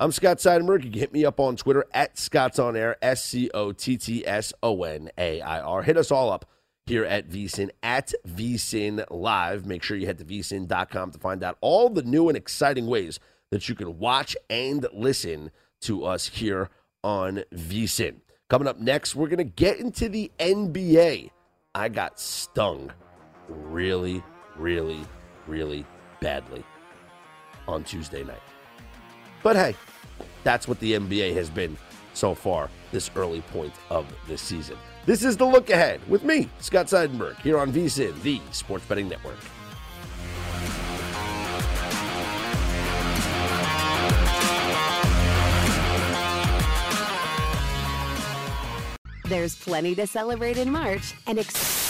I'm 0.00 0.10
Scott 0.10 0.38
Seidenberg. 0.38 0.82
You 0.82 0.90
can 0.90 0.98
hit 0.98 1.12
me 1.12 1.24
up 1.24 1.38
on 1.38 1.54
Twitter 1.54 1.84
at 1.94 2.18
Scott's 2.18 2.58
On 2.58 2.74
Air, 2.74 2.96
S 3.00 3.24
C 3.24 3.48
O 3.54 3.70
T 3.70 3.96
T 3.96 4.26
S 4.26 4.52
O 4.60 4.82
N 4.82 5.08
A 5.16 5.40
I 5.40 5.60
R. 5.60 5.82
Hit 5.82 5.96
us 5.96 6.10
all 6.10 6.32
up 6.32 6.46
here 6.90 7.04
at 7.04 7.28
VSIN, 7.28 7.70
at 7.84 8.12
VSIN 8.26 9.04
Live. 9.10 9.64
Make 9.64 9.84
sure 9.84 9.96
you 9.96 10.06
head 10.06 10.18
to 10.18 10.24
vsin.com 10.24 11.12
to 11.12 11.18
find 11.18 11.44
out 11.44 11.56
all 11.60 11.88
the 11.88 12.02
new 12.02 12.28
and 12.28 12.36
exciting 12.36 12.88
ways 12.88 13.20
that 13.52 13.68
you 13.68 13.76
can 13.76 14.00
watch 14.00 14.36
and 14.50 14.84
listen 14.92 15.52
to 15.82 16.04
us 16.04 16.26
here 16.26 16.68
on 17.04 17.44
VSIN. 17.54 18.16
Coming 18.48 18.66
up 18.66 18.80
next, 18.80 19.14
we're 19.14 19.28
going 19.28 19.38
to 19.38 19.44
get 19.44 19.78
into 19.78 20.08
the 20.08 20.32
NBA. 20.40 21.30
I 21.76 21.88
got 21.88 22.18
stung 22.18 22.90
really, 23.48 24.20
really, 24.56 25.04
really 25.46 25.86
badly 26.20 26.64
on 27.68 27.84
Tuesday 27.84 28.24
night. 28.24 28.42
But 29.44 29.54
hey, 29.54 29.76
that's 30.42 30.66
what 30.66 30.80
the 30.80 30.94
NBA 30.94 31.34
has 31.34 31.50
been 31.50 31.78
so 32.14 32.34
far 32.34 32.68
this 32.90 33.12
early 33.14 33.42
point 33.42 33.74
of 33.90 34.12
this 34.26 34.42
season. 34.42 34.76
This 35.06 35.24
is 35.24 35.36
the 35.36 35.46
look 35.46 35.70
ahead 35.70 36.00
with 36.08 36.24
me, 36.24 36.48
Scott 36.60 36.86
Seidenberg, 36.86 37.38
here 37.40 37.58
on 37.58 37.72
VSIN, 37.72 38.20
the 38.22 38.40
Sports 38.50 38.84
Betting 38.86 39.08
Network. 39.08 39.38
There's 49.24 49.54
plenty 49.54 49.94
to 49.94 50.06
celebrate 50.06 50.58
in 50.58 50.70
March 50.70 51.14
and. 51.26 51.38
Ex- 51.38 51.89